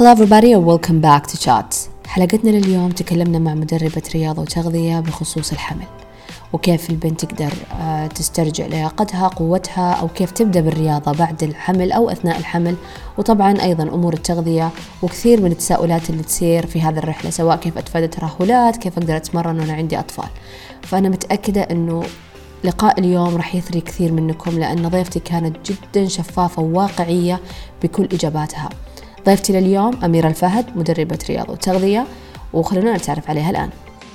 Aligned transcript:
Hello 0.00 0.12
everybody 0.12 0.52
and 0.54 0.64
welcome 0.64 0.98
back 1.02 1.26
to 1.26 1.36
Chat 1.46 1.74
حلقتنا 2.06 2.50
لليوم 2.50 2.90
تكلمنا 2.90 3.38
مع 3.38 3.54
مدربة 3.54 4.02
رياضة 4.14 4.42
وتغذية 4.42 5.00
بخصوص 5.00 5.52
الحمل 5.52 5.86
وكيف 6.52 6.90
البنت 6.90 7.24
تقدر 7.24 7.52
آه، 7.80 8.06
تسترجع 8.06 8.66
لياقتها 8.66 9.28
قوتها 9.28 9.92
أو 9.92 10.08
كيف 10.08 10.30
تبدأ 10.30 10.60
بالرياضة 10.60 11.12
بعد 11.12 11.42
الحمل 11.42 11.92
أو 11.92 12.10
أثناء 12.10 12.38
الحمل. 12.38 12.76
وطبعا 13.18 13.62
أيضا 13.62 13.82
أمور 13.82 14.14
التغذية 14.14 14.70
وكثير 15.02 15.40
من 15.40 15.52
التساؤلات 15.52 16.10
اللي 16.10 16.22
تصير 16.22 16.66
في 16.66 16.80
هذه 16.80 16.98
الرحلة 16.98 17.30
سواء 17.30 17.56
كيف 17.56 17.78
أتفادى 17.78 18.06
ترهلات 18.06 18.76
كيف 18.76 18.98
أقدر 18.98 19.16
أتمرن 19.16 19.60
وأنا 19.60 19.72
عندي 19.72 19.98
أطفال. 19.98 20.28
فأنا 20.82 21.08
متأكدة 21.08 21.60
أنه 21.60 22.02
لقاء 22.64 23.00
اليوم 23.00 23.36
راح 23.36 23.54
يثري 23.54 23.80
كثير 23.80 24.12
منكم 24.12 24.58
لأن 24.58 24.88
ضيفتي 24.88 25.20
كانت 25.20 25.56
جدا 25.70 26.08
شفافة 26.08 26.62
وواقعية 26.62 27.40
بكل 27.82 28.08
إجاباتها. 28.12 28.68
ضيفتي 29.26 29.52
لليوم 29.52 30.04
أميرة 30.04 30.28
الفهد 30.28 30.76
مدربة 30.76 31.18
رياضة 31.28 31.52
وتغذية 31.52 32.06
وخلونا 32.52 32.96
نتعرف 32.96 33.30
عليها 33.30 33.50
الآن. 33.50 33.70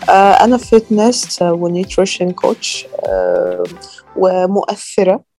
آه، 0.09 0.44
أنا 0.44 0.58
fitness 0.58 1.41
و 1.41 1.51
nutrition 1.51 2.31
coach 2.31 2.88
ومؤثرة. 4.16 5.34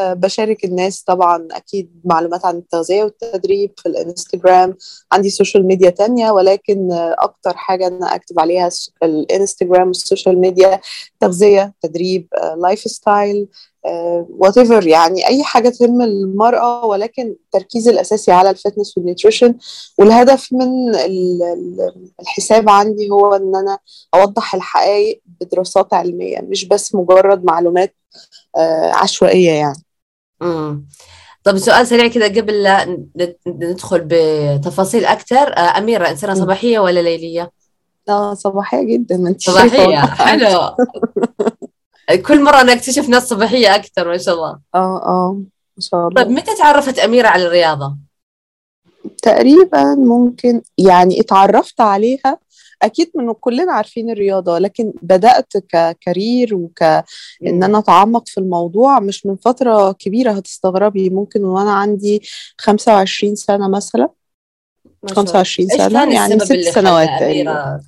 بشارك 0.00 0.64
الناس 0.64 1.02
طبعا 1.02 1.48
أكيد 1.50 2.00
معلومات 2.04 2.44
عن 2.44 2.56
التغذية 2.56 3.04
والتدريب 3.04 3.72
في 3.76 3.88
الانستغرام 3.88 4.76
عندي 5.12 5.30
social 5.30 5.66
media 5.66 5.90
تانية 5.90 6.30
ولكن 6.30 6.92
آه، 6.92 7.16
أكتر 7.18 7.56
حاجة 7.56 7.86
أنا 7.86 8.14
أكتب 8.14 8.40
عليها 8.40 8.68
الانستغرام 9.02 9.86
وال 9.86 9.99
social 9.99 10.38
media 10.40 10.80
تغذية 11.20 11.74
تدريب 11.82 12.28
lifestyle 12.56 13.48
whatever 14.28 14.86
يعني 14.86 15.26
أي 15.26 15.42
حاجة 15.42 15.68
تهم 15.68 16.02
المرأة 16.02 16.86
ولكن 16.86 17.36
التركيز 17.44 17.88
الأساسي 17.88 18.32
على 18.32 18.50
ال 18.50 18.56
fitness 18.56 18.98
وال 18.98 19.08
nutrition 19.08 19.54
والهدف 19.98 20.52
من 20.52 20.94
الحساب 22.20 22.68
عندي 22.68 23.10
هو 23.10 23.34
إن 23.34 23.56
أنا 23.56 23.78
أوضح 24.14 24.54
الحقائق 24.54 25.22
بدراسات 25.40 25.94
علمية 25.94 26.40
مش 26.40 26.64
بس 26.64 26.94
مجرد 26.94 27.44
معلومات 27.44 27.94
عشوائية 28.94 29.50
يعني. 29.50 29.82
امم 30.42 30.86
طب 31.44 31.58
سؤال 31.58 31.86
سريع 31.86 32.08
كذا 32.08 32.26
قبل 32.28 32.62
لا 32.62 32.98
ندخل 33.46 34.02
بتفاصيل 34.06 35.04
أكثر. 35.04 35.52
أميرة 35.58 36.10
إنسانة 36.10 36.34
صباحية 36.34 36.78
ولا 36.78 37.00
ليلية؟ 37.00 37.50
آه 38.08 38.34
صباحية 38.34 38.82
جدا 38.82 39.14
أنت 39.14 39.40
صباحية. 39.40 39.98
حلو. 39.98 40.76
كل 42.26 42.42
مرة 42.42 42.62
نكتشف 42.62 43.08
ناس 43.08 43.28
صباحية 43.28 43.74
أكثر 43.74 44.08
ما 44.08 44.18
شاء 44.18 44.34
الله. 44.34 44.58
آه 44.74 45.02
آه 45.02 45.32
ما 45.76 45.80
شاء 45.82 46.08
الله. 46.08 46.22
طيب 46.22 46.30
متى 46.32 46.56
تعرفت 46.56 46.98
أميرة 46.98 47.28
على 47.28 47.46
الرياضة؟ 47.46 47.96
تقريبا 49.22 49.94
ممكن 49.94 50.62
يعني 50.78 51.20
اتعرفت 51.20 51.80
عليها 51.80 52.38
أكيد 52.82 53.10
من 53.14 53.32
كلنا 53.32 53.72
عارفين 53.72 54.10
الرياضة 54.10 54.58
لكن 54.58 54.92
بدأت 55.02 55.52
ككارير 55.68 56.54
وك 56.54 56.82
إن 57.46 57.62
أنا 57.62 57.78
أتعمق 57.78 58.28
في 58.28 58.38
الموضوع 58.38 59.00
مش 59.00 59.26
من 59.26 59.36
فترة 59.36 59.92
كبيرة 59.92 60.32
هتستغربي 60.32 61.10
ممكن 61.10 61.44
وأنا 61.44 61.72
عندي 61.72 62.22
25 62.58 63.34
سنة 63.34 63.68
مثلا. 63.68 64.08
25 65.10 65.68
سنة 65.68 66.14
يعني 66.14 66.40
ست 66.40 66.58
سنوات 66.58 67.08
تقريبا. 67.20 67.80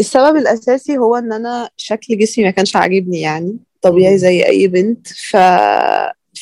السبب 0.00 0.36
الأساسي 0.36 0.98
هو 0.98 1.16
إن 1.16 1.32
أنا 1.32 1.70
شكل 1.76 2.18
جسمي 2.18 2.44
ما 2.44 2.50
كانش 2.50 2.76
عاجبني 2.76 3.20
يعني 3.20 3.58
طبيعي 3.82 4.18
زي 4.18 4.46
أي 4.46 4.68
بنت. 4.68 5.08
ف 5.08 5.36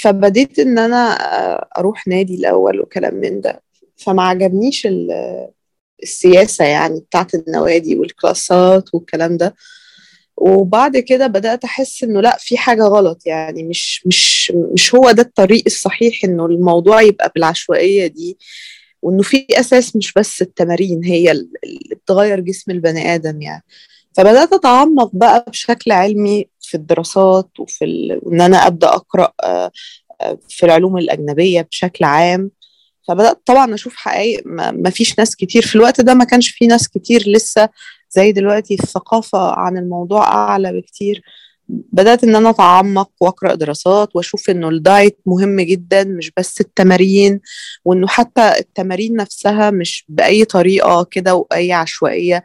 فبديت 0.01 0.59
إن 0.59 0.79
أنا 0.79 1.13
أروح 1.79 2.07
نادي 2.07 2.35
الأول 2.35 2.81
وكلام 2.81 3.15
من 3.15 3.41
ده. 3.41 3.63
فما 3.97 4.23
عجبنيش 4.23 4.89
السياسة 6.03 6.65
يعني 6.65 7.01
بتاعت 7.01 7.35
النوادي 7.35 7.97
والكلاسات 7.97 8.95
والكلام 8.95 9.37
ده. 9.37 9.55
وبعد 10.37 10.97
كده 10.97 11.27
بدأت 11.27 11.65
أحس 11.65 12.03
إنه 12.05 12.21
لأ 12.21 12.37
في 12.41 12.57
حاجة 12.59 12.83
غلط. 12.83 13.23
يعني 13.27 13.63
مش 13.63 14.07
مش 14.07 14.53
مش 14.73 14.95
هو 14.95 15.11
ده 15.11 15.23
الطريق 15.23 15.63
الصحيح 15.67 16.25
إنه 16.25 16.47
الموضوع 16.47 17.03
يبقى 17.03 17.33
بالعشوائية 17.35 18.07
دي 18.07 18.39
وإنه 19.03 19.23
في 19.23 19.47
أساس 19.53 19.97
مش 19.97 20.13
بس 20.13 20.43
التمارين 20.43 21.05
هي 21.05 21.31
اللي 21.31 21.49
بتغير 22.05 22.41
جسم 22.41 22.71
البني 22.71 23.15
آدم 23.15 23.43
يعني. 23.43 23.65
فبدأت 24.17 24.53
أتعمق 24.53 25.11
بقى 25.13 25.45
بشكل 25.49 25.93
علمي 25.93 26.47
في 26.61 26.75
الدراسات 26.77 27.49
وفي 27.61 27.85
ال... 27.85 28.21
ان 28.33 28.41
أنا 28.41 28.67
أبدأ 28.67 28.89
أقرأ 28.89 29.33
في 30.49 30.67
العلوم 30.67 30.99
الأجنبية 30.99 31.61
بشكل 31.71 32.05
عام. 32.05 32.51
فبدأت 33.09 33.43
طبعا 33.47 33.75
أشوف 33.75 33.97
حقائق 33.97 34.43
ما 34.73 34.91
فيش 34.91 35.19
ناس 35.19 35.37
كتير 35.37 35.63
في 35.63 35.75
الوقت 35.77 36.01
ده 36.01 36.15
ما 36.15 36.25
كانش 36.25 36.49
في 36.49 36.67
ناس 36.67 36.89
كتير 36.89 37.25
لسه 37.29 37.69
زي 38.11 38.33
دلوقتي 38.33 38.75
الثقافه 38.75 39.51
عن 39.55 39.79
الموضوع 39.79 40.25
أعلى 40.35 40.73
بكتير. 40.81 41.23
بدأت 41.69 42.25
إن 42.25 42.37
أنا 42.37 42.51
أتعمق 42.51 43.11
وأقرأ 43.21 43.55
دراسات 43.55 44.17
وأشوف 44.17 44.51
إنه 44.51 44.69
الدايت 44.69 45.19
مهم 45.27 45.61
جدا 45.61 46.05
مش 46.05 46.33
بس 46.37 46.61
التمارين 46.61 47.41
وإنه 47.85 48.07
حتى 48.07 48.53
التمارين 48.59 49.17
نفسها 49.17 49.71
مش 49.71 50.05
بأي 50.09 50.45
طريقة 50.45 51.05
كده 51.11 51.35
وأي 51.35 51.73
عشوائية. 51.73 52.45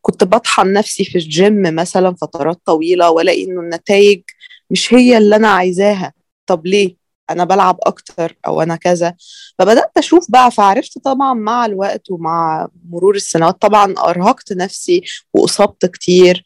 كنت 0.00 0.24
بطحن 0.24 0.72
نفسي 0.72 1.04
في 1.04 1.18
الجيم 1.18 1.62
مثلا 1.74 2.14
فترات 2.14 2.60
طويلة 2.66 3.10
وألاقي 3.10 3.44
إنه 3.44 3.60
النتائج 3.60 4.22
مش 4.70 4.94
هي 4.94 5.18
اللي 5.18 5.36
أنا 5.36 5.48
عايزاها. 5.48 6.12
طب 6.46 6.66
ليه؟ 6.66 6.96
أنا 7.30 7.44
بلعب 7.44 7.78
أكتر 7.82 8.36
أو 8.46 8.62
أنا 8.62 8.76
كذا. 8.76 9.14
فبدأت 9.58 9.90
أشوف 9.96 10.30
بقى 10.30 10.50
فعرفت 10.50 10.98
طبعا 10.98 11.34
مع 11.34 11.66
الوقت 11.66 12.10
ومع 12.10 12.68
مرور 12.90 13.14
السنوات 13.16 13.62
طبعا 13.62 13.94
أرهقت 13.98 14.52
نفسي 14.52 15.02
واصبت 15.34 15.86
كتير 15.86 16.44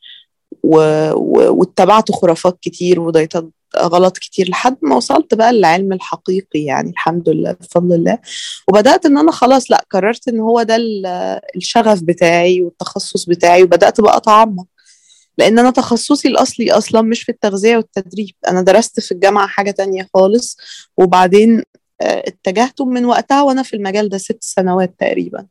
واتبعت 0.62 2.12
خرافات 2.12 2.58
كتير 2.60 3.00
ودايتات 3.00 3.48
غلط 3.78 4.18
كتير 4.18 4.48
لحد 4.50 4.76
ما 4.82 4.96
وصلت 4.96 5.34
بقى 5.34 5.52
للعلم 5.52 5.92
الحقيقي 5.92 6.60
يعني 6.60 6.90
الحمد 6.90 7.28
لله 7.28 7.52
بفضل 7.52 7.94
الله. 7.94 8.18
وبدأت 8.68 9.06
إن 9.06 9.18
أنا 9.18 9.32
خلاص 9.32 9.70
لأ 9.70 9.84
قررت 9.90 10.28
إن 10.28 10.40
هو 10.40 10.62
ده 10.62 10.76
الشغف 11.56 12.02
بتاعي 12.02 12.62
والتخصص 12.62 13.24
بتاعي 13.24 13.62
وبدأت 13.62 14.00
بقى 14.00 14.16
أتعمق. 14.16 14.66
لأن 15.38 15.58
أنا 15.58 15.70
تخصصي 15.70 16.28
الأصلي 16.28 16.72
أصلا 16.72 17.02
مش 17.02 17.22
في 17.22 17.32
التغذية 17.32 17.76
والتدريب. 17.76 18.34
أنا 18.48 18.62
درست 18.62 19.00
في 19.00 19.12
الجامعة 19.12 19.46
حاجة 19.46 19.70
تانية 19.70 20.08
خالص 20.14 20.56
وبعدين 20.96 21.62
اتجهت 22.00 22.82
من 22.82 23.04
وقتها 23.04 23.42
وأنا 23.42 23.62
في 23.62 23.76
المجال 23.76 24.08
ده 24.08 24.18
ست 24.18 24.38
سنوات 24.40 24.94
تقريبا. 24.98 25.46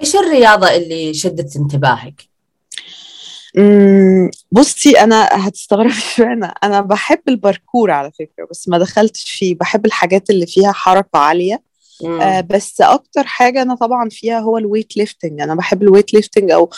إيش 0.00 0.16
الرياضة 0.16 0.74
اللي 0.74 1.14
شدت 1.14 1.56
انتباهك؟ 1.56 2.32
بصي 4.52 4.90
أنا 5.00 5.28
هتستغربي 5.32 5.92
فعلا 6.16 6.46
أنا 6.46 6.80
بحب 6.80 7.20
الباركور 7.28 7.90
على 7.90 8.10
فكرة 8.12 8.46
بس 8.50 8.68
ما 8.68 8.78
دخلتش 8.78 9.30
فيه. 9.30 9.54
بحب 9.54 9.86
الحاجات 9.86 10.30
اللي 10.30 10.46
فيها 10.46 10.72
حركة 10.72 11.18
عالية. 11.18 11.62
آه 12.04 12.40
بس 12.40 12.80
أكتر 12.80 13.24
حاجة 13.24 13.62
أنا 13.62 13.74
طبعا 13.74 14.08
فيها 14.08 14.40
هو 14.40 14.58
ال 14.58 14.63
weight 14.63 14.96
lifting 14.96 15.40
أنا 15.40 15.54
بحب 15.54 15.82
ال 15.82 15.87
weight 15.87 16.14
lifting 16.14 16.50
أو 16.50 16.70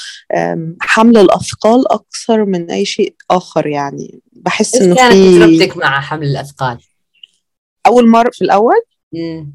حمل 0.81 1.17
الأثقال 1.17 1.93
أكثر 1.93 2.45
من 2.45 2.71
أي 2.71 2.85
شيء 2.85 3.15
آخر 3.31 3.67
يعني. 3.67 4.21
بحس 4.33 4.75
إنه 4.75 4.95
كانت 4.95 5.15
تجربتك 5.15 5.77
مع 5.77 6.01
حمل 6.01 6.27
الأثقال؟ 6.27 6.79
أول 7.87 8.09
مرة 8.09 8.31
في 8.33 8.43
الأول؟ 8.45 8.83
مم. 9.13 9.53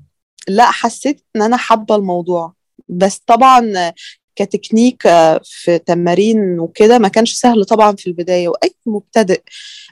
لا 0.48 0.72
حسيت 0.72 1.24
إن 1.36 1.42
أنا 1.42 1.58
حابة 1.58 1.96
الموضوع. 1.96 2.54
بس 2.90 3.22
طبعا 3.28 3.92
كتكنيك 4.36 5.02
في 5.44 5.80
تمارين 5.86 6.60
وكده 6.60 6.98
ما 6.98 7.08
كانش 7.08 7.34
سهل 7.34 7.66
طبعا 7.66 7.96
في 7.96 8.08
البداية 8.08 8.48
وأي 8.48 8.76
مبتدئ 8.86 9.42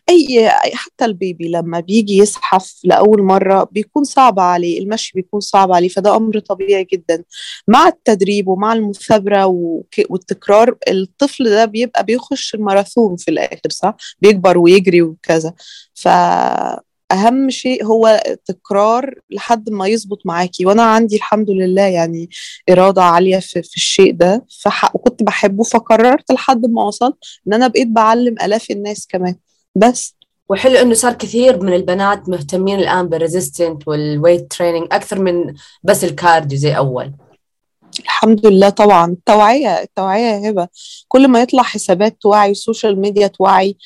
أي 0.10 0.50
حتى 0.74 1.06
البيبي 1.06 1.48
لما 1.48 1.80
بيجي 1.80 2.18
يزحف 2.18 2.80
لأول 2.84 3.24
مرة 3.24 3.64
بيكون 3.72 4.04
صعب 4.04 4.40
عليه 4.40 4.80
المشي 4.80 5.12
بيكون 5.16 5.40
صعب 5.40 5.72
عليه 5.72 5.90
فده 5.90 6.16
أمر 6.16 6.40
طبيعي 6.40 6.88
جدا. 6.94 7.24
مع 7.68 7.88
التدريب 7.88 8.48
ومع 8.48 8.74
المثابرة 8.74 9.46
والتكرار 10.10 10.76
الطفل 10.88 11.50
ده 11.50 11.66
بيبقى 11.66 12.04
بيخش 12.04 12.56
الماراثون 12.56 13.16
في 13.16 13.32
الآخر 13.32 13.70
صح؟ 13.72 13.96
بيكبر 14.22 14.58
ويجري 14.58 15.02
وكذا. 15.02 15.54
ف 15.94 16.08
اهم 17.12 17.50
شيء 17.50 17.86
هو 17.86 18.24
تكرار 18.46 19.16
لحد 19.30 19.70
ما 19.70 19.88
يظبط 19.88 20.20
معاكي. 20.26 20.66
وأنا 20.66 20.84
عندي 20.84 21.16
الحمد 21.16 21.50
لله 21.50 21.82
يعني 21.82 22.30
إرادة 22.70 23.04
عالية 23.04 23.40
في, 23.40 23.62
في 23.64 23.76
الشيء 23.78 24.14
ده 24.14 24.46
فح... 24.62 24.96
وكنت 24.96 25.24
بحبه 25.24 25.64
فقررت 25.64 26.32
لحد 26.32 26.66
ما 26.66 26.84
وصلت 26.84 27.18
إن 27.48 27.54
أنا 27.54 27.68
بقيت 27.68 27.88
بعلم 27.88 28.36
آلاف 28.44 28.72
الناس 28.72 29.08
كمان. 29.08 29.36
بس. 29.78 30.16
وحلو 30.50 30.76
إنه 30.76 30.94
صار 30.94 31.14
كثير 31.14 31.64
من 31.64 31.74
البنات 31.74 32.30
مهتمين 32.30 32.80
الآن 32.80 33.10
بال 33.10 33.23
resistance 33.23 33.88
وال 33.88 34.04
weight 34.04 34.52
training 34.52 34.88
أكثر 34.92 35.20
من 35.20 35.54
بس 35.84 36.04
ال 36.04 36.12
cardio 36.12 36.58
زي 36.58 36.78
أول. 36.78 37.14
الحمد 38.00 38.46
لله 38.46 38.70
طبعا. 38.70 39.12
التوعية 39.12 39.82
التوعية 39.82 40.24
يا 40.24 40.50
هبة. 40.50 40.68
كل 41.08 41.28
ما 41.28 41.42
يطلع 41.42 41.64
حسابات 41.64 42.18
توعي 42.22 42.52
ال 42.52 42.59
social 42.59 43.02
media 43.02 43.28
توعي 43.28 43.78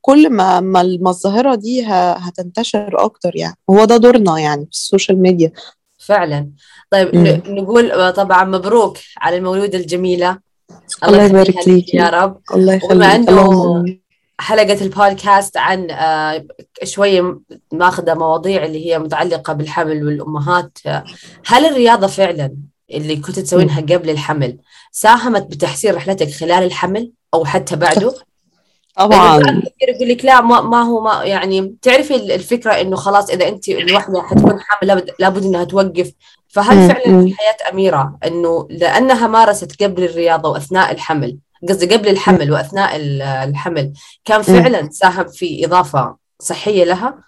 كل 0.00 0.30
ما 0.30 0.60
ما 0.60 1.10
الظاهرة 1.10 1.54
دي 1.54 1.86
هتنتشر 1.86 3.04
أكتر 3.04 3.36
يعني. 3.36 3.56
هو 3.70 3.84
ده 3.84 3.96
دورنا 3.96 4.38
يعني 4.38 4.64
في 4.64 4.70
ال 4.70 4.77
social 4.77 5.22
media 5.22 5.52
فعلا. 5.98 6.50
طيب 6.90 7.16
مم. 7.16 7.42
نقول 7.46 8.12
طبعا 8.12 8.44
مبروك 8.44 8.98
على 9.18 9.36
المولودة 9.36 9.78
الجميلة. 9.78 10.38
الله 11.04 11.22
يبارك 11.22 11.48
يخليها 11.48 11.62
لك 11.62 11.68
ليك 11.68 11.94
يا 11.94 12.08
رب. 12.08 12.40
الله 12.54 12.74
يخليك. 12.74 13.98
حلقة 14.40 14.80
البودكاست 14.84 15.56
عن 15.56 15.90
آه، 15.90 16.46
شوية 16.84 17.38
ماخذة 17.72 18.14
مواضيع 18.14 18.64
اللي 18.64 18.86
هي 18.86 18.98
متعلقة 18.98 19.52
بالحمل 19.52 20.06
والأمهات 20.06 20.78
هل 21.46 21.66
الرياضة 21.66 22.06
فعلا 22.06 22.56
اللي 22.90 23.16
كنت 23.16 23.38
تسوينها 23.38 23.80
قبل 23.80 24.10
الحمل 24.10 24.58
ساهمت 24.92 25.42
بتحسين 25.42 25.94
رحلتك 25.94 26.30
خلال 26.30 26.64
الحمل 26.64 27.12
أو 27.34 27.44
حتى 27.44 27.76
بعده؟ 27.76 28.14
طبعا 28.96 29.40
كثير 29.40 29.88
يقول 29.88 30.08
لك 30.08 30.24
لا 30.24 30.40
ما, 30.40 30.60
ما 30.60 30.82
هو 30.82 31.00
ما 31.00 31.24
يعني 31.24 31.74
تعرفي 31.82 32.34
الفكرة 32.34 32.72
إنه 32.72 32.96
خلاص 32.96 33.30
إذا 33.30 33.48
أنت 33.48 33.68
الوحدة 33.68 34.22
حتكون 34.22 34.60
حامل 34.60 34.88
لابد, 34.88 35.10
لابد 35.18 35.44
إنها 35.44 35.64
توقف 35.64 36.12
فهل. 36.48 36.88
فعلا. 36.88 37.24
في 37.24 37.34
حياة 37.34 37.72
أميرة 37.72 38.18
إنه 38.26 38.66
لأنها 38.70 39.26
مارست 39.26 39.82
قبل 39.82 40.04
الرياضة 40.04 40.48
وأثناء 40.50 40.92
الحمل 40.92 41.38
قصدي 41.68 41.86
قبل 41.96 42.08
الحمل 42.08 42.52
وأثناء 42.52 42.96
ال- 42.96 43.22
الحمل 43.22 43.92
كان 44.24 44.42
فعلا 44.42 44.90
ساهم 44.90 45.28
في 45.28 45.64
إضافة 45.66 46.16
صحية 46.40 46.84
لها؟ 46.84 47.18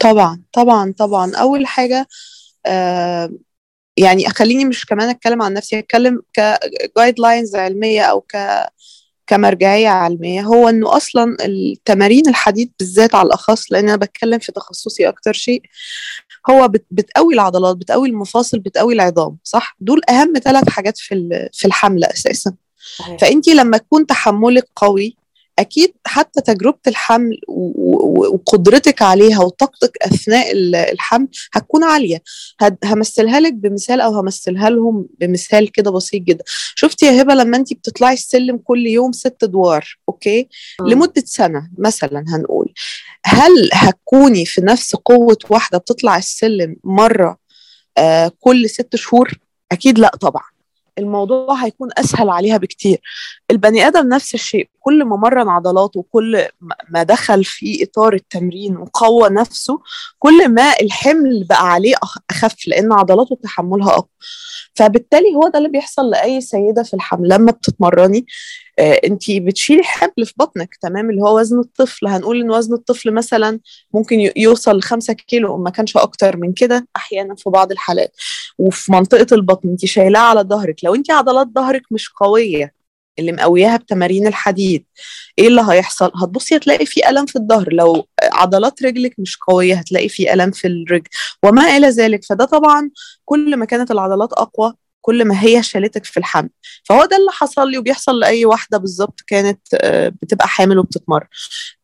طبعا 0.00 0.42
طبعا 0.52 0.94
طبعا. 0.98 1.36
أول 1.36 1.66
حاجة 1.66 2.08
آه 2.66 3.30
يعني 3.96 4.28
خليني 4.28 4.64
مش 4.64 4.86
كمان 4.86 5.08
أتكلم 5.08 5.42
عن 5.42 5.52
نفسي 5.54 5.78
أتكلم 5.78 6.22
كجايد 6.32 7.20
لاينز 7.20 7.56
علمية 7.56 8.02
أو 8.02 8.20
ك 8.20 8.36
كمرجعية 9.26 9.88
علمية. 9.88 10.42
هو 10.42 10.68
إنه 10.68 10.96
أصلا 10.96 11.36
التمارين 11.40 12.28
الحديد 12.28 12.72
بالذات 12.78 13.14
على 13.14 13.26
الأخص 13.26 13.72
لأن 13.72 13.88
أنا 13.88 13.96
بتكلم 13.96 14.38
في 14.38 14.52
تخصصي 14.52 15.08
أكتر 15.08 15.32
شيء 15.32 15.62
هو 16.50 16.68
بت- 16.68 16.86
بتقوي 16.90 17.34
العضلات 17.34 17.76
بتقوي 17.76 18.08
المفاصل 18.08 18.58
بتقوي 18.58 18.94
العظام 18.94 19.36
صح؟ 19.44 19.76
دول 19.80 20.00
أهم 20.10 20.32
ثلاث 20.44 20.68
حاجات 20.68 20.98
في 20.98 21.48
في 21.52 21.64
الحمل 21.64 22.04
أساسا. 22.04 22.54
فانت 23.20 23.48
لما 23.48 23.76
يكون 23.76 24.06
تحملك 24.06 24.68
قوي 24.76 25.16
أكيد 25.58 25.92
حتى 26.06 26.40
تجربة 26.40 26.78
الحمل 26.86 27.40
وقدرتك 27.48 29.02
عليها 29.02 29.40
وطاقتك 29.40 29.96
أثناء 30.02 30.52
ال- 30.52 30.74
الحمل 30.74 31.28
هتكون 31.54 31.84
عالية. 31.84 32.22
همثلها 32.84 33.40
لك 33.40 33.52
بمثال 33.52 34.00
أو 34.00 34.14
همثلها 34.14 34.70
لهم 34.70 35.06
بمثال 35.20 35.72
كده 35.72 35.90
بسيط 35.90 36.22
جدا. 36.22 36.44
شفتي 36.74 37.06
يا 37.06 37.22
هبة 37.22 37.34
لما 37.34 37.56
انت 37.56 37.72
بتطلعي 37.72 38.14
السلم 38.14 38.58
كل 38.58 38.86
يوم 38.86 39.12
ست 39.12 39.36
ادوار 39.42 39.98
أوكي؟ 40.08 40.48
مم. 40.80 40.88
لمدة 40.88 41.22
سنة 41.26 41.70
مثلا 41.78 42.24
هنقول. 42.28 42.72
هل 43.24 43.70
هتكوني 43.72 44.44
في 44.46 44.60
نفس 44.60 44.94
قوة 44.96 45.38
واحدة 45.50 45.78
بتطلع 45.78 46.16
السلم 46.16 46.76
مرة 46.84 47.38
آه 47.98 48.32
كل 48.40 48.70
ست 48.70 48.96
شهور؟ 48.96 49.38
أكيد 49.72 49.98
لا 49.98 50.08
طبعا. 50.20 50.42
الموضوع 51.00 51.54
هيكون 51.64 51.88
أسهل 51.98 52.30
عليها 52.30 52.56
بكتير. 52.56 53.00
البني 53.50 53.86
آدم 53.86 54.08
نفس 54.08 54.34
الشيء 54.34 54.68
كل 54.80 55.04
ما 55.04 55.16
مرن 55.16 55.48
عضلاته 55.48 56.00
وكل 56.00 56.44
ما- 56.90 57.02
دخل 57.02 57.44
في 57.44 57.82
إطار 57.84 58.14
التمرين 58.14 58.76
وقوى 58.76 59.28
نفسه 59.28 59.78
كل 60.18 60.48
ما 60.48 60.72
الحمل 60.82 61.44
بقى 61.48 61.72
عليه 61.72 61.94
أخف 62.30 62.54
لأن 62.68 62.92
عضلاته 62.92 63.38
تحملها 63.42 63.90
أقوى. 63.90 64.08
فبالتالي 64.74 65.34
هو 65.36 65.48
ده 65.48 65.58
اللي 65.58 65.68
بيحصل 65.68 66.10
لأي 66.10 66.40
سيدة 66.40 66.82
في 66.82 66.94
الحمل. 66.94 67.28
لما 67.28 67.52
بتتمرني 67.52 68.26
آه 68.78 69.00
انت 69.04 69.30
بتشيلي 69.30 69.82
حمل 69.82 70.26
في 70.26 70.32
بطنك 70.36 70.68
تمام؟ 70.82 71.10
اللي 71.10 71.22
هو 71.22 71.38
وزن 71.38 71.58
الطفل. 71.58 72.06
هنقول 72.06 72.40
إن 72.40 72.50
وزن 72.50 72.74
الطفل 72.74 73.10
مثلا 73.10 73.60
ممكن 73.94 74.30
يوصل 74.36 74.78
لخمسة 74.78 75.12
كيلو 75.12 75.56
ما 75.56 75.70
كانش 75.70 75.96
أكتر 75.96 76.36
من 76.36 76.52
كده 76.52 76.88
أحيانا 76.96 77.34
في 77.34 77.50
بعض 77.50 77.72
الحالات. 77.72 78.16
وفي 78.58 78.92
منطقة 78.92 79.26
البطن 79.34 79.68
انت 79.68 79.84
شايلاه 79.86 80.20
على 80.20 80.40
ظهرك. 80.40 80.84
لو 80.84 80.89
انت 80.94 81.10
عضلات 81.10 81.48
ظهرك 81.54 81.82
مش 81.90 82.08
قوية 82.08 82.74
اللي 83.18 83.32
مقوياها 83.32 83.76
بتمارين 83.76 84.26
الحديد 84.26 84.84
إيه 85.38 85.48
اللي 85.48 85.62
هيحصل؟ 85.68 86.12
هتبصي 86.16 86.56
هتلاقي 86.56 86.86
في 86.86 87.08
ألم 87.08 87.26
في 87.26 87.36
الظهر 87.36 87.72
لو 87.72 88.06
عضلات 88.32 88.82
رجلك 88.82 89.14
مش 89.18 89.36
قوية 89.48 89.74
هتلاقي 89.74 90.08
في 90.08 90.32
ألم 90.32 90.50
في 90.50 90.66
الرجل 90.68 91.08
وما 91.44 91.76
إلى 91.76 91.88
ذلك. 91.88 92.24
فده 92.24 92.44
طبعا 92.44 92.90
كل 93.24 93.56
ما 93.56 93.64
كانت 93.64 93.90
العضلات 93.90 94.32
أقوى 94.32 94.72
كل 95.00 95.24
ما 95.24 95.42
هي 95.44 95.62
شالتك 95.62 96.04
في 96.04 96.16
الحمل. 96.16 96.50
فهو 96.84 97.04
ده 97.04 97.16
اللي 97.16 97.30
حصل 97.30 97.70
لي 97.70 97.78
وبيحصل 97.78 98.18
لأي 98.20 98.44
واحدة 98.44 98.78
بالظبط 98.78 99.20
كانت 99.26 99.60
آه، 99.74 100.08
بتبقى 100.22 100.48
حامل 100.48 100.78
وبتتمرن. 100.78 101.26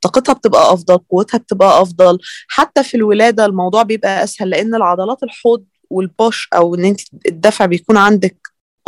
طاقتها 0.00 0.32
بتبقى 0.32 0.72
أفضل 0.72 0.98
قوتها 0.98 1.38
بتبقى 1.38 1.82
أفضل. 1.82 2.18
حتى 2.48 2.84
في 2.84 2.96
الولادة 2.96 3.44
الموضوع 3.46 3.82
بيبقى 3.82 4.24
أسهل 4.24 4.50
لأن 4.50 4.74
العضلات 4.74 5.22
الحوض 5.22 5.64
والبوش 5.90 6.48
أو 6.54 6.74
إن 6.74 6.84
أنت 6.84 7.00
الدفع 7.28 7.66
بيكون 7.66 7.96
عندك 7.96 8.36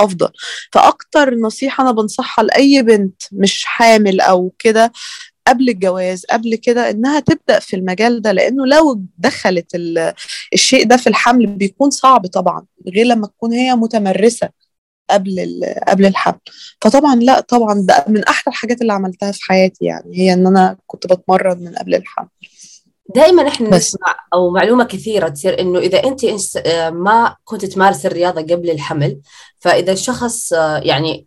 أفضل. 0.01 0.29
فأكتر 0.73 1.35
نصيحة 1.35 1.83
أنا 1.83 1.93
بنصحها 1.93 2.45
لأي 2.45 2.83
بنت 2.83 3.23
مش 3.33 3.65
حامل 3.65 4.21
أو 4.21 4.53
كده 4.59 4.93
قبل 5.47 5.69
الجواز 5.69 6.25
قبل 6.31 6.55
كده 6.57 6.91
إنها 6.91 7.21
تبدأ 7.21 7.59
في 7.59 7.77
المجال 7.77 8.23
ده 8.23 8.33
لأنه 8.33 8.67
لو 8.67 9.03
دخلت 9.19 9.75
ال- 9.75 10.13
الشيء 10.55 10.87
ده 10.87 10.97
في 10.97 11.07
الحمل 11.07 11.47
بيكون 11.47 11.91
صعب 11.91 12.27
طبعا 12.27 12.67
غير 12.95 13.07
لما 13.07 13.27
تكون 13.27 13.53
هي 13.53 13.75
متمرسة 13.75 14.49
قبل 15.11 15.61
قبل 15.89 16.07
الحمل. 16.07 16.39
فطبعا 16.83 17.15
لأ 17.17 17.41
طبعا 17.41 17.75
ده 17.89 18.05
من 18.09 18.25
أحلى 18.25 18.51
الحاجات 18.53 18.83
اللي 18.83 18.93
عملتها 18.93 19.33
في 19.33 19.43
حياتي 19.43 19.85
يعني 19.85 20.19
هي 20.19 20.33
إن 20.33 20.47
أنا 20.47 20.77
كنت 20.87 21.07
بتمرن 21.07 21.59
من 21.65 21.75
قبل 21.75 21.95
الحمل. 21.95 22.29
دائما 23.15 23.49
إحنا 23.49 23.71
بس. 23.71 23.95
نسمع 23.95 24.17
أو 24.35 24.51
معلومة 24.51 24.85
كثيرة 24.85 25.29
تصير 25.29 25.61
إنه 25.61 25.79
إذا 25.79 26.05
أنت 26.05 26.25
آه، 26.57 26.91
ما 26.91 27.37
كنت 27.45 27.65
تمارس 27.65 28.07
الرياضة 28.07 28.43
قبل 28.43 28.71
الحمل 28.71 29.19
فإذا 29.59 29.93
الشخص 29.93 30.53
آه، 30.53 30.79
يعني 30.79 31.27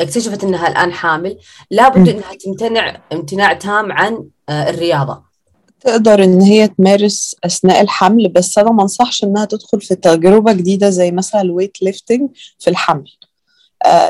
اكتشفت 0.00 0.44
إنها 0.44 0.68
الآن 0.68 0.92
حامل 0.92 1.38
لابد. 1.70 2.08
إنها 2.08 2.34
تمتنع 2.34 3.00
امتناع 3.12 3.52
تام 3.52 3.92
عن 3.92 4.24
آه، 4.48 4.70
الرياضة 4.70 5.34
تقدر 5.80 6.24
إن 6.24 6.40
هي 6.40 6.68
تمارس 6.68 7.36
أثناء 7.44 7.80
الحمل 7.80 8.28
بس 8.28 8.58
أنا 8.58 8.70
ما 8.72 8.82
أنصحش 8.82 9.24
إنها 9.24 9.44
تدخل 9.44 9.80
في 9.80 9.94
تجربة 9.94 10.52
جديدة 10.52 10.90
زي 10.90 11.10
مثلا 11.10 11.40
ال 11.40 11.46
weight 11.46 11.82
lifting 11.82 12.30
في 12.58 12.70
الحمل 12.70 13.10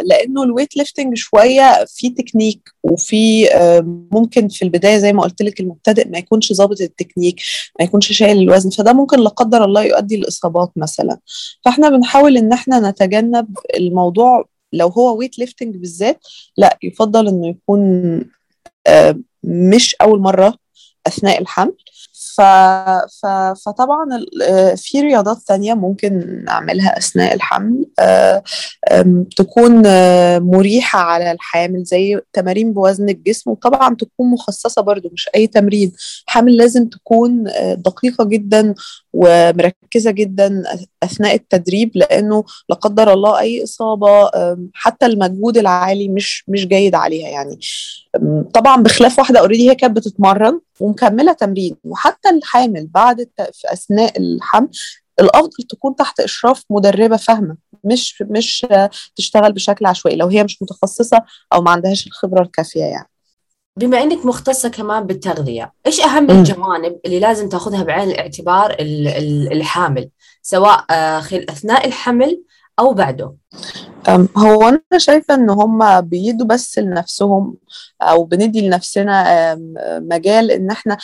لأنه 0.05 0.43
ال 0.43 0.47
weight 0.47 0.76
lifting 0.76 1.17
شوية 1.17 1.85
في 1.88 2.11
تكنيك 2.11 2.71
وفي 2.82 3.55
آه 3.55 3.81
ممكن 4.12 4.49
في 4.49 4.62
البداية 4.65 4.99
زي 4.99 5.12
ما 5.12 5.23
قلت 5.23 5.43
لك 5.43 5.61
المبتدئ 5.61 6.09
ما 6.09 6.19
يكونش 6.19 6.53
ظابط 6.53 6.81
التكنيك 6.81 7.41
ما 7.79 7.85
يكونش 7.85 8.12
شايل 8.12 8.38
الوزن 8.38 8.71
فده 8.71 8.93
ممكن 8.93 9.21
لا 9.21 9.29
قدر 9.29 9.65
الله 9.65 9.82
يؤدي 9.85 10.17
لإصابات 10.17 10.71
مثلا. 10.76 11.19
فإحنا 11.65 11.88
بنحاول 11.88 12.37
إن 12.37 12.53
إحنا 12.53 12.91
نتجنب 12.91 13.56
الموضوع 13.76 14.48
لو 14.72 14.89
هو 14.89 15.17
weight 15.19 15.39
lifting 15.39 15.77
بالذات 15.77 16.20
لا 16.56 16.79
يفضل 16.82 17.29
إنه 17.29 17.48
يكون 17.48 18.20
آه 18.87 19.19
مش 19.44 19.96
أول 20.03 20.20
مرة 20.20 20.55
أثناء 21.06 21.41
الحمل. 21.41 21.75
ف... 22.36 22.41
ف... 23.20 23.26
فطبعا 23.67 24.08
آه، 24.43 24.74
في 24.74 25.00
رياضات 25.00 25.38
تانية 25.46 25.74
ممكن 25.74 26.43
نعملها 26.44 26.98
أثناء 26.98 27.34
الحمل 27.34 27.86
آه، 27.98 28.43
تكون 29.36 29.82
آه، 29.86 30.38
مريحة 30.38 30.98
على 30.98 31.32
الحامل 31.32 31.84
زي 31.84 32.20
تمارين 32.32 32.72
بوزن 32.72 33.08
الجسم 33.08 33.50
وطبعا 33.50 33.94
تكون 33.94 34.31
مخصصة 34.31 34.82
برضو 34.82 35.10
مش 35.12 35.29
أي 35.34 35.46
تمرين. 35.46 35.93
حامل 36.26 36.56
لازم 36.56 36.88
تكون 36.88 37.44
دقيقة 37.76 38.24
جدا 38.24 38.74
ومركزة 39.15 40.11
جدا 40.11 40.63
أثناء 41.03 41.35
التدريب 41.35 41.91
لأنه 41.94 42.44
لا 42.69 42.75
قدر 42.77 43.13
الله 43.13 43.63
إصابة 43.65 44.29
آم، 44.35 44.71
حتى 44.75 45.06
المجهود 45.06 45.56
العالي 45.59 46.09
مش 46.09 46.44
مش 46.49 46.67
جيد 46.67 46.94
عليها 46.94 47.29
يعني 47.29 47.59
طبعا 48.55 48.83
بخلاف 48.83 49.19
واحدة 49.19 49.41
اوريدي 49.41 49.71
هي 49.71 49.75
كانت 49.75 49.97
بتتمرن 49.97 50.61
ومكملة 50.81 51.33
تمرين 51.33 51.77
وحتى 51.85 52.29
الحامل 52.31 52.87
بعد. 52.87 53.29
في 53.53 53.73
أثناء 53.73 54.19
الحمل 54.19 54.69
الأفضل 55.21 55.63
تكون 55.69 55.97
تحت 55.97 56.21
إشراف 56.21 56.63
مدربة 56.71 57.17
فاهمة 57.17 57.56
مش 57.85 58.23
مش 58.31 58.67
تشتغل 59.17 59.53
بشكل 59.53 59.87
عشوائي 59.87 60.17
لو 60.17 60.27
هي 60.29 60.44
مش 60.44 60.63
متخصصة 60.63 61.23
أو 61.53 61.63
ما 61.63 61.71
عندهاش 61.71 62.06
الخبرة 62.06 62.43
الكافية 62.43 62.85
يعني 62.85 63.09
بما 63.76 64.02
إنك 64.02 64.26
مختصة 64.26 64.69
كمان 64.69 65.06
بالتغذية 65.06 65.72
إيش 65.86 66.00
أهم 66.00 66.22
مم. 66.24 66.31
الجوانب 66.31 67.00
اللي 67.06 67.20
لازم 67.20 67.48
تأخذها 67.48 67.82
بعين 67.82 68.10
الاعتبار 68.10 68.70
ال- 68.70 69.08
ال- 69.08 69.52
الحامل؟ 69.52 70.10
سواء 70.43 70.84
آه، 70.90 71.20
خل 71.20 71.46
أثناء 71.50 71.86
الحمل 71.86 72.43
أو 72.78 72.94
بعده. 72.94 73.34
هو 74.36 74.69
أنا 74.69 74.98
شايفة 74.98 75.34
إن 75.34 75.50
هم 75.50 76.00
بيدوا 76.00 76.46
بس 76.46 76.78
لنفسهم 76.78 77.54
أو 78.02 78.24
بندي 78.24 78.60
لنفسنا 78.69 79.54
مجال 80.00 80.50
إن 80.50 80.70
إحنا 80.70 80.96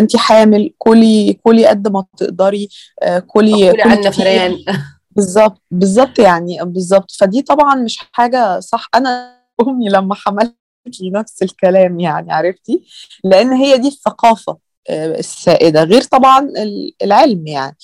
انت 0.00 0.16
حامل 0.16 0.70
كلي 0.78 1.32
كلي 1.42 1.66
قد 1.66 1.88
ما 1.92 2.04
تقدري 2.16 2.68
آه، 3.02 3.18
كلي 3.18 3.72
كل 3.72 3.82
كلي 3.82 3.82
عنا 3.82 4.10
كتير. 4.10 4.12
فرين 4.24 4.64
بالظبط 5.10 5.62
بالظبط 5.70 6.18
يعني 6.18 6.58
بالظبط. 6.64 7.10
فدي 7.10 7.42
طبعا 7.42 7.74
مش 7.74 7.98
حاجة 8.12 8.60
صح. 8.60 8.88
أنا 8.94 9.38
أمي 9.68 9.88
لما 9.88 10.14
حملت 10.14 10.56
لي 11.00 11.10
نفس 11.10 11.42
الكلام 11.42 12.00
يعني 12.00 12.32
عرفتي؟ 12.32 12.82
لأن 13.24 13.52
هي 13.52 13.78
دي 13.78 13.88
الثقافة 13.88 14.58
آه، 14.90 15.18
السائدة 15.18 15.82
غير 15.84 16.02
طبعا 16.02 16.38
ال- 16.40 16.92
العلم 17.02 17.46
يعني. 17.46 17.76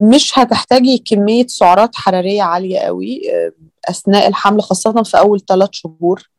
مش 0.00 0.38
هتحتاجي 0.38 0.98
كمية 0.98 1.46
سعرات 1.46 1.96
حرارية 1.96 2.42
عالية 2.42 2.78
قوي 2.78 3.22
أثناء 3.88 4.28
الحمل 4.28 4.62
خاصة 4.62 5.02
في 5.02 5.18
أول 5.18 5.40
ثلاث 5.40 5.68
شهور. 5.72 6.30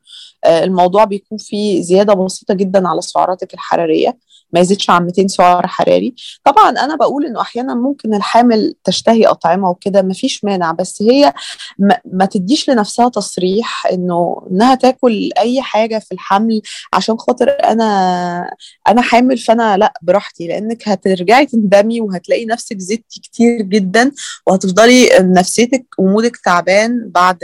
الموضوع 0.46 1.04
بيكون 1.04 1.38
فيه 1.38 1.82
زيادة 1.82 2.14
بسيطة 2.14 2.54
جدا 2.54 2.88
على 2.88 3.02
سعراتك 3.02 3.54
الحرارية. 3.54 4.18
ما 4.54 4.60
يزيدش 4.60 4.90
عن 4.90 5.06
200 5.06 5.28
سعر 5.28 5.68
حراري. 5.68 6.16
طبعا 6.44 6.70
أنا 6.70 6.96
بقول 6.96 7.26
إنه 7.26 7.42
أحيانا 7.42 7.76
ممكن 7.76 8.14
الحامل 8.16 8.76
تشتهي 8.84 9.26
أطعمة 9.26 9.70
وكده 9.70 10.02
ما 10.02 10.14
فيش 10.14 10.44
مانع 10.44 10.72
بس 10.72 11.02
هي 11.02 11.34
ما, 11.80 12.00
ما 12.06 12.26
تديش 12.26 12.70
لنفسها 12.70 13.10
تصريح 13.10 13.88
إنه 13.88 14.48
إنها 14.52 14.76
تاكل 14.76 15.30
أي 15.38 15.62
حاجة 15.62 16.00
في 16.00 16.12
الحمل 16.12 16.62
عشان 16.94 17.18
خاطر 17.18 17.50
أنا 17.50 18.56
أنا 18.88 19.02
حامل 19.02 19.38
فأنا 19.38 19.78
لأ 19.78 19.94
براحتي 20.02 20.48
لأنك 20.48 20.88
هترجعي 20.90 21.46
تندمي 21.46 22.02
وهتلاقي 22.02 22.46
نفسك 22.46 22.78
زدتي 22.80 23.20
كتير 23.24 23.62
جدا 23.62 24.12
وهتفضلي 24.48 25.10
نفسيتك 25.20 25.86
ومودك 25.98 26.38
تعبان 26.38 27.10
بعد 27.10 27.38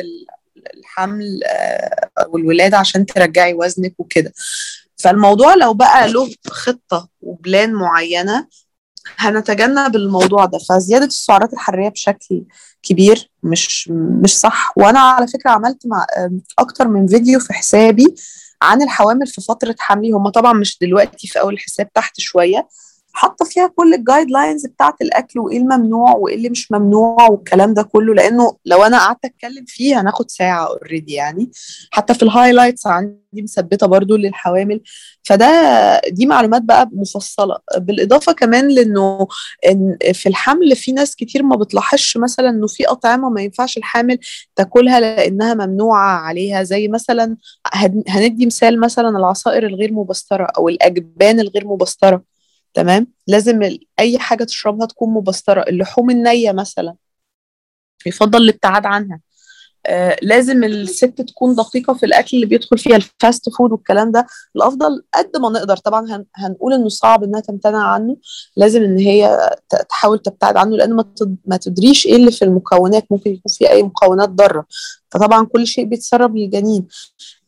الحمل 0.77 1.39
والولادة 2.27 2.77
عشان 2.77 3.05
ترجعي 3.05 3.53
وزنك 3.53 3.93
وكده. 3.99 4.33
فالموضوع 5.03 5.55
لو 5.55 5.73
بقى 5.73 6.11
له 6.11 6.29
خطة 6.47 7.09
وبلان 7.21 7.73
معينة 7.73 8.47
هنتجنب 9.17 9.95
الموضوع 9.95 10.45
ده. 10.45 10.57
فزيادة 10.69 11.05
السعرات 11.05 11.53
الحرارية 11.53 11.89
بشكل 11.89 12.43
كبير 12.83 13.31
مش 13.43 13.89
مش 14.23 14.37
صح. 14.37 14.73
وأنا 14.77 14.99
على 14.99 15.27
فكرة 15.27 15.49
عملت 15.51 15.87
مع 15.87 16.05
أكتر 16.59 16.87
من 16.87 17.07
فيديو 17.07 17.39
في 17.39 17.53
حسابي 17.53 18.15
عن 18.61 18.81
الحوامل 18.81 19.27
في 19.27 19.41
فترة 19.41 19.75
حملي. 19.79 20.11
هم 20.11 20.29
طبعا 20.29 20.53
مش 20.53 20.77
دلوقتي 20.81 21.27
في 21.27 21.39
أول 21.39 21.53
الحساب 21.53 21.93
تحت 21.93 22.19
شوية. 22.19 22.67
حاطه 23.13 23.45
فيها 23.45 23.67
كل 23.75 23.93
ال 23.93 24.31
guidelines 24.31 24.65
بتاعه 24.67 24.95
الأكل 25.01 25.39
وإيه 25.39 25.57
الممنوع 25.57 26.11
وإيه 26.15 26.35
اللي 26.35 26.49
مش 26.49 26.71
ممنوع 26.71 27.27
والكلام 27.29 27.73
ده 27.73 27.83
كله 27.83 28.13
لأنه 28.13 28.57
لو 28.65 28.83
أنا 28.83 28.97
قعدت 28.99 29.25
أتكلم 29.25 29.65
فيه 29.67 30.01
هناخد 30.01 30.31
ساعة 30.31 30.67
already 30.67 31.13
يعني. 31.13 31.51
حتى 31.91 32.13
في 32.13 32.23
ال 32.23 32.29
highlights 32.29 32.87
عندي 32.87 33.21
مثبتة 33.33 33.87
برضو 33.87 34.15
للحوامل. 34.15 34.81
فده 35.23 35.47
دي 36.09 36.25
معلومات 36.25 36.61
بقى 36.61 36.89
مفصلة. 36.93 37.57
بالإضافة 37.77 38.31
كمان 38.31 38.67
لأنه 38.67 39.27
إن 39.69 39.97
في 40.13 40.29
الحمل 40.29 40.75
في 40.75 40.91
ناس 40.91 41.15
كتير 41.15 41.43
ما 41.43 41.55
بتلاحظش 41.55 42.17
مثلا 42.17 42.49
إنه 42.49 42.67
في 42.67 42.85
أطعمة 42.87 43.29
ما 43.29 43.41
ينفعش 43.41 43.77
الحامل 43.77 44.19
تاكلها 44.55 44.99
لأنها 44.99 45.53
ممنوعة 45.53 46.19
عليها. 46.19 46.63
زي 46.63 46.87
مثلا 46.87 47.37
هندي 48.07 48.45
مثال 48.45 48.79
مثلا 48.79 49.09
العصائر 49.09 49.65
الغير 49.67 49.93
مبسترة 49.93 50.47
أو 50.57 50.69
الأجبان 50.69 51.39
الغير 51.39 51.67
مبسترة. 51.67 52.31
تمام؟ 52.73 53.07
لازم 53.27 53.77
أي 53.99 54.19
حاجة 54.19 54.43
تشربها 54.43 54.87
تكون 54.87 55.13
مبستره 55.13 55.61
اللحوم 55.61 56.09
النية 56.09 56.51
مثلا 56.51 56.95
يفضل 58.05 58.41
الابتعاد 58.41 58.85
عنها. 58.85 59.19
آه 59.85 60.17
لازم 60.21 60.63
الست 60.63 61.21
تكون 61.21 61.55
دقيقة 61.55 61.93
في 61.93 62.05
الأكل 62.05 62.29
اللي 62.33 62.45
بيدخل 62.45 62.77
فيها 62.77 62.95
ال 62.95 63.06
fast 63.06 63.49
food 63.49 63.71
والكلام 63.71 64.11
ده. 64.11 64.27
الأفضل 64.55 65.03
قد 65.13 65.37
ما 65.37 65.49
نقدر. 65.49 65.77
طبعا 65.77 66.15
هن 66.15 66.25
هنقول 66.35 66.73
إنه 66.73 66.89
صعب 66.89 67.23
إنها 67.23 67.39
تمتنع 67.39 67.83
عنه. 67.93 68.17
لازم 68.55 68.83
إن 68.83 68.97
هي 68.97 69.49
تحاول 69.89 70.19
تبتعد 70.19 70.57
عنه 70.57 70.77
لأن 70.77 70.93
ما 70.93 71.13
ما 71.45 71.57
تدريش 71.57 72.05
إيه 72.05 72.15
اللي 72.15 72.31
في 72.31 72.45
المكونات. 72.45 73.05
ممكن 73.11 73.31
يكون 73.31 73.51
في 73.57 73.69
أي 73.69 73.83
مكونات 73.83 74.29
ضارة. 74.29 74.65
فطبعا 75.11 75.45
كل 75.45 75.67
شيء 75.67 75.85
بيتسرب 75.85 76.35
للجنين. 76.35 76.87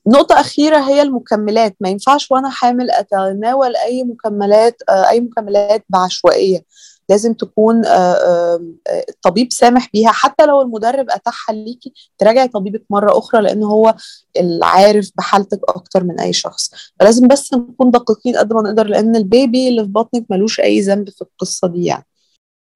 نقطة 0.08 0.40
أخيرة 0.40 0.78
هي 0.78 1.02
المكملات. 1.02 1.76
ما 1.80 1.90
ينفعش 1.90 2.32
وأنا 2.32 2.50
حامل 2.50 2.92
أتناول 2.92 3.76
أي 3.76 4.04
مكملات 4.04 4.82
أي 4.90 5.20
مكملات 5.20 5.86
بعشوائية. 5.90 6.64
لازم 7.10 7.34
تكون 7.34 7.82
الطبيب 9.10 9.54
سامح 9.54 9.90
بيها. 9.94 10.12
حتى 10.12 10.46
لو 10.46 10.62
المدرب 10.62 11.06
أتاحها 11.10 11.56
ليكي 11.56 11.94
تراجعي 12.18 12.48
طبيبك 12.48 12.84
مرة 12.90 13.18
أخرى 13.18 13.42
لأن 13.42 13.64
هو 13.64 13.96
العارف 14.40 15.12
بحالتك 15.16 15.60
أكتر 15.70 16.04
من 16.04 16.20
أي 16.20 16.34
شخص. 16.34 16.72
فلازم 17.00 17.28
بس 17.28 17.54
نكون 17.54 17.92
دقيقين 17.92 18.38
قد 18.38 18.54
ما 18.54 18.62
نقدر 18.62 18.88
لأن 18.88 19.16
البيبي 19.16 19.68
اللي 19.68 19.84
في 19.84 19.90
بطنك 19.90 20.26
ملوش 20.30 20.60
أي 20.60 20.82
ذنب 20.82 21.10
في 21.10 21.22
القصة 21.22 21.68
دي 21.68 21.86
يعني. 21.86 22.06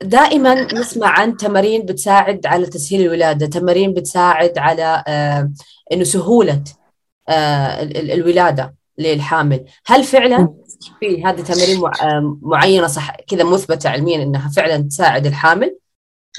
دائما 0.03 0.73
نسمع 0.73 1.07
عن 1.07 1.37
تمارين 1.37 1.85
بتساعد 1.85 2.45
على 2.45 2.65
تسهيل 2.65 3.01
الولادة 3.01 3.45
تمارين 3.45 3.93
بتساعد 3.93 4.57
على 4.57 5.03
آه 5.07 5.51
إنه 5.91 6.03
سهولة 6.03 6.53
آه 6.53 6.76
الولادة 7.29 8.75
للحامل. 8.97 9.65
هل 9.85 10.03
فعلا 10.03 10.53
في 10.99 11.23
هذه 11.25 11.41
تمارين 11.41 11.81
معينة 12.41 12.87
صح 12.87 13.15
كذا 13.27 13.43
مثبتة 13.43 13.89
علميا 13.89 14.23
إنها 14.23 14.49
فعلا 14.49 14.77
تساعد 14.77 15.25
الحامل؟ 15.25 15.77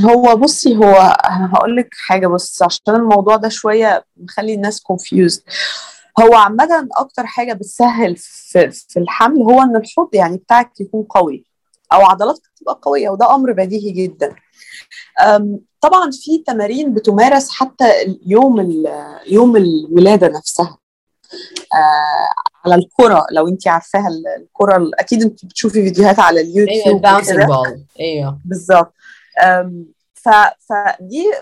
هو 0.01 0.37
بصي 0.37 0.77
هو 0.77 0.95
أنا 1.31 1.51
هقول 1.55 1.77
لك 1.77 1.89
حاجة 1.93 2.27
بس 2.27 2.63
عشان 2.63 2.95
الموضوع 2.95 3.37
ده 3.37 3.49
شوية 3.49 4.05
مخلي 4.17 4.55
الناس 4.55 4.81
كونفيوزد 4.81 5.43
هو 6.21 6.35
عامة 6.35 6.89
أكتر 6.97 7.27
حاجة 7.27 7.53
بتسهل 7.53 8.17
في, 8.17 8.71
في 8.71 8.99
الحمل 8.99 9.43
هو 9.43 9.63
إن 9.63 9.77
الحوض 9.77 10.15
يعني 10.15 10.37
بتاعك 10.37 10.81
يكون 10.81 11.03
قوي. 11.03 11.48
أو 11.93 12.01
عضلاتك 12.03 12.43
تبقى 12.61 12.79
قوية 12.83 13.09
وده 13.09 13.35
أمر 13.35 13.53
بديهي 13.53 13.91
جدا. 13.91 14.35
طبعا 15.81 16.11
في 16.11 16.39
تمارين 16.47 16.95
بتمارس 16.95 17.51
حتى 17.51 18.17
يوم 18.27 18.85
يوم 19.27 19.57
الولادة 19.57 20.29
نفسها. 20.29 20.79
آه 21.75 22.29
على 22.65 22.75
الكرة 22.75 23.27
لو 23.33 23.49
انت 23.49 23.69
عارفاها 23.69 24.09
الكرة 24.39 24.91
أكيد 24.99 25.23
انت 25.23 25.45
بتشوفي 25.45 25.83
فيديوهات 25.83 26.19
على 26.19 26.41
اليوتيوب 26.41 26.87
أيوه 26.87 27.01
أيوه. 28.01 28.39
بالظبط. 28.45 28.95
فدي 30.15 31.33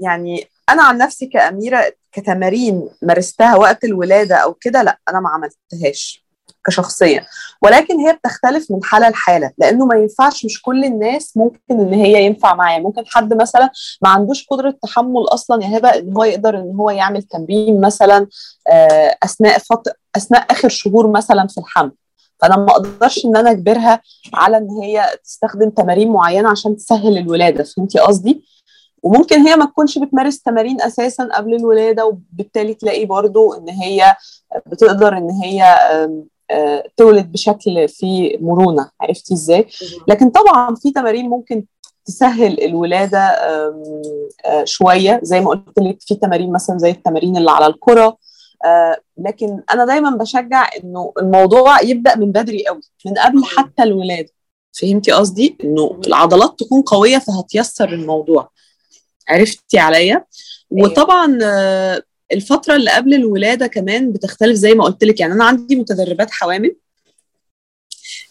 يعني 0.00 0.48
أنا 0.68 0.82
عن 0.82 0.98
نفسي 0.98 1.26
كأميرة 1.26 1.92
كتمارين 2.12 2.88
مارستها 3.02 3.56
وقت 3.56 3.84
الولادة 3.84 4.36
أو 4.36 4.54
كده 4.54 4.82
لأ 4.82 4.98
أنا 5.08 5.20
ما 5.20 5.28
عملتهاش. 5.28 6.27
كشخصيا 6.68 7.24
ولكن 7.62 8.00
هي 8.00 8.12
بتختلف 8.12 8.70
من 8.70 8.84
حالة 8.84 9.08
لحالة 9.08 9.50
لأنه 9.58 9.86
ما 9.86 9.96
ينفعش 9.96 10.44
مش 10.44 10.62
كل 10.62 10.84
الناس 10.84 11.36
ممكن 11.36 11.58
إن 11.70 11.94
هي 11.94 12.24
ينفع 12.24 12.54
معايا. 12.54 12.78
ممكن 12.78 13.02
حد 13.06 13.34
مثلا 13.34 13.70
ما 14.02 14.08
عندوش 14.08 14.46
قدرة 14.46 14.74
تحمل 14.82 15.22
أصلا 15.28 15.64
يا 15.64 15.78
هبه 15.78 15.88
إن 15.88 16.16
هو 16.16 16.24
يقدر 16.24 16.58
إن 16.58 16.74
هو 16.76 16.90
يعمل 16.90 17.22
تمرين 17.22 17.80
مثلا 17.80 18.26
أثناء 19.22 19.58
فط... 19.58 19.86
أثناء 20.16 20.46
آخر 20.50 20.68
شهور 20.68 21.10
مثلا 21.10 21.46
في 21.46 21.58
الحمل. 21.58 21.92
فأنا 22.40 22.56
ما 22.56 22.70
أقدرش 22.70 23.24
إن 23.24 23.36
أنا 23.36 23.50
أجبرها 23.50 24.00
على 24.34 24.56
إن 24.56 24.70
هي 24.70 25.04
تستخدم 25.24 25.70
تمارين 25.70 26.08
معينة 26.12 26.50
عشان 26.50 26.76
تسهل 26.76 27.18
الولادة. 27.18 27.64
فهمتي 27.64 27.98
قصدي؟ 27.98 28.44
وممكن 29.02 29.40
هي 29.40 29.56
ما 29.56 29.64
تكونش 29.64 29.98
بتمارس 29.98 30.42
تمارين 30.42 30.82
أساسا 30.82 31.28
قبل 31.32 31.54
الولادة 31.54 32.06
وبالتالي 32.06 32.74
تلاقي 32.74 33.04
برضو 33.04 33.54
إن 33.54 33.68
هي 33.68 34.16
بتقدر 34.66 35.16
إن 35.16 35.30
هي 35.30 35.78
تولد 36.96 37.32
بشكل 37.32 37.88
فيه 37.88 38.38
مرونة 38.40 38.90
عرفتي 39.00 39.34
إزاي؟ 39.34 39.66
لكن 40.08 40.30
طبعا 40.30 40.74
في 40.74 40.90
تمارين 40.90 41.28
ممكن 41.28 41.64
تسهل 42.04 42.64
الولادة 42.64 43.38
شوية 44.64 45.20
زي 45.22 45.40
ما 45.40 45.50
قلت 45.50 45.78
لك 45.78 45.98
في 46.00 46.14
تمارين 46.14 46.52
مثلا 46.52 46.78
زي 46.78 46.90
التمارين 46.90 47.36
اللي 47.36 47.50
على 47.50 47.66
الكرة 47.66 48.16
لكن 49.18 49.62
أنا 49.72 49.84
دايما 49.84 50.10
بشجع 50.10 50.70
إنه 50.84 51.12
الموضوع 51.18 51.82
يبدأ 51.82 52.16
من 52.16 52.32
بدري 52.32 52.66
قوي 52.66 52.80
من 53.06 53.14
قبل 53.14 53.44
حتى 53.44 53.82
الولادة. 53.82 54.30
فهمتي 54.72 55.12
قصدي؟ 55.12 55.56
إنه 55.64 56.00
العضلات 56.06 56.58
تكون 56.58 56.82
قوية 56.82 57.18
فهتيسر 57.18 57.88
الموضوع. 57.88 58.50
عرفتي 59.28 59.78
عليا؟ 59.78 60.24
وطبعا 60.70 61.38
الفترة 62.32 62.76
اللي 62.76 62.90
قبل 62.90 63.14
الولادة 63.14 63.66
كمان 63.66 64.12
بتختلف 64.12 64.56
زي 64.56 64.74
ما 64.74 64.84
قلت 64.84 65.04
لك. 65.04 65.20
يعني 65.20 65.32
أنا 65.32 65.44
عندي 65.44 65.76
متدربات 65.76 66.30
حوامل. 66.30 66.76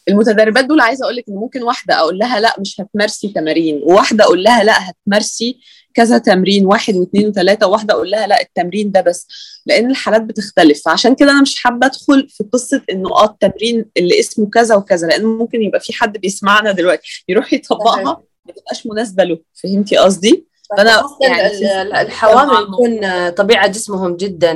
المتدربات 0.09 0.65
دول 0.65 0.79
عايزة 0.79 1.03
أقول 1.03 1.15
لك 1.15 1.23
إن 1.29 1.35
ممكن 1.35 1.63
واحدة 1.63 1.95
أقول 1.95 2.17
لها 2.17 2.39
لأ 2.39 2.55
مش 2.59 2.81
هتمارسي 2.81 3.27
تمارين. 3.27 3.81
وواحدة 3.83 4.23
أقول 4.23 4.43
لها 4.43 4.63
لأ 4.63 4.89
هتمارسي 4.89 5.59
كذا 5.93 6.17
تمرين 6.17 6.65
واحد 6.65 6.95
واثنين 6.95 7.27
وثلاثة. 7.27 7.67
وواحدة 7.67 7.93
أقول 7.93 8.11
لها 8.11 8.27
لأ 8.27 8.41
التمرين 8.41 8.91
ده 8.91 9.01
بس. 9.01 9.27
لأن 9.65 9.91
الحالات 9.91 10.21
بتختلف. 10.21 10.81
فعشان 10.85 11.15
كده 11.15 11.31
أنا 11.31 11.41
مش 11.41 11.55
حابة 11.55 11.87
أدخل 11.87 12.29
في 12.29 12.43
قصة 12.53 12.81
إنه 12.91 13.09
آه 13.09 13.25
التمرين 13.25 13.85
اللي 13.97 14.19
اسمه 14.19 14.49
كذا 14.49 14.75
وكذا. 14.75 15.07
لأن 15.07 15.25
ممكن 15.25 15.61
يبقى 15.61 15.79
في 15.79 15.93
حد 15.93 16.17
بيسمعنا 16.17 16.71
دلوقتي. 16.71 17.23
يروح 17.29 17.53
يطبقها 17.53 18.23
ما 18.45 18.53
تبقاش 18.53 18.87
مناسبة 18.87 19.23
له. 19.23 19.39
فهمتي 19.53 19.97
قصدي؟ 19.97 20.47
فأنا 20.69 21.03
يعني 21.21 22.01
الحوامل 22.01 22.63
يكون 22.63 23.29
طبيعة 23.29 23.67
جسمهم 23.67 24.15
جدا 24.15 24.53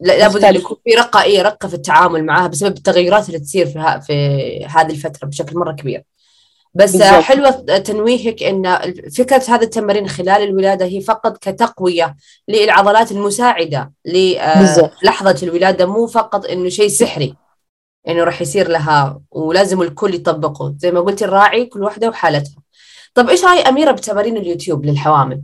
لابد 0.00 0.44
إن 0.44 0.54
يكون 0.54 0.76
في 0.84 0.94
رقة 0.94 1.22
اي 1.22 1.42
رقة 1.42 1.68
في 1.68 1.74
التعامل 1.74 2.24
معها 2.24 2.46
بسبب 2.46 2.76
التغيرات 2.76 3.26
اللي 3.26 3.38
تصير 3.38 3.66
في 3.66 4.00
في 4.06 4.66
هذه 4.66 4.90
الفترة 4.90 5.26
بشكل 5.26 5.58
مرة 5.58 5.72
كبير. 5.72 6.04
بس 6.74 6.92
بالزبط. 6.92 7.22
حلوة 7.22 7.50
تنويهك 7.78 8.42
إن 8.42 8.94
فكرة 9.16 9.42
هذا 9.48 9.62
التمارين 9.62 10.08
خلال 10.08 10.42
الولادة 10.42 10.84
هي 10.84 11.00
فقط 11.00 11.36
كتقوية 11.36 12.16
للعضلات 12.48 13.12
المساعدة 13.12 13.92
للحظة 14.04 15.36
الولادة 15.42 15.86
مو 15.86 16.06
فقط 16.06 16.46
إنه 16.46 16.68
شيء 16.68 16.88
سحري 16.88 17.34
إنه 18.08 18.24
راح 18.24 18.42
يصير 18.42 18.68
لها 18.68 19.20
ولازم 19.30 19.82
الكل 19.82 20.14
يطبقه. 20.14 20.74
زي 20.78 20.90
ما 20.90 21.00
قلت 21.00 21.22
الراعي 21.22 21.66
كل 21.66 21.82
واحدة 21.82 22.08
وحالتها. 22.08 22.67
طب 23.14 23.28
إيش 23.28 23.44
راي 23.44 23.60
أميرة 23.60 23.90
بتمارين 23.90 24.36
اليوتيوب 24.36 24.86
للحوامل؟ 24.86 25.42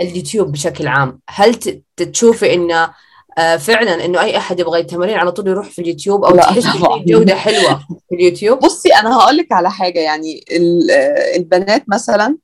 اليوتيوب 0.00 0.52
بشكل 0.52 0.86
عام. 0.86 1.20
هل 1.28 1.54
تشوفي 1.96 2.54
انه 2.54 2.90
آه 3.38 3.56
فعلا 3.56 4.04
إنه 4.04 4.20
أي 4.20 4.36
أحد 4.36 4.60
يبغى 4.60 4.80
التمارين 4.80 5.16
على 5.16 5.32
طول 5.32 5.48
يروح 5.48 5.70
في 5.70 5.82
اليوتيوب 5.82 6.24
أو 6.24 6.36
تحس 6.36 6.66
جوده 7.06 7.34
حلوة 7.34 7.78
في 8.08 8.14
اليوتيوب؟ 8.14 8.58
بصي 8.58 8.88
أنا 8.88 9.16
هقول 9.16 9.36
لك 9.36 9.52
على 9.52 9.70
حاجة. 9.70 10.00
يعني 10.00 10.44
البنات 11.36 11.84
مثلا 11.88 12.36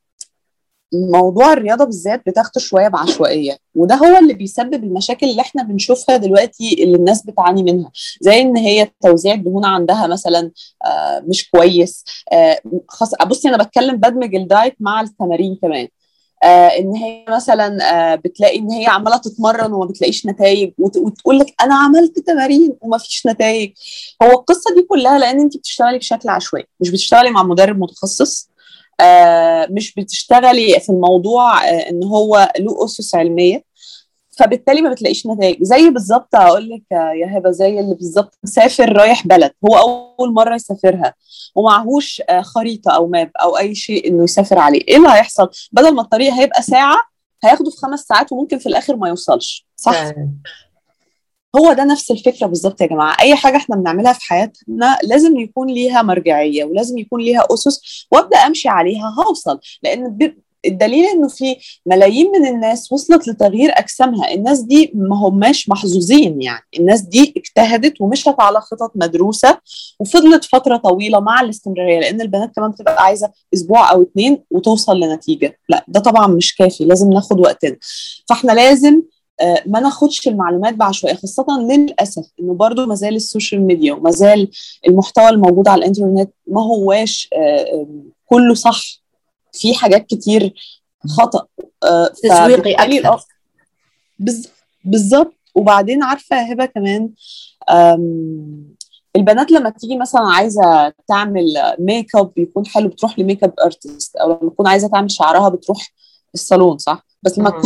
موضوع 0.93 1.53
الرياضة 1.53 1.85
بالذات 1.85 2.23
بتاخده 2.27 2.61
شوية 2.61 2.89
بعشوائية 2.89 3.59
وده 3.75 3.95
هو 3.95 4.17
اللي 4.19 4.35
بيسبب 4.35 4.85
المشاكل 4.85 5.27
اللي 5.31 5.43
إحنا 5.43 5.63
بنشوفها 5.63 6.17
دلوقتي 6.17 6.85
اللي 6.85 6.97
الناس 6.97 7.27
بتعاني 7.27 7.63
منها. 7.63 7.91
زي 8.21 8.41
إن 8.41 8.57
هي 8.57 8.91
توزيع 9.03 9.35
الدهون 9.35 9.65
عندها 9.65 10.07
مثلا 10.07 10.51
آه 10.87 11.25
مش 11.29 11.51
كويس 11.51 12.05
آه 12.33 12.59
خاص 12.89 13.11
بصي 13.27 13.49
أنا 13.49 13.63
بتكلم 13.65 13.97
بدمج 13.97 14.35
الدايت 14.35 14.75
مع 14.81 15.01
التمارين 15.01 15.59
كمان. 15.63 15.89
آه 16.45 16.67
إن 16.69 16.95
هي 16.97 17.25
مثلا 17.29 17.79
آه 18.13 18.15
بتلاقي 18.15 18.59
إن 18.59 18.71
هي 18.71 18.87
عمالة 18.87 19.17
تتمرن 19.17 19.73
وما 19.73 19.85
بتلاقيش 19.85 20.27
نتائج 20.27 20.73
وتقول 20.79 21.39
لك 21.39 21.55
أنا 21.63 21.75
عملت 21.75 22.19
تمارين 22.19 22.77
وما 22.81 22.99
فيش 22.99 23.27
نتائج 23.27 23.73
هو 24.23 24.31
القصة 24.31 24.75
دي 24.75 24.83
كلها 24.83 25.19
لأن 25.19 25.41
انت 25.41 25.57
بتشتغلي 25.57 25.99
بشكل 25.99 26.29
عشوائي 26.29 26.67
مش 26.81 26.91
بتشتغلي 26.91 27.31
مع 27.31 27.43
مدرب 27.43 27.79
متخصص. 27.79 28.52
مش 29.71 29.95
بتشتغلي 29.95 30.81
في 30.81 30.89
الموضوع 30.91 31.69
آه 31.69 31.91
إن 31.91 32.05
هو 32.05 32.53
له 32.59 32.85
أسس 32.85 33.15
علمية. 33.15 33.65
فبالتالي 34.39 34.81
ما 34.83 34.91
بتلاقيش 34.91 35.27
نتائج. 35.27 35.63
زي 35.63 35.91
بالظبط 35.91 36.35
هقول 36.35 36.71
لك 36.71 36.83
يا 36.93 37.39
هبه 37.39 37.51
زي 37.51 37.81
اللي 37.81 37.95
بالظبط 37.95 38.39
مسافر 38.45 38.93
رايح 38.93 39.27
بلد 39.27 39.53
هو 39.71 39.77
أول 40.19 40.33
مرة 40.35 40.55
يسافرها 40.55 41.15
ومعهوش 41.55 42.23
خريطة 42.41 42.91
أو 42.93 43.07
ماب 43.07 43.31
أو 43.43 43.59
أي 43.59 43.75
شيء 43.75 44.09
إنه 44.09 44.25
يسافر 44.25 44.59
عليه. 44.59 44.81
إيه 44.89 44.97
اللي 44.97 45.09
هيحصل؟ 45.09 45.51
بدل 45.73 45.95
ما 45.95 46.03
الطريق 46.03 46.33
هيبقى 46.33 46.63
ساعة 46.63 46.97
هياخده 47.45 47.71
في 47.71 47.77
خمس 47.77 48.01
ساعات 48.01 48.33
وممكن 48.33 48.59
في 48.59 48.67
الآخر 48.67 48.97
ما 48.97 49.09
يوصلش. 49.09 49.67
صح؟ 49.77 50.13
هو 51.57 51.73
ده 51.73 51.85
نفس 51.85 52.11
الفكرة 52.11 52.47
بالظبط 52.47 52.81
يا 52.81 52.87
جماعة. 52.87 53.17
أي 53.21 53.35
حاجة 53.37 53.57
إحنا 53.57 53.77
بنعملها 53.77 54.13
في 54.13 54.25
حياتنا 54.25 54.99
لازم 55.03 55.37
يكون 55.37 55.67
ليها 55.71 56.03
مرجعية 56.03 56.65
ولازم 56.65 56.99
يكون 56.99 57.21
ليها 57.21 57.47
أسس 57.51 58.07
وأبدأ 58.13 58.37
أمشي 58.39 58.69
عليها 58.69 59.15
هوصل. 59.19 59.61
لأن 59.83 60.33
الدليل 60.67 61.05
إنه 61.05 61.29
في 61.29 61.57
ملايين 61.87 62.31
من 62.33 62.47
الناس 62.47 62.93
وصلت 62.93 63.29
لتغيير 63.29 63.71
أجسامها. 63.79 64.35
الناس 64.35 64.61
دي 64.61 64.93
ما 64.95 65.17
هماش 65.17 65.69
محظوظين 65.69 66.43
يعني. 66.43 66.65
الناس 66.79 67.01
دي 67.01 67.35
اجتهدت 67.37 68.01
ومشت 68.01 68.35
على 68.39 68.61
خطط 68.61 68.93
مدروسة 68.95 69.59
وفضلت 70.01 70.45
فترة 70.45 70.77
طويلة 70.77 71.21
مع 71.21 71.41
الاستمرارية. 71.41 72.01
لأن 72.01 72.21
البنات 72.21 72.51
كمان 72.57 72.71
بتبقى 72.71 73.05
عايزة 73.05 73.31
أسبوع 73.55 73.93
أو 73.93 74.03
اتنين 74.03 74.43
وتوصل 74.51 75.01
لنتيجة. 75.01 75.59
لا 75.69 75.85
ده 75.89 76.01
طبعا 76.01 76.27
مش 76.27 76.57
كافي. 76.57 76.85
لازم 76.85 77.13
ناخد 77.13 77.41
وقتنا. 77.41 77.77
فإحنا 78.29 78.53
لازم 78.53 79.03
ما 79.67 79.81
ناخدش 79.81 80.29
المعلومات 80.29 80.75
بعشوائية 80.75 81.17
خاصة 81.17 81.47
للأسف 81.61 82.27
إنه 82.41 82.55
برضو 82.55 82.87
ما 82.87 82.95
زال 82.95 83.17
ال 83.17 83.23
social 83.23 83.61
media 83.61 83.93
وما 83.95 84.11
زال 84.11 84.51
المحتوى 84.89 85.29
الموجود 85.29 85.69
على 85.69 85.79
الإنترنت 85.79 86.31
ما 86.47 86.63
هواش 86.63 87.31
كله 88.27 88.55
صح. 88.55 88.83
في 89.53 89.75
حاجات 89.75 90.07
كتير 90.07 90.55
خطأ. 91.09 91.47
تسويقي 92.23 92.73
أكثر 92.75 93.27
بالظبط. 94.85 95.35
وبعدين 95.55 96.03
عارفة 96.03 96.37
هبة 96.37 96.67
كمان 96.67 97.11
البنات 99.17 99.51
لما 99.51 99.71
تيجي 99.71 99.97
مثلا 99.97 100.21
عايزة 100.21 100.93
تعمل 101.09 101.45
make 101.79 102.17
up 102.17 102.33
يكون 102.37 102.67
حلو 102.67 102.89
بتروح 102.89 103.19
ل 103.19 103.24
make 103.24 103.45
up 103.45 103.55
artist 103.65 104.17
أو 104.17 104.39
لما 104.43 104.51
تكون 104.51 104.67
عايزة 104.67 104.89
تعمل 104.89 105.11
شعرها 105.11 105.49
بتروح 105.49 105.93
الصالون 106.35 106.79
صح؟ 106.79 107.07
بس 107.23 107.39
لما 107.39 107.63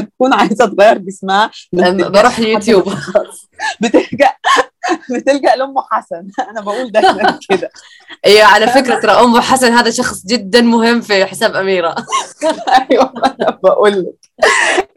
تكون 0.00 0.32
عايزة 0.40 0.66
تغير 0.66 0.98
جسمها 0.98 1.50
بروح 1.72 2.38
اليوتيوب. 2.38 2.92
بتلجأ 3.80 4.32
بتلجأ 5.10 5.56
لأم 5.56 5.74
حسن. 5.90 6.28
أنا 6.50 6.60
بقول 6.60 6.92
دايما 6.92 7.38
كده. 7.50 7.70
أيوه 8.26 8.46
على 8.46 8.66
فكرة 8.66 9.00
ترى 9.00 9.12
أم 9.12 9.40
حسن 9.40 9.72
هذا 9.72 9.90
شخص 9.90 10.26
جدا 10.26 10.60
مهم 10.60 11.00
في 11.00 11.26
حساب 11.26 11.56
أميرة. 11.56 11.94
أيوه 12.90 13.12
أنا 13.40 13.58
بقول 13.62 13.92
لك. 14.00 14.14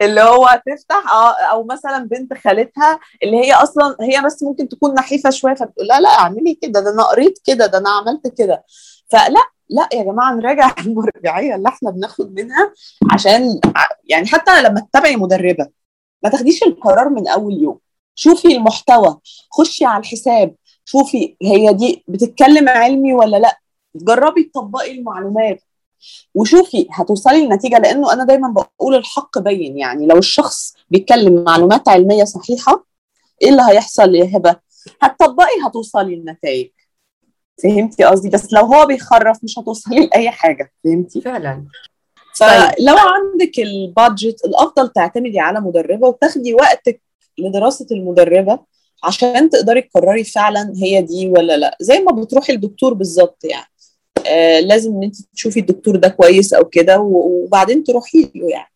اللي 0.02 0.20
هو 0.20 0.62
تفتح 0.66 1.12
آه 1.12 1.32
أو 1.52 1.64
مثلا 1.64 1.98
بنت 1.98 2.34
خالتها 2.44 3.00
اللي 3.22 3.36
هي 3.36 3.52
أصلا 3.52 3.96
هي 4.00 4.22
بس 4.26 4.42
ممكن 4.42 4.68
تكون 4.68 4.94
نحيفة 4.94 5.30
شوية 5.30 5.54
فتقول 5.54 5.86
لا 5.86 6.00
لا 6.00 6.08
اعملي 6.08 6.58
كده 6.62 6.80
ده 6.80 6.90
أنا 6.90 7.02
قريت 7.02 7.38
كده 7.44 7.66
ده 7.66 7.78
أنا 7.78 7.90
عملت 7.90 8.34
كده. 8.38 8.64
فلا 9.12 9.40
لا 9.70 9.88
يا 9.94 10.02
جماعة 10.02 10.34
نراجع 10.34 10.74
المرجعية 10.86 11.54
اللي 11.54 11.68
إحنا 11.68 11.90
بناخد 11.90 12.34
منها 12.34 12.72
عشان 13.12 13.60
يعني 14.04 14.26
حتى 14.26 14.62
لما 14.62 14.80
تتابعي 14.80 15.16
مدربة 15.16 15.66
ما 16.22 16.30
تاخديش 16.30 16.62
القرار 16.62 17.08
من 17.08 17.28
أول 17.28 17.62
يوم. 17.62 17.78
شوفي 18.14 18.56
المحتوى 18.56 19.18
خشي 19.50 19.84
على 19.84 20.00
الحساب 20.00 20.54
شوفي 20.84 21.36
هي 21.42 21.72
دي 21.72 22.04
بتتكلم 22.08 22.68
علمي 22.68 23.12
ولا 23.14 23.36
لا. 23.36 23.58
جربي 23.94 24.44
تطبقي 24.44 24.92
المعلومات 24.92 25.62
وشوفي 26.34 26.88
هتوصلي 26.90 27.46
لنتيجة 27.46 27.78
لأنه 27.78 28.12
أنا 28.12 28.24
دايما 28.24 28.48
بقول 28.48 28.94
الحق 28.94 29.38
بين 29.38 29.78
يعني 29.78 30.06
لو 30.06 30.18
الشخص 30.18 30.74
بيتكلم 30.90 31.44
معلومات 31.44 31.88
علمية 31.88 32.24
صحيحة 32.24 32.86
إيه 33.42 33.48
اللي 33.50 33.62
هيحصل 33.70 34.14
يا 34.14 34.36
هبة؟ 34.36 34.56
هتطبقي 35.02 35.66
هتوصلي 35.66 36.16
لنتائج 36.16 36.70
فهمتي 37.62 38.04
قصدي؟ 38.04 38.28
بس 38.28 38.52
لو 38.52 38.64
هو 38.64 38.86
بيخرف 38.86 39.38
مش 39.44 39.58
هتوصلي 39.58 40.00
لأي 40.06 40.30
حاجة 40.30 40.72
فهمتي؟ 40.84 41.20
فعلا. 41.20 41.64
فلو 42.36 42.96
عندك 42.96 43.58
البادجت 43.58 44.44
الأفضل 44.44 44.88
تعتمدي 44.88 45.40
على 45.40 45.60
مدربة 45.60 46.08
وتاخدي 46.08 46.54
وقتك 46.54 47.02
لدراسة 47.38 47.86
المدربة 47.92 48.58
عشان 49.04 49.50
تقدري 49.50 49.82
تقرري 49.82 50.24
فعلا 50.24 50.72
هي 50.76 51.02
دي 51.02 51.28
ولا 51.28 51.56
لأ. 51.56 51.76
زي 51.80 51.98
ما 52.00 52.22
بتروحي 52.22 52.52
للدكتور 52.52 52.94
بالظبط 52.94 53.44
يعني. 53.44 53.66
آه 54.26 54.60
لازم 54.60 54.92
إن 54.96 55.02
انت 55.02 55.16
تشوفي 55.34 55.60
الدكتور 55.60 55.96
ده 55.96 56.08
كويس 56.08 56.54
أو 56.54 56.64
كده 56.64 56.98
وبعدين 57.00 57.84
تروحي 57.84 58.30
له 58.34 58.48
يعني. 58.50 58.72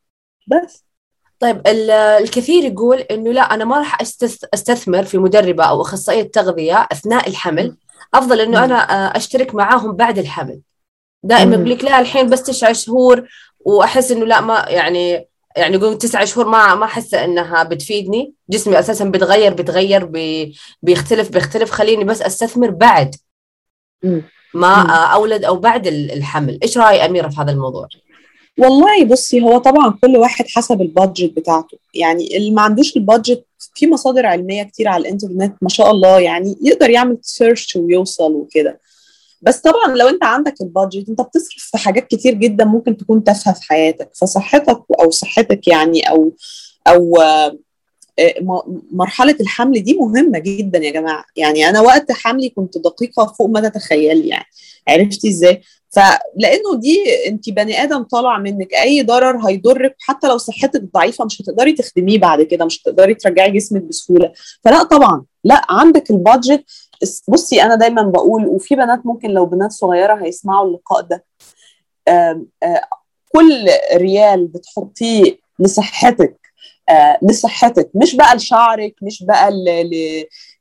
بس. 0.46 0.84
طيب 1.40 1.62
الكثير 1.66 2.64
يقول 2.64 2.98
إنه 2.98 3.32
لأ 3.32 3.42
أنا 3.42 3.64
ما 3.64 3.78
راح 3.78 3.98
أستثمر 4.54 5.04
في 5.04 5.18
مدربة 5.18 5.64
أو 5.64 5.80
أخصائية 5.80 6.22
تغذية 6.22 6.88
أثناء 6.92 7.28
الحمل. 7.28 7.76
أفضل 8.14 8.40
إنه 8.40 8.64
أنا 8.64 8.76
أشترك 9.16 9.54
معاهم 9.54 9.92
بعد 9.92 10.18
الحمل. 10.18 10.60
دائما 11.22 11.54
يقول 11.54 11.70
لك 11.70 11.84
لا 11.84 12.00
الحين 12.00 12.30
بس 12.30 12.42
تسع 12.42 12.72
شهور 12.72 13.28
وأحس 13.60 14.10
إنه 14.10 14.26
لا 14.26 14.40
ما 14.40 14.64
يعني 14.68 15.28
يعني 15.56 15.76
يقول 15.76 15.98
تسعة 15.98 16.24
شهور 16.24 16.48
ما 16.48 16.74
ما 16.74 16.84
أحس 16.84 17.14
إنها 17.14 17.62
بتفيدني. 17.62 18.32
جسمي 18.50 18.78
أساسا 18.78 19.04
بيتغير 19.04 19.54
بيتغير 19.54 20.04
بي 20.04 20.56
بيختلف 20.82 21.30
بيختلف. 21.30 21.70
خليني 21.70 22.04
بس 22.04 22.22
أستثمر 22.22 22.70
بعد 22.70 23.14
ما 24.54 24.90
أولد 24.94 25.44
أو 25.44 25.56
بعد 25.56 25.86
الحمل. 25.86 26.58
إيش 26.62 26.78
رأي 26.78 27.06
أميرة 27.06 27.28
في 27.28 27.40
هذا 27.40 27.50
الموضوع؟ 27.50 27.88
والله 28.58 29.04
بصي 29.04 29.42
هو 29.42 29.58
طبعا 29.58 29.98
كل 30.02 30.16
واحد 30.16 30.44
حسب 30.48 30.80
ال 30.80 30.88
budget 30.88 31.36
بتاعته. 31.36 31.78
يعني 31.94 32.36
اللي 32.36 32.50
ما 32.50 32.62
عندوش 32.62 32.96
ال 32.96 33.03
budget 33.03 33.46
في 33.74 33.86
مصادر 33.86 34.26
علمية 34.26 34.62
كتير 34.62 34.88
على 34.88 35.00
الإنترنت 35.00 35.56
ما 35.62 35.68
شاء 35.68 35.90
الله 35.90 36.20
يعني 36.20 36.56
يقدر 36.62 36.90
يعمل 36.90 37.18
search 37.22 37.76
ويوصل 37.76 38.32
وكده. 38.32 38.80
بس 39.42 39.56
طبعا 39.56 39.96
لو 39.96 40.08
أنت 40.08 40.24
عندك 40.24 40.54
ال 40.60 40.67
budget 40.67 41.08
أنت 41.08 41.20
بتصرف 41.20 41.68
في 41.70 41.78
حاجات 41.78 42.08
كتير 42.08 42.34
جدا 42.34 42.64
ممكن 42.64 42.96
تكون 42.96 43.24
تافهة 43.24 43.54
في 43.54 43.62
حياتك. 43.62 44.10
فصحتك 44.14 44.82
أو 45.00 45.10
صحتك 45.10 45.68
يعني 45.68 46.10
أو 46.10 46.32
أو 46.86 47.18
مرحلة 48.92 49.36
الحمل 49.40 49.82
دي 49.82 49.94
مهمة 49.94 50.38
جدا 50.38 50.78
يا 50.78 50.90
جماعة. 50.90 51.24
يعني 51.36 51.68
أنا 51.68 51.80
وقت 51.80 52.12
حملي 52.12 52.48
كنت 52.48 52.78
دقيقة 52.78 53.26
فوق 53.38 53.48
ما 53.48 53.68
تتخيلي 53.68 54.28
يعني. 54.28 54.46
عرفتي 54.88 55.28
إزاي؟ 55.28 55.62
فلانه 55.94 56.74
دي 56.80 57.04
انت 57.28 57.50
بني 57.50 57.82
آدم 57.82 58.02
طالع 58.02 58.38
منك 58.38 58.74
أي 58.74 59.02
ضرر 59.02 59.48
هيضرك 59.48 59.96
حتى 60.00 60.28
لو 60.28 60.38
صحتك 60.38 60.82
ضعيفة 60.94 61.24
مش 61.24 61.42
هتقدري 61.42 61.72
تخدميه 61.72 62.18
بعد 62.18 62.42
كده 62.42 62.64
مش 62.64 62.82
هتقدري 62.82 63.14
ترجعي 63.14 63.50
جسمك 63.50 63.82
بسهولة. 63.82 64.32
فلا 64.64 64.82
طبعا 64.82 65.24
لا 65.44 65.62
عندك 65.68 66.10
البادجت. 66.10 66.64
بصي 67.28 67.62
أنا 67.62 67.74
دايما 67.74 68.02
بقول 68.02 68.46
وفي 68.46 68.74
بنات 68.76 69.06
ممكن 69.06 69.30
لو 69.30 69.46
بنات 69.46 69.72
صغيرة 69.72 70.14
هيسمعوا 70.14 70.66
اللقاء 70.66 71.00
ده. 71.00 71.24
كل 73.28 73.66
ريال 73.94 74.46
بتحطيه 74.46 75.38
لصحتك 75.58 76.36
آه 76.88 77.18
لصحتك 77.22 77.90
مش 77.94 78.16
بقى 78.16 78.36
لشعرك 78.36 78.94
مش 79.02 79.22
بقى 79.24 79.50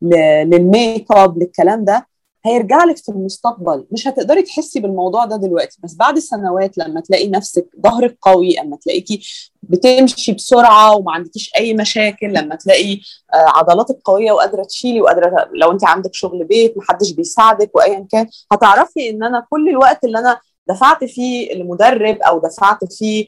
للميك 0.01 1.11
اب 1.11 1.37
للكلام 1.39 1.85
ده. 1.85 2.07
هيرجع 2.45 2.83
لك 2.83 2.97
في 2.97 3.09
المستقبل. 3.09 3.85
مش 3.91 4.07
هتقدري 4.07 4.41
تحسي 4.41 4.79
بالموضوع 4.79 5.25
ده 5.25 5.35
دلوقتي 5.37 5.77
بس 5.83 5.95
بعد 5.95 6.19
سنوات 6.19 6.77
لما 6.77 7.01
تلاقي 7.01 7.29
نفسك 7.29 7.67
ظهرك 7.83 8.17
قوي 8.21 8.59
اما 8.61 8.77
تلاقيكي 8.77 9.21
بتمشي 9.63 10.33
بسرعة 10.33 10.95
وما 10.95 11.11
عندكيش 11.11 11.51
أي 11.57 11.73
مشاكل 11.73 12.33
لما 12.33 12.55
تلاقي 12.55 12.93
آه 13.33 13.45
عضلاتك 13.57 13.97
قوية 14.05 14.31
وقادرة 14.31 14.63
تشيلي 14.63 15.01
وقادرة 15.01 15.49
لو 15.53 15.71
انت 15.71 15.85
عندك 15.85 16.13
شغل 16.13 16.43
بيت 16.43 16.77
محدش 16.77 17.11
بيساعدك 17.11 17.75
وايا 17.75 18.07
كان 18.11 18.27
هتعرفي 18.51 19.09
إن 19.09 19.23
أنا 19.23 19.45
كل 19.49 19.69
الوقت 19.69 20.03
اللي 20.03 20.19
أنا 20.19 20.39
دفعت 20.67 21.03
فيه 21.03 21.53
لمدرب 21.53 22.17
أو 22.17 22.39
دفعت 22.39 22.93
فيه 22.93 23.27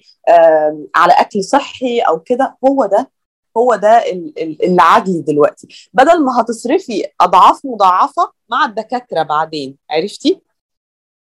على 0.95 1.13
أكل 1.13 1.43
صحي 1.43 1.99
أو 1.99 2.19
كده 2.19 2.57
هو 2.65 2.85
ده 2.85 3.11
هو 3.57 3.75
ده 3.75 4.03
اللي 4.63 4.81
عاجلي 4.81 5.21
دلوقتي. 5.21 5.89
بدل 5.93 6.21
ما 6.23 6.41
هتصرفي 6.41 7.05
أضعاف 7.21 7.59
مضاعفة 7.65 8.31
مع 8.49 8.65
الدكاترة 8.65 9.23
بعدين 9.23 9.77
عرفتي؟ 9.91 10.41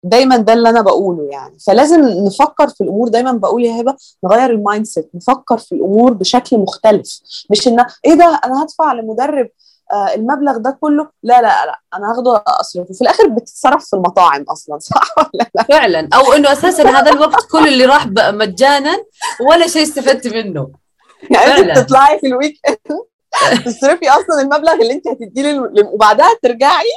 دايما 0.06 0.36
ده 0.36 0.52
اللي 0.52 0.68
أنا 0.68 0.80
بقوله 0.80 1.28
يعني. 1.30 1.58
فلازم 1.66 2.00
نفكر 2.00 2.68
في 2.68 2.80
الأمور 2.80 3.08
دايما 3.08 3.32
بقول 3.32 3.64
يا 3.64 3.80
هبة 3.80 3.96
نغير 4.24 4.50
ال 4.50 4.86
mindset 4.86 5.10
نفكر 5.14 5.58
في 5.58 5.74
الأمور 5.74 6.12
بشكل 6.12 6.58
مختلف. 6.58 7.20
مش 7.50 7.68
إن 7.68 7.84
إيه 8.04 8.14
ده 8.14 8.40
أنا 8.44 8.62
هدفع 8.62 8.92
لمدرب 8.92 9.48
آه 9.92 10.14
المبلغ 10.14 10.56
ده 10.56 10.78
كله؟ 10.80 11.08
لا 11.22 11.42
لا 11.42 11.66
لا 11.66 11.80
أنا 11.94 12.10
هاخده 12.12 12.44
أصرفه. 12.46 12.94
في 12.94 13.00
الآخر 13.00 13.28
بتتصرف 13.28 13.84
في 13.84 13.96
المطاعم 13.96 14.42
أصلا 14.42 14.78
صح 14.78 15.14
ولا 15.18 15.50
لا؟ 15.54 15.62
فعلا. 15.62 16.08
أو 16.14 16.32
إنه 16.32 16.52
أساسا 16.52 16.82
هذا 16.90 17.10
الوقت 17.12 17.46
كل 17.52 17.68
اللي 17.68 17.84
راح 17.84 18.06
مجانا 18.16 19.04
ولا 19.50 19.66
شيء 19.66 19.82
استفدت 19.82 20.26
منه. 20.26 20.83
يعني 21.30 21.52
انت 21.60 21.78
بتطلعي 21.78 22.18
في 22.18 22.26
الويك 22.26 22.60
تصرفي 23.64 24.08
أصلا 24.08 24.40
المبلغ 24.40 24.72
اللي 24.72 24.92
انت 24.92 25.08
هتديه 25.08 25.70
وبعدها 25.92 26.28
ترجعي؟ 26.42 26.90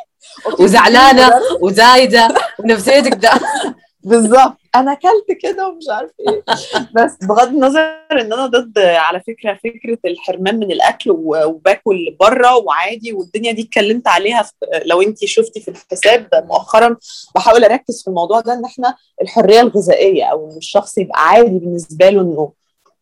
وزعلانة 0.60 1.32
وزايدة 1.62 2.28
ونفسيتك 2.60 3.16
ده. 3.16 3.32
بالظبط. 4.04 4.58
أنا 4.76 4.92
أكلت 4.92 5.38
كده 5.42 5.68
ومش 5.68 5.84
عارف 5.90 6.12
إيه. 6.20 6.44
بس 6.96 7.16
بغض 7.22 7.48
النظر 7.48 7.98
إن 8.12 8.34
أنا 8.34 8.46
ضد 8.46 8.80
على 8.80 9.22
فكرة 9.28 9.54
فكرة 9.64 9.98
الحرمان 10.06 10.60
من 10.60 10.72
الأكل 10.72 11.12
وباكل 11.12 12.16
بره 12.20 12.56
وعادي 12.56 13.14
والدنيا 13.14 13.52
دي 13.52 13.62
اتكلمت 13.62 14.08
عليها 14.08 14.50
لو 14.86 15.02
انت 15.02 15.26
شفتي 15.26 15.60
في 15.62 15.68
الحساب 15.68 16.30
مؤخرا 16.34 16.98
بحاول 17.36 17.64
أركز 17.64 18.02
في 18.02 18.08
الموضوع 18.08 18.40
ده 18.40 18.54
إن 18.54 18.66
إحنا 18.66 18.96
الحرية 19.22 19.62
الغذائية 19.62 20.24
أو 20.26 20.52
إن 20.52 20.58
الشخص 20.58 20.98
يبقى 20.98 21.28
عادي 21.28 21.60
بالنسبة 21.60 22.10
له 22.10 22.22
إنه 22.22 22.52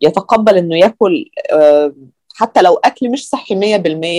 يتقبل 0.05 0.57
إنه 0.57 0.77
ياكل 0.77 1.25
حتى 2.35 2.61
لو 2.61 2.73
أكل 2.75 3.11
مش 3.11 3.29
صحي 3.29 3.55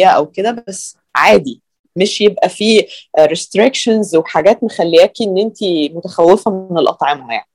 100% 0.05 0.07
أو 0.07 0.27
كده 0.27 0.65
بس 0.69 0.97
عادي. 1.15 1.63
مش 1.97 2.21
يبقى 2.21 2.49
فيه 2.49 2.87
ريستريكشنز 3.21 4.17
وحاجات 4.17 4.65
مخلياكي 4.65 5.25
إن 5.25 5.39
انت 5.39 5.57
متخوفة 5.97 6.51
من 6.71 6.79
الأطعمة 6.79 7.33
يعني. 7.33 7.49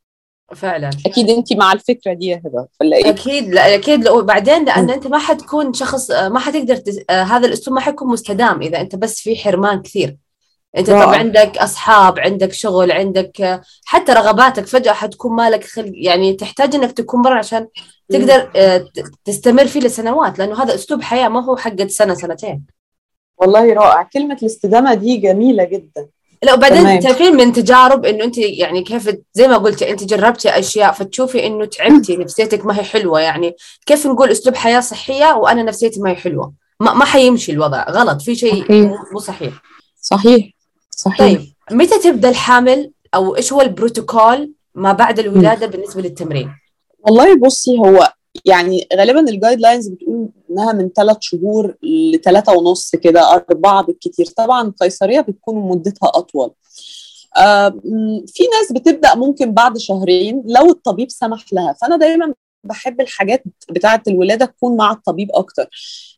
فعلا. 0.55 0.89
أكيد 1.05 1.29
انت 1.29 1.53
مع 1.53 1.73
الفكرة 1.73 2.13
دي 2.13 2.25
يا 2.25 2.41
هبة 2.45 2.67
ولا 2.81 2.97
إيه؟ 2.97 3.09
أكيد 3.09 3.53
لا 3.53 3.75
أكيد. 3.75 4.03
لو 4.03 4.21
بعدين 4.21 4.65
لأن 4.65 4.89
أنت 4.89 5.07
ما 5.07 5.17
حتكون 5.17 5.73
شخص 5.73 6.11
ما 6.11 6.39
حتقدر 6.39 6.75
تز... 6.75 6.99
هذا 7.09 7.47
الأسلوب 7.47 7.75
ما 7.75 7.81
حيكون 7.81 8.07
مستدام 8.07 8.61
إذا 8.61 8.81
أنت 8.81 8.95
بس 8.95 9.19
في 9.19 9.35
حرمان 9.35 9.81
كثير. 9.81 10.17
انت 10.77 10.89
طبعا 10.89 11.15
عندك 11.15 11.57
أصحاب 11.57 12.19
عندك 12.19 12.53
شغل 12.53 12.91
عندك 12.91 13.61
حتى 13.85 14.11
رغباتك 14.11 14.65
فجأة 14.67 14.93
حتكون 14.93 15.35
مالك 15.35 15.63
خلق 15.63 15.91
يعني 15.93 16.33
تحتاج 16.33 16.75
إنك 16.75 16.91
تكون 16.91 17.21
برا 17.21 17.37
عشان 17.37 17.67
تقدر 18.09 18.49
تستمر 19.25 19.67
فيه 19.67 19.79
لسنوات 19.79 20.39
لأنه 20.39 20.63
هذا 20.63 20.75
أسلوب 20.75 21.01
حياة 21.01 21.27
ما 21.27 21.45
هو 21.45 21.57
حق 21.57 21.83
سنة 21.87 22.13
سنتين. 22.13 22.65
والله 23.37 23.73
رائع. 23.73 24.03
كلمة 24.03 24.37
الاستدامة 24.41 24.93
دي 24.93 25.17
جميلة 25.17 25.63
جدا. 25.63 26.07
لا 26.43 26.53
وبعدين 26.53 26.99
تعرفين 26.99 27.35
من 27.35 27.53
تجارب 27.53 28.05
إنه 28.05 28.23
أنت 28.23 28.37
يعني 28.37 28.83
كيف 28.83 29.17
زي 29.33 29.47
ما 29.47 29.57
قلتي 29.57 29.91
أنت 29.91 30.03
جربتي 30.03 30.49
أشياء 30.49 30.91
فتشوفي 30.91 31.47
إنه 31.47 31.65
تعبتي 31.65 32.17
نفسيتك 32.17 32.65
ما 32.65 32.79
هي 32.79 32.83
حلوة 32.83 33.21
يعني 33.21 33.55
كيف 33.85 34.07
نقول 34.07 34.31
أسلوب 34.31 34.55
حياة 34.55 34.79
صحية 34.79 35.33
وأنا 35.33 35.63
نفسيتي 35.63 35.99
ما 35.99 36.09
هي 36.09 36.15
حلوة. 36.15 36.53
ما, 36.79 36.93
ما 36.93 37.05
حيمشي 37.05 37.51
الوضع 37.51 37.89
غلط 37.89 38.21
في 38.21 38.35
شيء 38.35 38.71
مو 39.13 39.19
صحيح. 39.19 39.53
صحيح. 40.01 40.60
صحيح. 41.05 41.39
طيب 41.39 41.53
متى 41.71 41.99
تبدأ 41.99 42.29
الحامل؟ 42.29 42.91
أو 43.15 43.35
إيش 43.35 43.53
هو 43.53 43.61
البروتوكول 43.61 44.53
ما 44.75 44.93
بعد 44.93 45.19
الولادة. 45.19 45.67
بالنسبة 45.67 46.01
للتمرين؟ 46.01 46.49
والله 46.99 47.35
بصي 47.35 47.79
هو 47.79 48.13
يعني 48.45 48.87
غالبا 48.95 49.19
الجايد 49.19 49.59
لاينز 49.59 49.87
بتقول 49.87 50.29
إنها 50.49 50.73
من 50.73 50.89
ثلاث 50.89 51.17
شهور 51.19 51.75
لثلاثة 51.83 52.53
ونص 52.53 52.95
كده 52.95 53.31
أربعة 53.31 53.83
بالكثير 53.83 54.25
طبعا 54.25 54.67
القيصرية 54.67 55.21
بتكون 55.21 55.55
مدتها 55.55 56.09
أطول. 56.15 56.51
آه 57.37 57.69
في 58.27 58.43
ناس 58.43 58.71
بتبدأ 58.71 59.15
ممكن 59.15 59.53
بعد 59.53 59.77
شهرين 59.77 60.43
لو 60.45 60.69
الطبيب 60.69 61.11
سمح 61.11 61.45
لها. 61.53 61.73
فأنا 61.81 61.97
دايما 61.97 62.33
بحب 62.63 63.01
الحاجات 63.01 63.43
بتاعة 63.71 64.03
الولادة 64.07 64.45
تكون 64.45 64.77
مع 64.77 64.91
الطبيب 64.91 65.29
أكتر. 65.33 65.69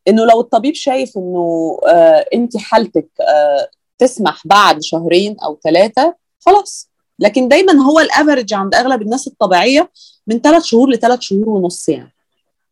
إنه 0.07 0.25
لو 0.25 0.41
الطبيب 0.41 0.73
شايف 0.73 1.17
إنه 1.17 1.77
آه 1.87 2.25
أنت 2.33 2.57
حالتك 2.57 3.07
آه 3.21 3.69
تسمح 3.97 4.41
بعد 4.45 4.81
شهرين 4.81 5.39
أو 5.39 5.59
ثلاثة 5.63 6.15
خلاص. 6.45 6.89
لكن 7.19 7.47
دايما 7.47 7.73
هو 7.73 7.99
الافرج 7.99 8.53
عند 8.53 8.75
أغلب 8.75 9.01
الناس 9.01 9.27
الطبيعية 9.27 9.91
من 10.27 10.39
ثلاث 10.39 10.63
شهور 10.63 10.89
لثلاث 10.89 11.19
شهور 11.19 11.49
ونص 11.49 11.89
يعني. 11.89 12.13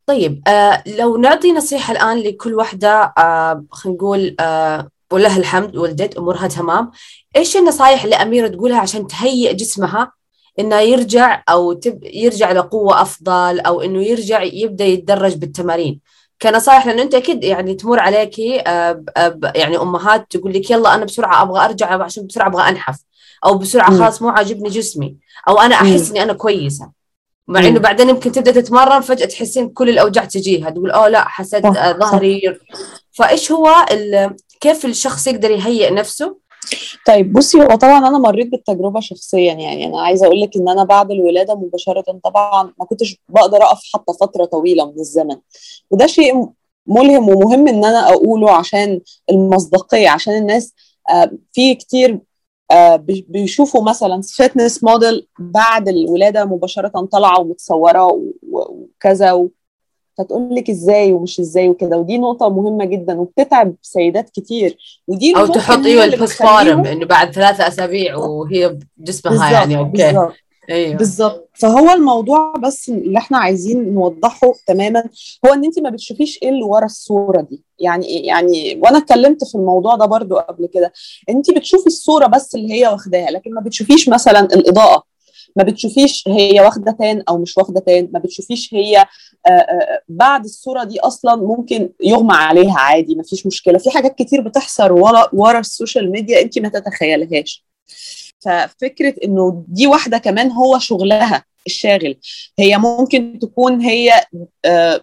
طيب 0.05 0.41
آه 0.47 0.83
لو 0.87 1.17
نعطي 1.17 1.51
نصيحة 1.51 1.91
الآن 1.91 2.17
لكل 2.17 2.55
وحدة 2.55 3.13
آه 3.17 3.65
خلينا 3.71 3.97
نقول 3.97 4.35
آه 4.39 4.89
ولها 5.11 5.37
الحمد 5.37 5.77
ولدت 5.77 6.17
أمورها 6.17 6.47
تمام 6.47 6.91
إيش 7.35 7.57
النصايح 7.57 8.03
اللي 8.03 8.15
أميرة 8.15 8.47
تقولها 8.47 8.79
عشان 8.79 9.07
تهيئ 9.07 9.53
جسمها 9.53 10.11
إنه 10.59 10.79
يرجع 10.79 11.43
أو 11.49 11.73
تب 11.73 12.03
يرجع 12.03 12.51
لقوة 12.51 13.01
أفضل 13.01 13.59
أو 13.59 13.81
إنه 13.81 14.03
يرجع 14.03 14.43
يبدأ 14.43 14.85
يتدرج 14.85 15.35
بالتمارين؟ 15.35 15.99
كنصائح 16.41 16.87
لأنه 16.87 17.01
أنت 17.01 17.13
أكيد 17.13 17.43
يعني 17.43 17.73
تمر 17.75 17.99
عليكي 17.99 18.59
آه 18.59 19.03
يعني 19.55 19.77
أمهات 19.77 20.25
تقول 20.29 20.53
لك 20.53 20.71
يلا 20.71 20.95
أنا 20.95 21.05
بسرعة 21.05 21.41
أبغى 21.41 21.65
أرجع 21.65 22.03
عشان 22.03 22.27
بسرعة 22.27 22.47
أبغى 22.47 22.69
أنحف 22.69 22.99
أو 23.45 23.57
بسرعة 23.57 23.97
خلاص 23.99 24.21
مو 24.21 24.29
عاجبني 24.29 24.69
جسمي 24.69 25.15
أو 25.47 25.59
أنا 25.59 25.75
أحس 25.75 26.09
إني 26.09 26.23
أنا 26.23 26.33
كويسة. 26.33 26.91
مع 27.47 27.59
إنه 27.59 27.79
بعدين 27.79 28.09
يمكن 28.09 28.31
تبدأ 28.31 28.51
تتمرن 28.51 29.01
فجأة 29.01 29.25
تحسين 29.25 29.69
كل 29.69 29.89
الأوجاع 29.89 30.25
تجيها 30.25 30.69
تقول 30.69 30.91
أوه 30.91 31.07
لا 31.07 31.27
حسيت 31.27 31.65
ظهري 31.99 32.57
فإيش 33.11 33.51
هو 33.51 33.85
كيف 34.61 34.85
الشخص 34.85 35.27
يقدر 35.27 35.51
يهيئ 35.51 35.93
نفسه 35.93 36.37
طيب 37.07 37.33
بصي 37.33 37.57
هو 37.61 37.67
طبعا 37.75 37.97
أنا 38.07 38.17
مريت 38.17 38.47
بالتجربة 38.47 38.99
شخصيا 38.99 39.53
يعني 39.53 39.85
أنا 39.87 40.01
عايزة 40.01 40.25
أقول 40.25 40.41
لك 40.41 40.57
إن 40.57 40.69
أنا 40.69 40.83
بعد 40.83 41.11
الولادة 41.11 41.55
مباشره 41.55 42.19
طبعا 42.23 42.73
ما 42.79 42.85
كنتش 42.85 43.17
بقدر 43.29 43.63
أقف 43.63 43.81
حتى 43.93 44.13
فترة 44.21 44.45
طويلة 44.45 44.85
من 44.91 44.99
الزمن 44.99 45.35
وده 45.91 46.07
شيء 46.07 46.49
ملهم 46.87 47.29
ومهم 47.29 47.67
إن 47.67 47.85
أنا 47.85 48.09
أقوله 48.09 48.51
عشان 48.51 49.01
المصداقية 49.31 50.09
عشان 50.09 50.33
الناس 50.37 50.73
في 51.53 51.75
كتير 51.75 52.19
بيشوفوا 53.27 53.83
مثلا 53.83 54.21
فيتنس 54.21 54.83
موديل 54.83 55.27
بعد 55.39 55.87
الولادة 55.89 56.45
مباشره 56.45 56.87
طالعه 57.11 57.39
ومتصوره 57.39 58.21
وكذا. 58.51 59.49
فتقول 60.17 60.55
لك 60.55 60.69
إزاي 60.69 61.13
ومش 61.13 61.39
إزاي 61.39 61.69
وكده. 61.69 61.97
ودي 61.97 62.17
نقطة 62.17 62.49
مهمة 62.49 62.85
جدا 62.85 63.19
وبتتعب 63.19 63.75
سيدات 63.81 64.29
كتير. 64.29 64.77
ودي 65.07 65.35
أو 65.35 65.47
تحط 65.47 65.85
أيوه 65.85 66.03
البوستبارم 66.03 66.85
إنه 66.85 67.05
بعد 67.05 67.33
ثلاثة 67.33 67.67
أسابيع 67.67 68.15
وهي 68.15 68.79
جسمها 68.97 69.51
يعني 69.51 69.77
أوكي. 69.77 69.91
بالزبط. 69.91 70.33
أيوه. 70.69 70.95
بالظبط. 70.97 71.49
فهو 71.53 71.89
الموضوع 71.89 72.53
بس 72.63 72.89
اللي 72.89 73.17
إحنا 73.17 73.37
عايزين 73.37 73.93
نوضحه 73.93 74.53
تماما 74.67 75.03
هو 75.45 75.53
إن 75.53 75.65
أنت 75.65 75.79
ما 75.79 75.89
بتشوفيش 75.89 76.39
إيه 76.43 76.49
اللي 76.49 76.63
ورا 76.63 76.85
الصورة 76.85 77.41
دي. 77.41 77.63
يعني 77.79 78.05
إيه؟ 78.05 78.27
يعني 78.27 78.79
وأنا 78.83 78.97
اتكلمت 78.97 79.43
في 79.43 79.55
الموضوع 79.55 79.95
ده 79.95 80.05
برضو 80.05 80.35
قبل 80.35 80.69
كده. 80.73 80.93
أنت 81.29 81.51
بتشوفي 81.51 81.87
الصورة 81.87 82.27
بس 82.27 82.55
اللي 82.55 82.73
هي 82.73 82.87
واخداها 82.87 83.31
لكن 83.31 83.53
ما 83.53 83.61
بتشوفيش 83.61 84.09
مثلا 84.09 84.39
الإضاءة. 84.39 85.10
ما 85.55 85.63
بتشوفيش 85.63 86.23
هي 86.27 86.61
واخدة 86.61 86.91
تان 86.91 87.23
أو 87.29 87.37
مش 87.37 87.57
واخدة 87.57 87.79
تان 87.79 88.09
ما 88.13 88.19
بتشوفيش 88.19 88.73
هي 88.73 88.97
آآ 88.97 89.05
آآ 89.47 90.01
بعد 90.09 90.43
الصورة 90.43 90.83
دي 90.83 90.99
أصلا 90.99 91.35
ممكن 91.35 91.89
يغمى 92.03 92.33
عليها 92.33 92.79
عادي 92.79 93.15
ما 93.15 93.23
فيش 93.23 93.45
مشكلة. 93.47 93.77
في 93.77 93.89
حاجات 93.89 94.15
كتير 94.15 94.41
بتحصل 94.41 94.91
ورا 94.91 95.29
ورا 95.33 95.59
ال 95.59 95.67
social 95.67 96.11
media 96.11 96.41
انت 96.41 96.59
ما 96.59 96.69
تتخيلهاش. 96.69 97.65
ففكرة 98.39 99.15
إنه 99.23 99.65
دي 99.67 99.87
واحدة 99.87 100.17
كمان 100.17 100.51
هو 100.51 100.79
شغلها 100.79 101.45
الشاغل. 101.67 102.15
هي 102.59 102.77
ممكن 102.77 103.39
تكون 103.41 103.81
هي 103.81 104.23
آآ 104.65 105.01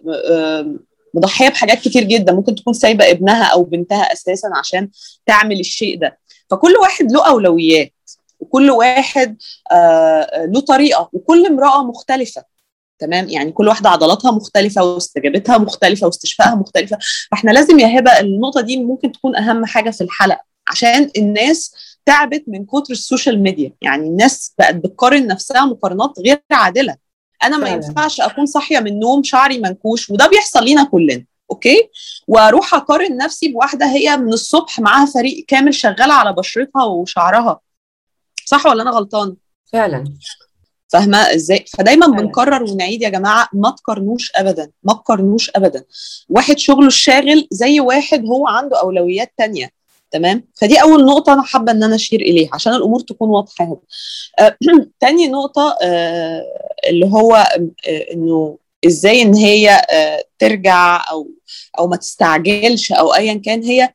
مضحية 1.13 1.49
بحاجات 1.49 1.77
كتير 1.81 2.03
جدا. 2.03 2.33
ممكن 2.33 2.55
تكون 2.55 2.73
سايبة 2.73 3.11
ابنها 3.11 3.43
أو 3.43 3.63
بنتها 3.63 4.13
أساسا 4.13 4.49
عشان 4.55 4.89
تعمل 5.25 5.59
الشيء 5.59 5.99
ده. 5.99 6.19
فكل 6.49 6.73
واحد 6.81 7.11
له 7.11 7.27
أولويات. 7.27 7.93
وكل 8.39 8.71
واحد 8.71 9.37
آه 9.71 10.45
له 10.45 10.59
طريقة 10.59 11.09
وكل 11.13 11.45
امرأة 11.45 11.83
مختلفة. 11.83 12.43
تمام؟ 12.99 13.29
يعني 13.29 13.51
كل 13.51 13.67
واحدة 13.67 13.89
عضلاتها 13.89 14.31
مختلفة 14.31 14.83
واستجابتها 14.83 15.57
مختلفة 15.57 16.07
واستشفائها 16.07 16.55
مختلفة. 16.55 16.97
فاحنا 17.31 17.51
لازم 17.51 17.79
يا 17.79 17.99
هبة 17.99 18.19
النقطة 18.19 18.61
دي 18.61 18.77
ممكن 18.77 19.11
تكون 19.11 19.35
أهم 19.35 19.65
حاجة 19.65 19.89
في 19.89 20.01
الحلقة 20.01 20.41
عشان 20.67 21.09
الناس 21.17 21.75
تعبت 22.05 22.43
من 22.47 22.65
كتر 22.65 22.93
ال 22.93 23.00
social 23.00 23.43
media. 23.43 23.73
يعني 23.81 24.07
الناس 24.07 24.53
بقت 24.59 24.75
بتقارن 24.75 25.27
نفسها 25.27 25.65
مقارنات 25.65 26.19
غير 26.19 26.41
عادلة. 26.51 26.95
أنا 27.43 27.57
ما 27.57 27.69
ينفعش 27.69 28.21
أكون 28.21 28.45
صاحية 28.45 28.79
من 28.79 28.87
النوم 28.87 29.23
شعري 29.23 29.59
منكوش 29.59 30.09
وده 30.09 30.27
بيحصل 30.27 30.63
لينا 30.63 30.83
كلنا. 30.83 31.25
okay؟ 31.51 31.89
وأروح 32.27 32.73
أقارن 32.73 33.17
نفسي 33.17 33.47
بواحدة 33.47 33.85
هي 33.85 34.17
من 34.17 34.33
الصبح 34.33 34.79
معاها 34.79 35.05
فريق 35.05 35.45
كامل 35.47 35.73
شغالة 35.73 36.13
على 36.13 36.33
بشرتها 36.33 36.83
وشعرها. 36.83 37.59
صح 38.49 38.65
ولا 38.65 38.81
أنا 38.81 38.91
غلطان؟ 38.91 39.35
فعلا. 39.65 40.03
فاهمة 40.87 41.17
إزاي؟ 41.17 41.65
فدايما 41.77 42.07
بنكرر 42.07 42.63
ونعيد 42.63 43.01
يا 43.01 43.09
جماعة 43.09 43.47
ما 43.53 43.69
تقارنوش 43.69 44.31
ابدا 44.35 44.71
ما 44.83 44.93
تقارنوش 44.93 45.51
ابدا. 45.55 45.83
واحد 46.29 46.57
شغله 46.57 46.87
الشاغل 46.87 47.47
زي 47.51 47.79
واحد 47.79 48.25
هو 48.25 48.47
عنده 48.47 48.79
أولويات 48.79 49.33
تانية 49.37 49.69
تمام؟ 50.11 50.43
فدي 50.61 50.81
أول 50.81 51.05
نقطة 51.05 51.33
أنا 51.33 51.41
حابة 51.41 51.71
إن 51.71 51.83
أنا 51.83 51.95
أشير 51.95 52.21
إليها 52.21 52.49
عشان 52.53 52.73
الأمور 52.73 52.99
تكون 52.99 53.29
واضحة 53.29 53.65
هنا 53.65 53.77
آه 54.39 54.57
تاني 55.01 55.27
نقطة 55.27 55.77
آه 55.83 56.43
اللي 56.89 57.05
هو 57.05 57.35
آه 57.35 58.13
إنه 58.13 58.57
إزاي 58.87 59.21
إن 59.21 59.35
هي 59.35 59.69
آه 59.69 60.23
ترجع 60.39 61.03
أو 61.11 61.29
أو 61.79 61.87
ما 61.87 61.95
تستعجلش 61.95 62.91
أو 62.91 63.13
ايا 63.13 63.33
كان 63.33 63.63
هي 63.63 63.93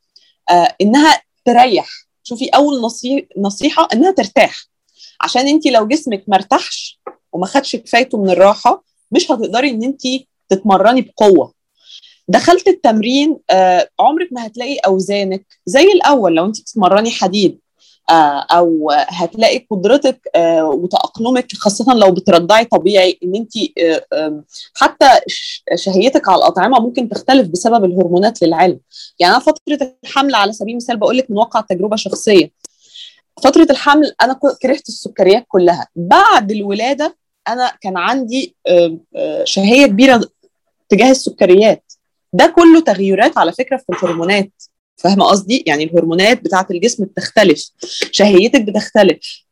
آه 0.51 0.77
إنها 0.81 1.23
تريح. 1.45 2.04
شوفي 2.25 2.49
أول 2.49 2.91
نصيحة 3.39 3.89
إنها 3.93 4.11
ترتاح. 4.11 4.67
عشان 5.21 5.49
انت 5.49 5.67
لو 5.67 5.87
جسمك 5.87 6.25
مرتاحش 6.29 7.01
وما 7.33 7.47
خدش 7.47 7.77
كفايته 7.77 8.23
من 8.23 8.31
الراحة 8.31 8.85
مش 9.11 9.31
هتقدري 9.31 9.71
إن 9.71 9.85
انت 9.85 10.03
تتمرني 10.49 11.01
بقوة. 11.01 11.55
دخلت 12.29 12.69
التمرين 12.69 13.37
آه 13.51 13.89
عمرك 14.01 14.29
ما 14.33 14.47
هتلاقي 14.47 14.77
أوزانك 14.77 15.47
زي 15.67 15.83
الأول 15.93 16.35
لو 16.35 16.47
انت 16.47 16.61
بتتمرني 16.61 17.11
حديد. 17.11 17.61
أو 18.11 18.91
هتلاقي 18.93 19.67
قدرتك 19.71 20.29
آه 20.35 20.65
وتأقلمك 20.65 21.53
خاصة 21.57 21.95
لو 21.95 22.11
بترضعي 22.11 22.65
طبيعي 22.65 23.19
إن 23.25 23.35
انت 23.35 23.53
آه 24.13 24.43
حتى 24.75 25.09
شهيتك 25.75 26.29
على 26.29 26.39
الأطعمة 26.39 26.81
ممكن 26.81 27.09
تختلف 27.09 27.49
بسبب 27.49 27.85
الهرمونات 27.85 28.43
للعلم 28.43 28.81
يعني 29.19 29.35
أنا 29.35 29.43
فترة 29.43 29.97
الحمل 30.05 30.35
على 30.35 30.53
سبيل 30.53 30.71
المثال 30.71 30.97
بقول 30.97 31.19
لك 31.19 31.31
من 31.31 31.37
واقع 31.37 31.61
تجربه 31.61 31.97
شخصيه 31.97 32.51
فترة 33.43 33.67
الحمل 33.71 34.15
أنا 34.23 34.39
كرهت 34.63 34.89
السكريات 34.89 35.45
كلها. 35.49 35.89
بعد 35.97 36.51
الولادة 36.51 37.17
أنا 37.49 37.73
كان 37.81 37.97
عندي 37.97 38.57
شهية 39.45 39.87
كبيرة 39.87 40.21
تجاه 40.89 41.11
السكريات. 41.11 41.93
ده 42.33 42.47
كله 42.57 42.81
تغيرات 42.81 43.39
على 43.39 43.53
فكرة 43.53 43.77
في 43.77 43.85
الهرمونات. 43.93 44.51
فاهمة 44.97 45.25
قصدي؟ 45.25 45.65
يعني 45.67 45.85
الهرمونات 45.85 46.41
بتاعة 46.45 46.67
الجسم 46.71 47.05
بتختلف 47.05 47.71
شهيتك 48.13 48.63
بتختلف. 48.63 49.45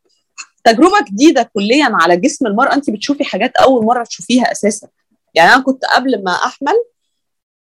تجربة 0.64 1.04
جديدة 1.10 1.50
كليا 1.54 1.88
على 1.92 2.16
جسم 2.16 2.46
المرأة 2.46 2.74
انت 2.74 2.90
بتشوفي 2.90 3.24
حاجات 3.24 3.56
أول 3.56 3.84
مرة 3.84 4.04
تشوفيها 4.04 4.52
أساسا. 4.52 4.88
يعني 5.34 5.54
أنا 5.54 5.62
كنت 5.62 5.84
قبل 5.84 6.24
ما 6.24 6.32
أحمل 6.32 6.84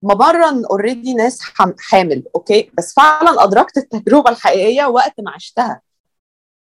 ممرن 0.04 0.66
already 0.66 1.14
ناس 1.14 1.40
حامل 1.80 2.24
okay؟ 2.36 2.72
بس 2.78 2.94
فعلا 2.94 3.44
أدركت 3.44 3.78
التجربة 3.78 4.30
الحقيقية 4.30 4.86
وقت 4.86 5.14
ما 5.20 5.32
عشتها. 5.32 5.82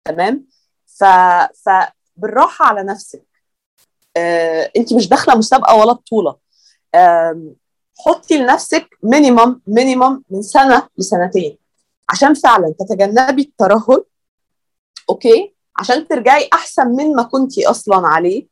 تمام؟ 0.05 0.45
ف 0.85 1.03
فبالراحه 1.65 2.65
على 2.65 2.83
نفسك. 2.83 3.23
آه، 4.17 4.71
انت 4.77 4.93
مش 4.93 5.09
داخلة 5.09 5.35
مسابقة 5.35 5.75
ولا 5.75 5.93
بطولة. 5.93 6.35
آه، 6.95 7.53
حطي 7.99 8.37
لنفسك 8.37 8.87
minimum 9.03 9.61
minimum 9.67 10.23
من 10.29 10.41
سنة 10.41 10.87
لسنتين. 10.97 11.57
عشان 12.09 12.33
فعلا 12.33 12.73
تتجنبي 12.79 13.41
الترهل 13.41 14.03
okay؟ 15.09 15.55
عشان 15.77 16.07
ترجعي 16.07 16.49
أحسن 16.53 16.87
من 16.87 17.15
ما 17.15 17.23
كنتي 17.23 17.67
أصلا 17.67 18.07
عليه. 18.07 18.47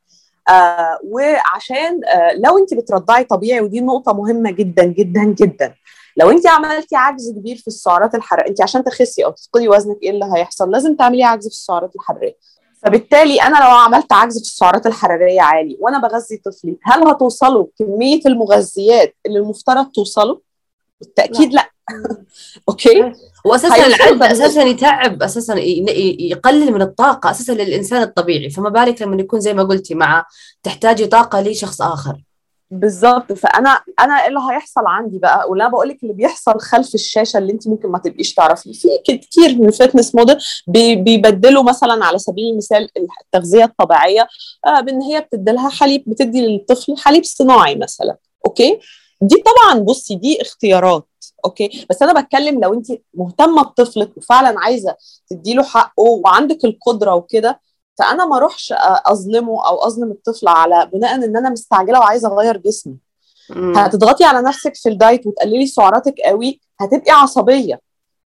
آه 0.49 0.99
وعشان 1.03 2.05
آه 2.05 2.33
لو 2.33 2.57
انت 2.57 2.73
بترضعي 2.73 3.23
طبيعي 3.23 3.61
ودي 3.61 3.81
نقطة 3.81 4.13
مهمة 4.13 4.51
جدا 4.51 4.83
جدا 4.83 5.23
جدا. 5.23 5.75
لو 6.17 6.29
انت 6.29 6.47
عملتي 6.47 6.95
عجز 6.95 7.31
كبير 7.31 7.55
في 7.57 7.67
السعرات 7.67 8.15
الحرارية 8.15 8.49
انت 8.49 8.61
عشان 8.61 8.83
تخسي 8.83 9.25
أو 9.25 9.31
تفقدي 9.31 9.69
وزنك 9.69 9.97
إيه 10.03 10.09
اللي 10.09 10.25
هيحصل؟ 10.35 10.71
لازم 10.71 10.95
تعملي 10.95 11.23
عجز 11.23 11.47
في 11.47 11.53
السعرات 11.53 11.95
الحرارية. 11.95 12.37
فبالتالي 12.83 13.41
أنا 13.41 13.57
لو 13.57 13.69
عملت 13.69 14.13
عجز 14.13 14.37
في 14.37 14.43
السعرات 14.43 14.85
الحرارية 14.85 15.41
عالي 15.41 15.77
وأنا 15.79 15.99
بغذي 15.99 16.37
طفلي 16.45 16.77
هل 16.83 17.07
هتوصلوا 17.07 17.67
كمية 17.79 18.21
المغذيات 18.25 19.15
اللي 19.25 19.39
المفترض 19.39 19.91
توصلوا 19.91 20.37
بالتأكيد 21.01 21.53
لا, 21.53 21.61
لا. 21.61 21.69
أوكي؟ 22.69 23.13
واساسا 23.45 23.87
العد 23.87 24.23
أساسا 24.23 24.61
يتعب 24.61 25.23
أساسا 25.23 25.53
يقلل 25.57 26.73
من 26.73 26.81
الطاقة 26.81 27.31
أساسا 27.31 27.51
للإنسان 27.51 28.01
الطبيعي 28.01 28.49
فما 28.49 28.69
بالك 28.69 29.01
لما 29.01 29.21
يكون 29.21 29.39
زي 29.39 29.53
ما 29.53 29.63
قلتي 29.63 29.95
مع 29.95 30.25
تحتاجي 30.63 31.05
طاقة 31.05 31.41
لشخص 31.41 31.81
آخر. 31.81 32.21
بالظبط. 32.71 33.33
فأنا 33.33 33.81
أنا 33.99 34.13
إيه 34.13 34.27
اللي 34.27 34.39
هيحصل 34.49 34.81
عندي 34.87 35.19
بقى 35.19 35.49
ولا 35.49 35.67
بقول 35.67 35.89
لك 35.89 36.03
اللي 36.03 36.13
بيحصل 36.13 36.59
خلف 36.59 36.95
الشاشة 36.95 37.37
اللي 37.37 37.53
أنت 37.53 37.67
ممكن 37.67 37.89
ما 37.89 37.99
تبقيش 37.99 38.33
تعرفيه. 38.33 38.71
في 38.73 38.87
كتير 39.17 39.55
من 39.55 39.67
ال 39.67 39.73
fitness 39.73 40.15
model 40.15 40.37
بيبدلوا 41.03 41.63
مثلا 41.63 42.05
على 42.05 42.19
سبيل 42.19 42.51
المثال 42.51 42.89
التغذية 43.25 43.63
الطبيعية 43.63 44.27
آه 44.67 44.79
بإن 44.81 45.01
هي 45.01 45.21
بتدي 45.21 45.51
لها 45.51 45.69
حليب 45.69 46.03
بتدي 46.07 46.41
للطفل 46.41 46.97
حليب 46.97 47.23
صناعي 47.23 47.75
مثلا. 47.75 48.17
okay؟ 48.45 48.79
دي 49.21 49.35
طبعا 49.45 49.79
بصي 49.79 50.15
دي 50.15 50.41
اختيارات. 50.41 51.07
okay؟ 51.45 51.85
بس 51.89 52.01
أنا 52.01 52.21
بتكلم 52.21 52.61
لو 52.61 52.73
أنت 52.73 52.87
مهتمة 53.13 53.61
بطفلك 53.61 54.17
وفعلا 54.17 54.59
عايزة 54.59 54.95
تديله 55.29 55.63
حقه 55.63 56.03
وعندك 56.25 56.65
القدرة 56.65 57.15
وكده 57.15 57.59
فأنا 57.97 58.25
ما 58.25 58.37
أروحش 58.37 58.73
أظلمه 59.05 59.67
أو 59.67 59.77
أظلم 59.87 60.11
الطفل 60.11 60.47
على 60.47 60.89
بناء 60.93 61.15
إن 61.15 61.37
أنا 61.37 61.49
مستعجلة 61.49 61.99
وعايزة 61.99 62.33
أغير 62.33 62.57
جسمي. 62.57 62.95
هتضغطي 63.75 64.23
على 64.23 64.41
نفسك 64.41 64.75
في 64.75 64.89
ال 64.89 64.97
diet 64.97 65.27
وتقللي 65.27 65.67
سعراتك 65.67 66.15
قوي 66.25 66.59
هتبقي 66.79 67.11
عصبية. 67.11 67.81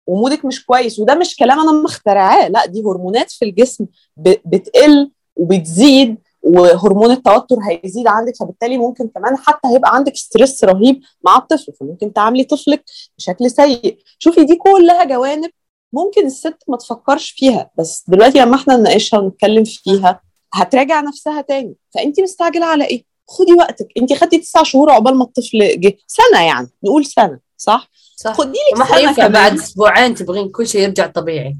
و 0.07 0.13
mood 0.13 0.39
ك 0.39 0.45
مش 0.45 0.67
كويس. 0.67 0.99
وده 0.99 1.15
مش 1.15 1.37
كلام 1.37 1.61
أنا 1.61 1.73
مخترعاه. 1.73 2.49
لا 2.49 2.67
دي 2.67 2.83
هرمونات 2.83 3.31
في 3.31 3.45
الجسم 3.45 3.87
بتقل 4.17 5.11
وبتزيد 5.37 6.17
وهرمون 6.43 7.11
التوتر 7.11 7.57
هيزيد 7.69 8.07
عندك. 8.07 8.37
فبالتالي 8.41 8.79
ممكن 8.79 9.09
كمان 9.09 9.37
حتى 9.37 9.69
هيبقى 9.69 9.95
عندك 9.95 10.17
stress 10.17 10.65
رهيب 10.65 11.01
مع 11.25 11.37
الطفل. 11.37 11.73
فممكن 11.81 12.13
تعاملي 12.13 12.45
طفلك 12.45 12.85
بشكل 13.19 13.51
سيء. 13.51 13.99
شوفي 14.19 14.45
دي 14.45 14.57
كلها 14.57 15.05
جوانب 15.05 15.51
ممكن 15.95 16.27
الست 16.27 16.59
ما 16.69 16.77
تفكرش 16.77 17.31
فيها 17.31 17.71
بس 17.79 18.05
دلوقتي 18.09 18.39
لما 18.39 18.57
إحنا 18.57 18.77
نناقشها 18.77 19.19
ونتكلم 19.19 19.65
فيها 19.65 20.21
هتراجع 20.55 21.01
نفسها 21.01 21.41
تاني. 21.41 21.75
فانت 21.95 22.21
مستعجلة 22.21 22.67
على 22.67 22.85
إيه؟ 22.85 23.05
خدي 23.29 23.53
وقتك. 23.53 23.89
انت 23.97 24.13
خدتي 24.13 24.39
تسع 24.39 24.63
شهور 24.63 24.91
عقبال 24.91 25.15
ما 25.17 25.25
الطفل 25.25 25.81
جه. 25.81 25.97
سنة 26.07 26.43
يعني. 26.43 26.69
نقول 26.85 27.07
سنة 27.07 27.39
صح؟ 27.57 27.89
صح. 28.17 28.33
خدي 28.33 28.59
لك 28.73 28.79
ما 28.79 28.85
حينفع 28.85 29.27
بعد 29.27 29.55
أسبوعين 29.55 30.15
تبغين 30.15 30.49
كل 30.49 30.67
شيء 30.67 30.81
يرجع 30.81 31.07
طبيعي. 31.07 31.57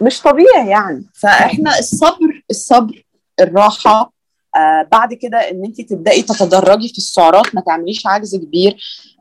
مش 0.00 0.22
طبيعي 0.22 0.68
يعني. 0.68 1.10
فإحنا 1.14 1.78
الصبر 1.78 2.44
الصبر 2.50 3.04
الراحة 3.40 4.13
آه 4.56 4.88
بعد 4.92 5.14
كده 5.14 5.38
إن 5.38 5.64
انت 5.64 5.80
تبدأي 5.80 6.22
تتدرجي 6.22 6.88
في 6.88 6.98
السعرات 6.98 7.54
ما 7.54 7.60
تعمليش 7.60 8.06
عجز 8.06 8.36
كبير 8.36 8.76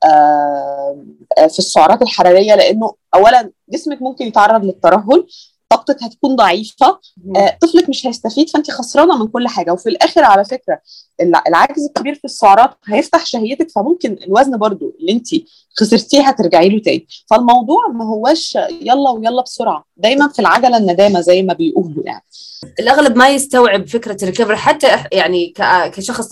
آه 0.06 1.04
في 1.38 1.60
السعرات 1.60 2.02
الحرارية 2.02 2.56
لأنه 2.56 2.94
اولا 3.16 3.52
جسمك 3.70 4.02
ممكن 4.02 4.26
يتعرض 4.26 4.66
للترهل 4.66 5.28
طاقتك 5.76 6.04
هتكون 6.04 6.36
ضعيفة 6.36 7.00
آه 7.36 7.58
طفلك 7.62 7.90
مش 7.90 8.08
هيستفيد 8.08 8.50
فانت 8.50 8.72
خسرانة 8.72 9.18
من 9.18 9.28
كل 9.28 9.48
حاجة. 9.48 9.72
وفي 9.72 9.90
الآخر 9.90 10.24
على 10.24 10.46
فكرة 10.46 10.80
العجز 11.48 11.86
الكبير 11.88 12.16
في 12.16 12.26
السعرات 12.26 12.72
هيفتح 12.86 13.26
شهيتك 13.26 13.72
فممكن 13.72 14.18
الوزن 14.28 14.58
برضو 14.58 14.96
اللي 15.00 15.12
انت 15.12 15.28
خسرتيه 15.80 16.22
هترجعي 16.22 16.70
له 16.70 16.80
تاني. 16.80 17.08
فالموضوع 17.30 17.88
ما 17.88 18.06
هوش 18.06 18.56
يلا 18.82 19.10
ويلا 19.10 19.42
بسرعة. 19.42 19.86
دايما 19.98 20.28
في 20.28 20.40
العجلة 20.40 20.78
الندامة 20.78 21.22
زي 21.22 21.42
ما 21.42 21.54
بيقولوا 21.54 22.04
يعني. 22.06 22.24
الأغلب 22.80 23.16
ما 23.16 23.30
يستوعب 23.30 23.88
فكرة 23.88 24.18
الريكفري 24.24 24.56
حتى 24.56 24.88
يعني 25.12 25.54
كشخص 25.94 26.32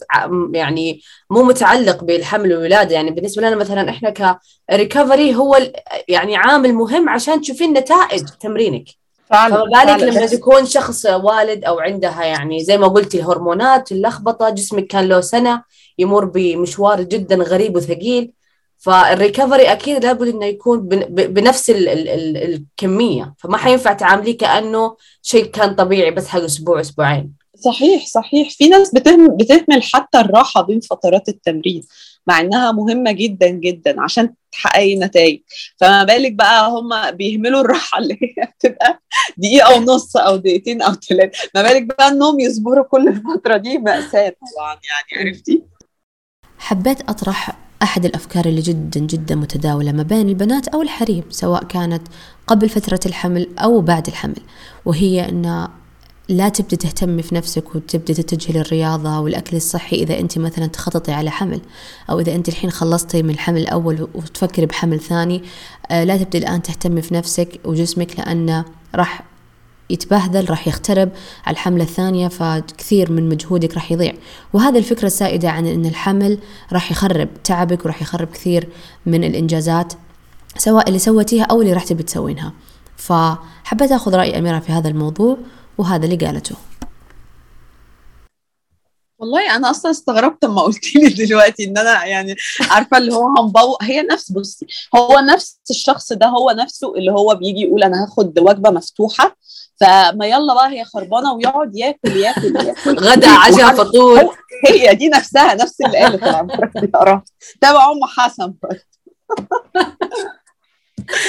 يعني 0.54 1.02
مو 1.30 1.44
متعلق 1.44 2.04
بالحمل 2.04 2.54
والولادة. 2.54 2.96
يعني 2.96 3.12
بالنسبة 3.12 3.42
لنا 3.42 3.56
مثلا 3.56 3.90
إحنا 3.90 4.38
ك 4.70 4.77
recovery 4.77 5.36
هو 5.36 5.58
يعني 6.08 6.36
عامل 6.36 6.74
مهم 6.74 7.10
عشان 7.10 7.42
تشوفين 7.42 7.74
نتائج 7.74 8.26
تمرينك. 8.40 9.01
فما 9.32 9.63
بالك 9.63 10.04
لما 10.04 10.26
تكون 10.26 10.65
شخص 10.65 11.06
والد 11.06 11.65
أو 11.65 11.80
عندها 11.80 12.24
يعني 12.24 12.63
زي 12.63 12.78
ما 12.78 12.88
قلتي 12.88 13.17
الهرمونات 13.20 13.91
اللخبطه 13.91 14.50
جسمك 14.50 14.88
كان 14.88 15.08
له 15.08 15.22
سنة 15.22 15.63
يمر 16.00 16.26
بمشوار 16.26 17.02
جدا 17.02 17.36
غريب 17.36 17.76
وثقيل 17.76 18.32
فال 18.78 18.96
recovery 18.96 19.72
أكيد 19.72 20.06
لابد 20.06 20.28
إنه 20.28 20.46
يكون 20.46 20.80
بنفس 21.10 21.70
ال 21.70 21.89
ال 21.89 22.10
ال 22.10 22.38
الكمية. 22.38 23.34
فما 23.38 23.58
حينفع 23.58 23.94
تعامليه 23.94 24.38
كأنه 24.38 24.96
شيء 25.22 25.46
كان 25.46 25.76
طبيعي 25.76 26.12
بس 26.12 26.28
حق 26.28 26.39
أسبوع 26.39 26.80
أسبوعين. 26.82 27.34
صحيح 27.65 28.06
صحيح. 28.06 28.50
في 28.50 28.70
ناس 28.70 28.94
بتهم 28.94 29.38
بتهمل 29.38 29.84
حتى 29.84 30.20
الراحة 30.20 30.62
بين 30.62 30.80
فترات 30.80 31.30
التمرين. 31.30 31.84
مع 32.28 32.40
إنها 32.42 32.72
مهمة 32.72 33.12
جدا 33.12 33.48
جدا 33.50 34.02
عشان 34.02 34.34
تحققي 34.52 34.96
نتائج. 35.00 35.42
فما 35.78 36.04
بالك 36.04 36.32
بقى 36.32 36.70
هم 36.70 37.12
بيهملوا 37.12 37.62
الراحة 37.62 37.98
اللي 38.00 38.14
هي 38.14 38.48
بتبقى 38.60 39.02
دقيقة 39.38 39.78
ونص 39.78 40.18
أو 40.18 40.36
دقيقتين 40.36 40.82
أو 40.82 40.94
ثلاثة 40.94 41.50
ما 41.56 41.62
بالك 41.62 41.84
بقى 41.84 42.08
إنهم 42.08 42.40
يصبروا 42.40 42.84
كل 42.86 43.08
الفترة 43.08 43.58
دي 43.58 43.78
مأساة 43.78 44.30
طبعا 44.30 44.74
يعني 44.74 45.30
عرفتي؟ 45.30 45.64
حبيت 46.58 47.10
أطرح 47.10 47.58
أحد 47.84 48.06
الأفكار 48.06 48.46
اللي 48.46 48.62
جدا 48.62 49.00
جدا 49.00 49.36
متداولة 49.36 49.92
ما 49.92 50.04
بين 50.04 50.30
البنات 50.30 50.68
أو 50.68 50.82
الحريم 50.82 51.24
سواء 51.30 51.64
كانت 51.64 52.08
قبل 52.48 52.70
فترة 52.70 53.00
الحمل 53.06 53.48
أو 53.60 53.82
بعد 53.82 54.08
الحمل 54.08 54.40
وهي 54.86 55.30
أن 55.30 55.68
لا 56.32 56.50
تبدي 56.50 56.76
تهتمي 56.76 57.22
في 57.22 57.36
نفسك 57.36 57.76
وتبدي 57.76 58.13
تتجهي 58.13 58.54
للرياضة 58.54 59.20
والأكل 59.20 59.58
الصحي 59.58 59.96
إذا 59.96 60.20
أنت 60.20 60.38
مثلا 60.38 60.67
تخططي 60.67 61.12
على 61.12 61.32
حمل 61.32 61.62
أو 62.10 62.20
إذا 62.20 62.36
أنت 62.36 62.50
الحين 62.50 62.72
خلصتي 62.72 63.24
من 63.24 63.30
الحمل 63.30 63.62
الأول 63.62 64.08
وتفكري 64.13 64.65
بحمل 64.65 65.00
ثاني 65.00 65.44
آه، 65.91 66.04
لا 66.04 66.17
تبدي 66.17 66.38
الآن 66.38 66.62
تهتمي 66.62 67.02
في 67.02 67.13
نفسك 67.13 67.60
وجسمك 67.65 68.20
لأنه 68.20 68.65
راح 68.96 69.24
يتبهدل 69.89 70.50
راح 70.50 70.67
يخترب 70.67 71.10
على 71.46 71.54
الحملة 71.54 71.84
الثانية 71.84 72.28
فكثير 72.28 73.12
من 73.12 73.30
مجهودك 73.30 73.74
راح 73.74 73.91
يضيع. 73.91 74.13
وهذا 74.54 74.80
الفكرة 74.80 75.08
السائدة 75.08 75.50
عن 75.50 75.65
أن 75.65 75.86
الحمل 75.86 76.38
راح 76.74 76.91
يخرب 76.91 77.30
تعبك 77.44 77.86
وراح 77.86 78.02
يخرب 78.02 78.28
كثير 78.28 78.70
من 79.06 79.24
الإنجازات 79.24 79.94
سواء 80.58 80.88
اللي 80.88 81.00
سويتيها 81.00 81.44
أو 81.44 81.62
اللي 81.62 81.74
راح 81.74 81.84
تبي 81.84 82.04
تسوينها. 82.04 82.54
فحبيت 82.98 83.91
أخذ 83.91 84.15
رأي 84.15 84.39
أميرة 84.39 84.60
في 84.60 84.72
هذا 84.72 84.88
الموضوع. 84.88 85.38
وهذا 85.82 86.06
اللي 86.06 86.15
قالته. 86.15 86.56
والله 89.20 89.56
أنا 89.56 89.70
أصلا 89.72 89.91
استغربت 89.91 90.46
لما 90.46 90.62
قلت 90.62 90.96
لي 90.96 91.10
دلوقتي 91.26 91.63
إن 91.63 91.78
أنا 91.78 92.06
يعني 92.06 92.36
عارفة 92.70 92.98
اللي 92.98 93.13
هو 93.13 93.28
هنبو 93.38 93.78
هي 93.82 94.02
نفس 94.02 94.32
بصي 94.32 94.67
هو 94.96 95.20
نفس 95.20 95.60
الشخص 95.70 96.13
ده 96.13 96.28
هو 96.28 96.52
نفسه 96.52 96.96
اللي 96.96 97.12
هو 97.12 97.36
بيجي 97.36 97.62
يقول 97.62 97.84
أنا 97.84 98.04
هاخد 98.04 98.39
وجبة 98.39 98.70
مفتوحة 98.70 99.38
فما 99.80 100.26
يلا 100.26 100.54
بقى 100.54 100.70
هي 100.70 100.86
خربانة 100.86 101.34
ويقعد 101.34 101.76
ياكل 101.76 102.12
ياكل 102.12 102.56
ياكل. 102.56 103.00
غدا 103.10 103.30
عشاء 103.30 103.76
فطور. 103.76 104.38
هي 104.67 104.96
دي 104.96 105.10
نفسها 105.10 105.54
نفس 105.54 105.82
اللي 105.82 105.98
قالت 105.98 106.24
تابع 107.62 107.91
أم 107.91 108.06
حسن. 108.06 108.54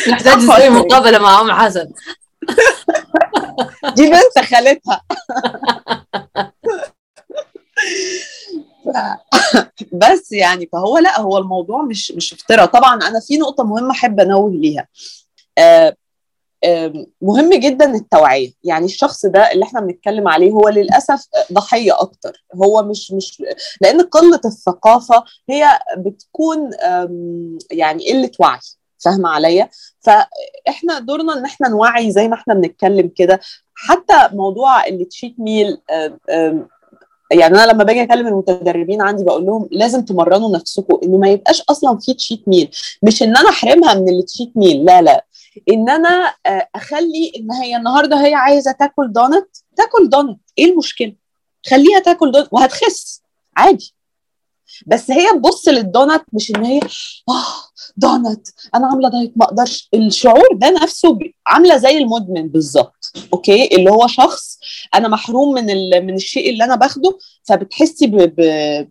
نحتاج 0.09 0.39
نسوي 0.39 0.71
مقابلة 0.71 1.19
مع 1.19 1.41
أم 1.41 1.53
حسن. 1.53 1.93
دي 3.97 4.11
بنت 4.11 4.45
خالتها. 4.47 5.03
بس 9.93 10.33
يعني 10.33 10.69
فهو 10.73 10.99
لا 10.99 11.21
هو 11.21 11.39
الموضوع 11.39 11.83
مش 11.83 12.13
مش 12.13 12.33
افتراء. 12.33 12.67
طبعا 12.67 12.95
أنا 12.95 13.21
في 13.21 13.39
نقطة 13.39 13.65
مهمة 13.65 13.91
أحب 13.91 14.21
أنوه 14.21 14.51
ليها. 14.51 14.89
آه 15.59 15.97
مهم 17.23 17.55
جدا 17.55 17.95
التوعية. 17.95 18.53
يعني 18.65 18.85
الشخص 18.85 19.27
ده 19.27 19.53
اللي 19.53 19.65
إحنا 19.65 19.81
بنتكلم 19.81 20.29
عليه 20.29 20.51
هو 20.51 20.69
للأسف 20.69 21.27
ضحية 21.53 22.01
أكتر. 22.01 22.45
هو 22.55 22.83
مش 22.83 23.13
مش 23.13 23.43
لأن 23.81 24.01
قلة 24.01 24.41
الثقافة 24.45 25.25
هي 25.51 25.79
بتكون 25.97 26.71
يعني 27.71 28.11
قلة 28.13 28.31
وعي. 28.39 28.59
فاهمة 29.05 29.29
عليا؟ 29.29 29.69
فإحنا 30.01 30.99
دورنا 30.99 31.33
إن 31.39 31.45
إحنا 31.45 31.69
نوعي 31.69 32.11
زي 32.11 32.29
ما 32.29 32.35
إحنا 32.35 32.55
بنتكلم 32.55 33.11
كده. 33.17 33.41
حتى 33.75 34.29
موضوع 34.33 34.87
اللي 34.87 35.05
cheat 35.05 35.35
meal 35.39 35.79
يعني 37.33 37.55
أنا 37.55 37.73
لما 37.73 37.85
باجي 37.85 38.03
أكلم 38.03 38.27
المتدربين 38.27 39.03
عندي 39.03 39.25
بقول 39.25 39.47
لهم 39.47 39.69
لازم 39.73 40.05
تمرنوا 40.05 40.57
نفسكم 40.57 40.99
إنه 41.03 41.19
ما 41.19 41.29
يبقاش 41.29 41.63
أصلا 41.63 41.99
في 41.99 42.15
cheat 42.15 42.49
meal 42.49 42.71
مش 43.03 43.23
إن 43.23 43.37
أنا 43.37 43.49
أحرمها 43.49 43.95
من 43.95 44.09
ال 44.09 44.16
cheat 44.16 44.53
meal 44.57 44.85
لا 44.85 45.03
لا. 45.03 45.27
إن 45.71 45.91
أنا 45.91 46.35
أخلي 46.75 47.33
إن 47.37 47.53
هي 47.53 47.77
النهارده 47.77 48.25
هي 48.25 48.35
عايزة 48.35 48.73
تاكل 48.73 49.13
دونت 49.13 49.49
تاكل 49.77 50.09
دونت 50.09 50.41
إيه 50.59 50.65
المشكلة؟ 50.73 51.15
خليها 51.71 51.99
تاكل 52.01 52.33
دونت 52.33 52.49
وهتخس. 52.53 53.23
عادي. 53.57 53.95
بس 54.87 55.11
هي 55.11 55.31
تبص 55.33 55.69
للدونت 55.69 56.23
مش 56.33 56.51
إن 56.51 56.65
هي 56.65 56.81
آه 57.29 57.45
دونت 57.97 58.49
أنا 58.75 58.87
عاملة 58.87 59.09
diet 59.09 59.33
ما 59.37 59.45
أقدرش. 59.45 59.89
الشعور 59.95 60.49
ده 60.55 60.71
نفسه 60.71 61.19
عاملة 61.47 61.77
زي 61.77 61.99
المدمن 61.99 62.49
بالظبط 62.49 63.13
okay؟ 63.33 63.77
اللي 63.77 63.91
هو 63.91 64.07
شخص 64.07 64.59
أنا 64.95 65.09
محروم 65.09 65.55
من 65.55 65.67
من 66.07 66.15
الشيء 66.15 66.51
اللي 66.51 66.65
أنا 66.65 66.77
باخده 66.77 67.19
فبتحسي 67.45 68.07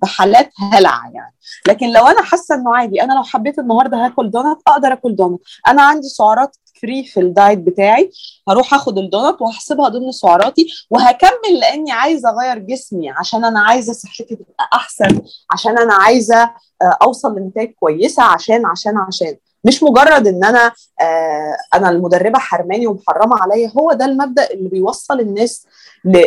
بحالات 0.02 0.50
هلع 0.58 1.12
يعني. 1.14 1.36
لكن 1.68 1.92
لو 1.94 2.08
أنا 2.08 2.22
حاسة 2.22 2.56
إنه 2.56 2.76
عادي 2.76 3.02
أنا 3.04 3.14
لو 3.14 3.24
حبيت 3.24 3.60
النهارده 3.60 3.98
هاكل 4.06 4.32
دونت 4.32 4.58
أقدر 4.68 4.94
آكل 4.94 5.16
دونت 5.16 5.42
أنا 5.68 5.82
عندي 5.82 6.08
سعرات 6.08 6.56
free 6.82 7.04
في 7.04 7.20
ال 7.20 7.28
diet 7.28 7.60
بتاعي 7.60 8.12
هروح 8.50 8.74
آخد 8.74 8.98
الدونت 8.98 9.42
وهحسبها 9.42 9.90
ضمن 9.90 10.12
سعراتي 10.12 10.68
وهكمل 10.90 11.60
لأني 11.62 11.92
عايزة 11.92 12.30
أغير 12.30 12.58
جسمي 12.58 13.10
عشان 13.10 13.46
أنا 13.46 13.60
عايزة 13.60 13.94
صحتي 13.94 14.36
تبقى 14.36 14.70
أحسن 14.74 15.22
عشان 15.52 15.78
أنا 15.78 15.94
عايزة 15.94 16.50
أوصل 16.82 17.36
لنتائج 17.40 17.72
كويسة 17.80 18.24
عشان 18.24 18.66
عشان 18.66 18.98
عشان. 18.98 19.36
مش 19.64 19.84
مجرد 19.84 20.28
إن 20.28 20.44
أنا 20.44 20.72
آه 21.02 21.58
أنا 21.74 21.90
المدربة 21.90 22.40
حرماني 22.40 22.88
ومحرمة 22.88 23.36
عليا 23.42 23.72
هو 23.80 23.94
ده 23.94 24.06
المبدأ 24.06 24.52
اللي 24.52 24.70
بيوصل 24.70 25.20
الناس 25.20 25.66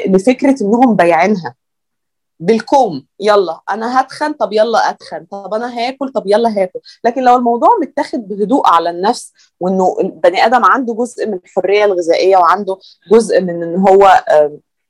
لفكرة 0.06 0.56
إنهم 0.62 0.96
بايعينها. 0.96 1.54
بالكم 2.40 3.06
يلا. 3.20 3.60
أنا 3.70 4.00
هتخن 4.00 4.32
طب 4.32 4.52
يلا 4.52 4.90
أتخن. 4.90 5.24
طب 5.30 5.54
أنا 5.54 5.78
هاكل 5.78 6.08
طب 6.08 6.22
يلا 6.26 6.48
هاكل. 6.62 6.80
لكن 7.04 7.22
لو 7.22 7.36
الموضوع 7.36 7.68
متاخد 7.82 8.28
بهدوء 8.28 8.66
على 8.66 8.90
النفس 8.90 9.32
وإنه 9.60 9.96
البني 10.00 10.46
آدم 10.46 10.64
عنده 10.64 10.94
جزء 10.94 11.26
من 11.28 11.34
الحرية 11.44 11.84
الغذائية 11.84 12.36
وعنده 12.36 12.78
جزء 13.10 13.40
من 13.40 13.62
إن 13.62 13.76
هو 13.88 14.24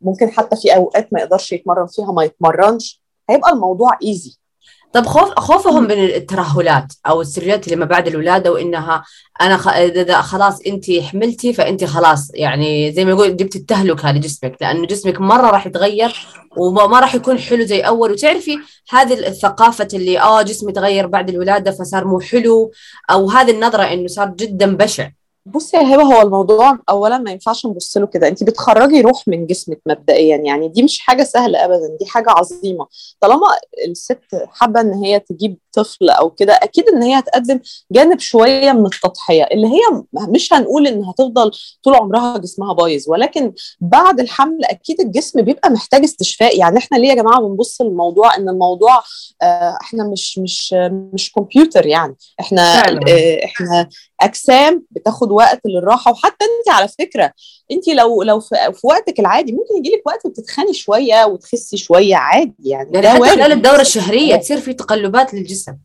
ممكن 0.00 0.30
حتى 0.30 0.56
في 0.56 0.76
أوقات 0.76 1.12
ما 1.12 1.20
يقدرش 1.20 1.52
يتمرن 1.52 1.86
فيها 1.86 2.12
ما 2.12 2.24
يتمرنش 2.24 3.02
هيبقى 3.30 3.50
الموضوع 3.52 3.98
ايزي 4.02 4.38
طب 4.94 5.06
خوف 5.06 5.30
خوفهم 5.38 5.82
من 5.82 6.04
الترهلات 6.04 6.92
أو 7.06 7.20
السلوكيات 7.20 7.64
اللي 7.64 7.76
ما 7.76 7.84
بعد 7.84 8.08
الولادة 8.08 8.52
وإنها 8.52 9.04
أنا. 9.40 9.56
خلاص 10.22 10.60
انت 10.66 10.84
حملتي 11.00 11.52
فانت 11.52 11.84
خلاص 11.84 12.30
يعني 12.34 12.92
زي 12.92 13.04
ما 13.04 13.10
يقول 13.10 13.36
جبت 13.36 13.56
التهلكة 13.56 14.12
لجسمك 14.12 14.56
لأنه 14.60 14.86
جسمك 14.86 15.20
مرة 15.20 15.50
راح 15.50 15.66
يتغير 15.66 16.26
وما 16.56 17.00
راح 17.00 17.14
يكون 17.14 17.38
حلو 17.38 17.64
زي 17.64 17.80
أول 17.80 18.12
وتعرفي 18.12 18.58
هذه 18.90 19.28
الثقافة 19.28 19.88
اللي 19.94 20.20
آه 20.20 20.42
جسمي 20.42 20.72
تغير 20.72 21.06
بعد 21.06 21.30
الولادة 21.30 21.70
فصار 21.70 22.04
مو 22.04 22.20
حلو 22.20 22.72
أو 23.10 23.30
هذه 23.30 23.50
النظرة 23.50 23.82
إنه 23.82 24.06
صار 24.06 24.28
جدا 24.28 24.76
بشع 24.76 25.10
بصي 25.46 25.76
يا 25.76 25.82
هبة 25.82 26.02
هو 26.02 26.22
الموضوع 26.22 26.78
اولا 26.88 27.18
ما 27.18 27.30
ينفعش 27.30 27.66
نبص 27.66 27.96
له 27.96 28.06
كده. 28.06 28.28
انت 28.28 28.44
بتخرجي 28.44 29.00
روح 29.00 29.28
من 29.28 29.46
جسمك 29.46 29.80
مبدئيا 29.86 30.36
يعني 30.36 30.68
دي 30.68 30.82
مش 30.82 30.98
حاجة 30.98 31.22
سهلة 31.22 31.64
ابدا 31.64 31.96
دي 32.00 32.06
حاجة 32.06 32.30
عظيمة. 32.30 32.86
طالما 33.20 33.46
الست 33.88 34.20
حابة 34.48 34.80
إن 34.80 34.94
هي 34.94 35.20
تجيب 35.20 35.58
طفل 35.72 36.10
أو 36.10 36.30
كده 36.30 36.52
أكيد 36.62 36.88
إن 36.88 37.02
هي 37.02 37.18
هتقدم 37.18 37.60
جانب 37.92 38.18
شوية 38.20 38.72
من 38.72 38.86
التضحية. 38.86 39.44
اللي 39.44 39.66
هي 39.66 40.02
مش 40.28 40.52
هنقول 40.52 40.86
إن 40.86 41.04
هتفضل 41.04 41.50
طول 41.82 41.94
عمرها 41.94 42.38
جسمها 42.38 42.72
بايظ 42.72 43.04
ولكن 43.08 43.52
بعد 43.80 44.20
الحمل 44.20 44.64
أكيد 44.64 45.00
الجسم 45.00 45.42
بيبقى 45.42 45.70
محتاج 45.70 46.02
استشفاء. 46.04 46.58
يعني 46.58 46.78
إحنا 46.78 46.96
ليه 46.96 47.08
يا 47.08 47.14
جماعة 47.14 47.40
بنبص 47.40 47.80
للموضوع؟ 47.80 48.36
إن 48.36 48.48
الموضوع 48.48 49.02
آه 49.42 49.78
إحنا 49.82 50.04
مش 50.04 50.38
مش 50.38 50.74
مش 51.12 51.32
كمبيوتر 51.32 51.86
يعني. 51.86 52.16
إحنا 52.40 52.62
آه 52.88 53.44
إحنا 53.44 53.88
أجسام 54.20 54.84
بتاخد 54.90 55.30
وقت 55.32 55.60
للراحة. 55.66 56.12
وحتى 56.12 56.44
انت 56.44 56.68
على 56.76 56.88
فكرة 56.88 57.32
انت 57.72 57.88
لو 57.88 58.22
لو 58.22 58.40
في, 58.40 58.56
في 58.72 58.86
وقتك 58.86 59.20
العادي 59.20 59.52
ممكن 59.52 59.76
يجي 59.76 59.90
لك 59.90 60.06
وقت 60.06 60.26
بتتخني 60.26 60.72
شوية 60.72 61.24
وتخسي 61.24 61.76
شوية 61.76 62.16
عادي 62.16 62.54
يعني. 62.64 62.90
ده 62.90 63.10
حتى 63.10 63.28
خلال 63.30 63.52
الدورة 63.52 63.80
الشهرية 63.80 64.36
تصير 64.36 64.60
في 64.60 64.72
تقلبات 64.72 65.34
للجسم 65.34 65.76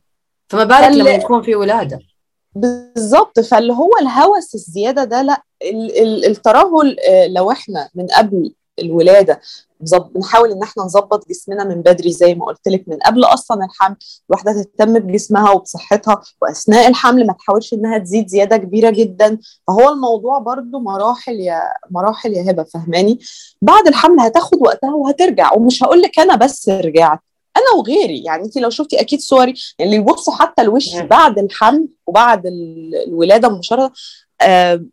فما 0.49 0.63
بالك 0.63 0.91
لما 0.97 1.09
يكون 1.09 1.41
في 1.41 1.55
ولادة. 1.55 1.99
بالظبط. 2.55 3.39
فاللي 3.39 3.73
هو 3.73 3.91
الهوس 4.01 4.55
الزيادة 4.55 5.03
ده 5.03 5.21
لا 5.21 5.43
الترهل 6.27 6.95
لو 7.27 7.51
إحنا 7.51 7.89
من 7.95 8.07
قبل 8.07 8.53
الولادة. 8.81 9.41
بنحاول 10.15 10.51
إن 10.51 10.63
إحنا 10.63 10.83
نظبط 10.83 11.29
جسمنا 11.29 11.63
من 11.63 11.81
بدري 11.81 12.11
زي 12.11 12.35
ما 12.35 12.45
قلت 12.45 12.67
لك 12.67 12.83
من 12.87 12.97
قبل 12.97 13.23
أصلا 13.23 13.65
الحمل. 13.65 13.95
الواحدة 14.29 14.53
تهتم 14.53 14.99
بجسمها 14.99 15.51
وبصحتها 15.51 16.21
وأثناء 16.41 16.87
الحمل 16.87 17.27
ما 17.27 17.33
تحاولش 17.33 17.73
إنها 17.73 17.97
تزيد 17.97 18.27
زيادة 18.27 18.57
كبيرة 18.57 18.89
جدا. 18.89 19.37
فهو 19.67 19.89
الموضوع 19.89 20.39
برضو 20.39 20.79
مراحل 20.79 21.35
يا 21.39 21.61
مراحل 21.91 22.33
يا 22.33 22.51
هبة 22.51 22.63
فهماني 22.63 23.19
بعد 23.61 23.87
الحمل 23.87 24.19
هتاخد 24.19 24.57
وقتها 24.61 24.93
وهترجع. 24.93 25.53
ومش 25.53 25.83
هقول 25.83 26.01
لك 26.01 26.19
أنا 26.19 26.35
بس 26.35 26.69
رجعت 26.69 27.19
أنا 27.57 27.79
وغيري. 27.79 28.23
يعني 28.23 28.43
انت 28.45 28.57
لو 28.57 28.69
شفتي 28.69 29.01
أكيد 29.01 29.19
صوري. 29.19 29.53
اللي 29.79 29.95
يبصوا 29.95 30.33
حتى 30.33 30.61
الوش 30.61 30.95
بعد 30.95 31.39
الحمل 31.39 31.87
وبعد 32.07 32.43
الولادة 33.07 33.47
آه 33.47 33.91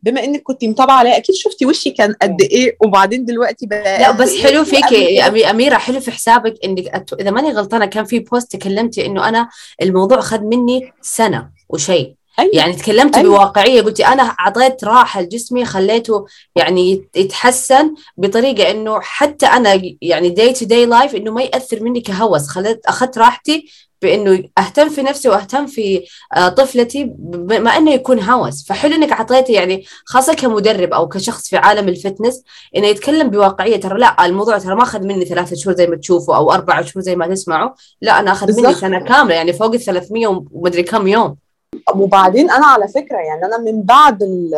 بما 0.03 0.25
انك 0.25 0.43
كنت 0.43 0.65
متابعة 0.65 0.97
عليا 0.97 1.17
أكيد 1.17 1.35
شفتي 1.35 1.67
وشي 1.67 1.91
كان 1.91 2.15
قد 2.23 2.43
إيه 2.43 2.77
وبعدين 2.85 3.25
دلوقتي 3.25 3.67
بقى 3.67 3.99
لا 3.99 4.11
بس 4.11 4.37
حلو 4.37 4.65
فيك 4.65 4.93
يا 4.93 5.51
أميرة 5.51 5.77
حلو 5.77 6.01
في 6.01 6.11
حسابك 6.11 6.55
إنك 6.65 7.13
إذا 7.21 7.31
ماني 7.31 7.53
غلطانة 7.53 7.87
كان 7.87 8.05
في 8.05 8.19
بوست 8.19 8.57
تكلمتي 8.57 9.07
إنه 9.07 9.29
أنا 9.29 9.49
الموضوع 9.83 10.19
أخذ 10.19 10.41
مني 10.41 10.93
سنة 11.03 11.51
وشيء 11.69 12.15
أيوة. 12.39 12.51
يعني 12.55 12.73
تكلمت 12.73 13.17
أيوة. 13.17 13.37
بواقعية 13.37 13.83
قلتي 13.83 14.07
أنا 14.07 14.23
اعطيت 14.23 14.85
راحة 14.85 15.21
لجسمي 15.21 15.65
خليته 15.65 16.27
يعني 16.57 17.05
يتحسن 17.17 17.95
بطريقة 18.17 18.71
إنه 18.71 19.01
حتى 19.01 19.47
أنا 19.47 19.83
يعني 20.03 20.29
day 20.29 20.53
to 20.53 20.65
day 20.65 20.87
life 20.87 21.15
إنه 21.15 21.31
ما 21.33 21.43
يأثر 21.43 21.83
مني 21.83 22.01
كهوس 22.01 22.49
خليت 22.49 22.87
أخذت 22.87 23.19
راحتي 23.19 23.71
بإنه 24.03 24.45
أهتم 24.59 24.89
في 24.89 25.03
نفسي 25.03 25.29
وأهتم 25.29 25.67
في 25.67 26.07
آه، 26.37 26.49
طفلتي 26.49 27.05
بما 27.19 27.71
إنه 27.71 27.91
يكون 27.91 28.21
هوس. 28.23 28.67
فحلو 28.69 28.95
إنك 28.95 29.13
اعطيتي 29.13 29.53
يعني 29.53 29.85
خاصة 30.05 30.35
كمدرب 30.35 30.93
أو 30.93 31.09
كشخص 31.09 31.49
في 31.49 31.57
عالم 31.57 31.89
ال 31.89 31.95
fitness 31.95 32.43
إنه 32.77 32.87
يتكلم 32.87 33.31
بواقعية. 33.31 33.81
ترى 33.81 33.99
لا 33.99 34.27
الموضوع 34.27 34.59
ترى 34.59 34.75
ما 34.75 34.83
أخذ 34.83 35.01
مني 35.01 35.25
ثلاثة 35.25 35.57
شهور 35.57 35.77
زي 35.77 35.87
ما 35.87 35.97
تشوفوا 35.97 36.37
أو 36.37 36.53
أربع 36.53 36.83
شهور 36.83 37.03
زي 37.03 37.17
ما 37.17 37.27
تسمعوا 37.27 37.71
لا 38.03 38.21
أنا 38.21 38.33
أخذ 38.33 38.63
مني 38.63 38.75
سنة 38.75 39.01
كاملة 39.01 39.35
يعني 39.35 39.53
فوق 39.53 39.75
ال 39.75 39.81
300 39.81 40.45
ومدري 40.53 40.83
كم 40.83 41.07
يوم. 41.07 41.37
وبعدين 41.95 42.51
أنا 42.51 42.67
على 42.67 42.89
فكرة 42.89 43.17
يعني 43.19 43.45
أنا 43.45 43.59
من 43.59 43.83
بعد 43.83 44.51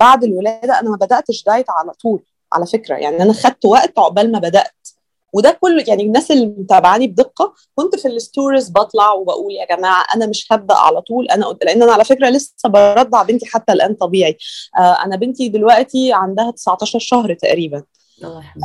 بعد 0.00 0.24
الولادة 0.24 0.80
أنا 0.80 0.90
ما 0.90 0.96
بدأتش 0.96 1.44
diet 1.46 1.66
على 1.70 1.92
طول 1.92 2.22
على 2.52 2.66
فكرة. 2.66 2.94
يعني 2.94 3.22
أنا 3.22 3.32
خدت 3.32 3.64
وقت 3.64 3.98
عقبال 3.98 4.32
ما 4.32 4.38
بدأت. 4.38 4.88
وده 5.32 5.58
كله 5.60 5.84
يعني 5.88 6.02
الناس 6.02 6.30
اللي 6.30 6.46
متابعاني 6.46 7.06
بدقة 7.06 7.54
كنت 7.74 7.96
في 7.96 8.08
ال 8.08 8.16
stories 8.16 8.70
بطلع 8.70 9.12
وبقول 9.12 9.52
يا 9.52 9.76
جماعة 9.76 10.04
أنا 10.14 10.26
مش 10.26 10.46
هبدأ 10.52 10.74
على 10.74 11.00
طول 11.00 11.26
أنا 11.28 11.44
لأن 11.62 11.82
أنا 11.82 11.92
على 11.92 12.04
فكرة 12.04 12.28
لسه 12.30 12.68
برضع 12.68 13.22
بنتي 13.22 13.46
حتى 13.46 13.72
الآن 13.72 13.94
طبيعي. 13.94 14.36
آه 14.78 15.04
أنا 15.04 15.16
بنتي 15.16 15.48
دلوقتي 15.48 16.12
عندها 16.12 16.50
19 16.50 16.98
شهر 16.98 17.34
تقريبا. 17.34 17.82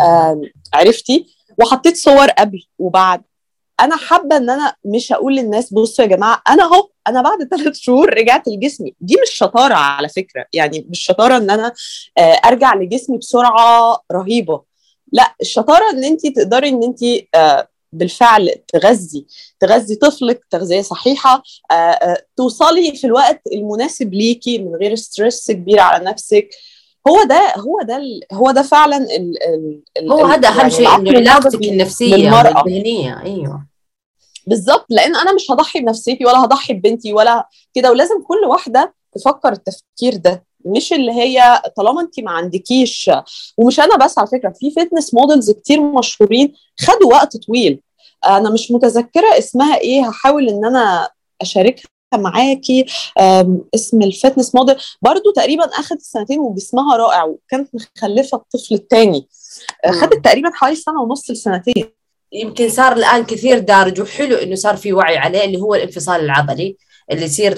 آه 0.02 0.42
عرفتي؟ 0.74 1.26
وحطيت 1.62 1.98
صور 1.98 2.28
قبل 2.30 2.64
وبعد. 2.80 3.22
أنا 3.80 3.96
حابة 3.96 4.38
إن 4.38 4.50
أنا 4.50 4.76
مش 4.86 5.14
هقول 5.14 5.36
للناس 5.36 5.74
بصوا 5.74 6.06
يا 6.06 6.10
جماعة 6.10 6.42
أنا 6.50 6.64
أهو 6.64 6.90
أنا 7.08 7.22
بعد 7.22 7.38
ثلاث 7.58 7.76
شهور 7.86 8.14
رجعت 8.14 8.48
لجسمي. 8.48 8.96
دي 9.02 9.16
مش 9.24 9.30
شطارة 9.34 9.74
على 9.74 10.10
فكرة 10.10 10.46
يعني 10.54 10.88
مش 10.90 11.00
شطارة 11.06 11.38
إن 11.38 11.50
أنا 11.50 11.74
آه، 12.18 12.22
أرجع 12.22 12.76
لجسمي 12.76 13.18
بسرعة 13.18 14.00
رهيبة. 14.12 14.62
لا 15.12 15.36
الشطارة 15.42 15.90
إن 15.92 16.04
انت 16.04 16.28
تقدري 16.28 16.70
إن 16.70 16.84
انت 16.84 17.00
آه، 17.36 17.68
بالفعل 17.94 18.50
تغذي 18.68 19.26
تغذي 19.60 19.96
طفلك 19.96 20.42
تغذية 20.50 20.82
صحيحة 20.82 21.44
آه، 21.72 22.24
توصلي 22.36 22.96
في 22.96 23.08
الوقت 23.08 23.42
المناسب 23.54 24.14
ليكي 24.14 24.58
من 24.58 24.76
غير 24.76 24.96
stress 24.96 25.52
كبير 25.52 25.80
على 25.80 26.06
نفسك. 26.06 26.50
هو 27.08 27.24
ده 27.24 27.54
هو 27.58 27.82
ده 27.82 28.02
هو 28.34 28.52
ده 28.52 28.62
فعلا 28.62 28.98
ال 28.98 29.44
ال 29.98 30.12
هو 30.12 30.26
هذا 30.26 30.48
أهم 30.50 30.70
شيء 30.70 30.96
إنه 30.96 31.18
علاقتك 31.18 31.64
النفسية 31.64 32.16
الذهنيه 32.50 33.22
أيوه. 33.22 33.68
بالظبط 34.48 34.86
لأن 34.90 35.16
أنا 35.16 35.34
مش 35.34 35.52
هضحي 35.52 35.80
بنفسيتي 35.80 36.26
ولا 36.26 36.44
هضحي 36.46 36.74
ببنتي 36.74 37.14
ولا 37.14 37.50
كده 37.74 37.92
ولازم 37.92 38.22
كل 38.24 38.48
واحدة 38.48 38.94
تفكر 39.16 39.52
التفكير 39.52 40.16
ده. 40.16 40.47
مش 40.76 40.94
اللي 40.94 41.12
هي 41.12 41.62
طالما 41.78 42.02
انت 42.02 42.20
ما 42.20 42.32
عندكيش 42.32 43.12
ومش 43.58 43.80
أنا 43.80 43.96
بس 44.06 44.18
على 44.18 44.28
فكرة 44.28 44.54
في 44.60 44.72
fitness 44.72 45.14
models 45.14 45.52
كتير 45.52 45.82
مشهورين 45.82 46.54
خدوا 46.80 47.14
وقت 47.14 47.38
طويل. 47.38 47.80
أنا 48.26 48.50
مش 48.50 48.72
متذكرة 48.72 49.38
اسمها 49.38 49.78
إيه 49.78 50.10
هحاول 50.10 50.50
إن 50.50 50.66
أنا 50.66 51.10
أشاركها 51.42 51.84
معاكي. 52.14 52.86
اسم 53.76 54.02
الفتنس 54.02 54.56
موديل 54.56 54.76
برضو 55.02 55.32
تقريبا 55.36 55.64
اخذت 55.66 56.02
سنتين 56.02 56.40
وجسمها 56.40 56.98
رائع 56.98 57.24
وكانت 57.24 57.70
مخلفة 57.76 58.38
الطفل 58.38 58.76
الثاني 58.76 59.28
آه، 59.86 59.92
خدت 59.92 60.26
تقريبا 60.26 60.50
حوالي 60.54 60.76
سنة 60.76 61.02
ونص 61.02 61.32
لسنتين. 61.32 61.86
يمكن 62.32 62.70
صار 62.70 62.94
الآن 62.94 63.24
كثير 63.26 63.60
دارج 63.60 64.02
وحلو 64.02 64.36
إنه 64.36 64.56
صار 64.56 64.78
في 64.78 64.94
وعي 64.94 65.18
عليه 65.18 65.44
اللي 65.46 65.58
هو 65.62 65.76
الانفصال 65.76 66.22
العضلي 66.22 66.78
اللي 67.12 67.26
يصير 67.26 67.54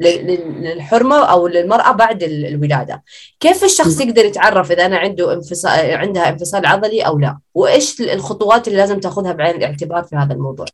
للحرمة 0.00 1.16
أو 1.16 1.48
للمرأة 1.48 1.92
بعد 1.92 2.22
الولادة. 2.22 3.02
كيف 3.40 3.64
الشخص 3.64 4.00
يقدر 4.00 4.24
يتعرف 4.24 4.72
إذا 4.72 4.86
أنا 4.86 4.96
عنده 4.96 5.32
انفصال 5.32 5.90
عندها 5.94 6.28
انفصال 6.28 6.66
عضلي 6.66 7.00
أو 7.00 7.18
لا؟ 7.18 7.38
وإيش 7.54 8.00
الخطوات 8.00 8.68
اللي 8.68 8.78
لازم 8.78 9.00
تأخذها 9.00 9.32
بعين 9.32 9.56
الاعتبار 9.56 10.02
في 10.02 10.16
هذا 10.16 10.32
الموضوع؟ 10.32 10.66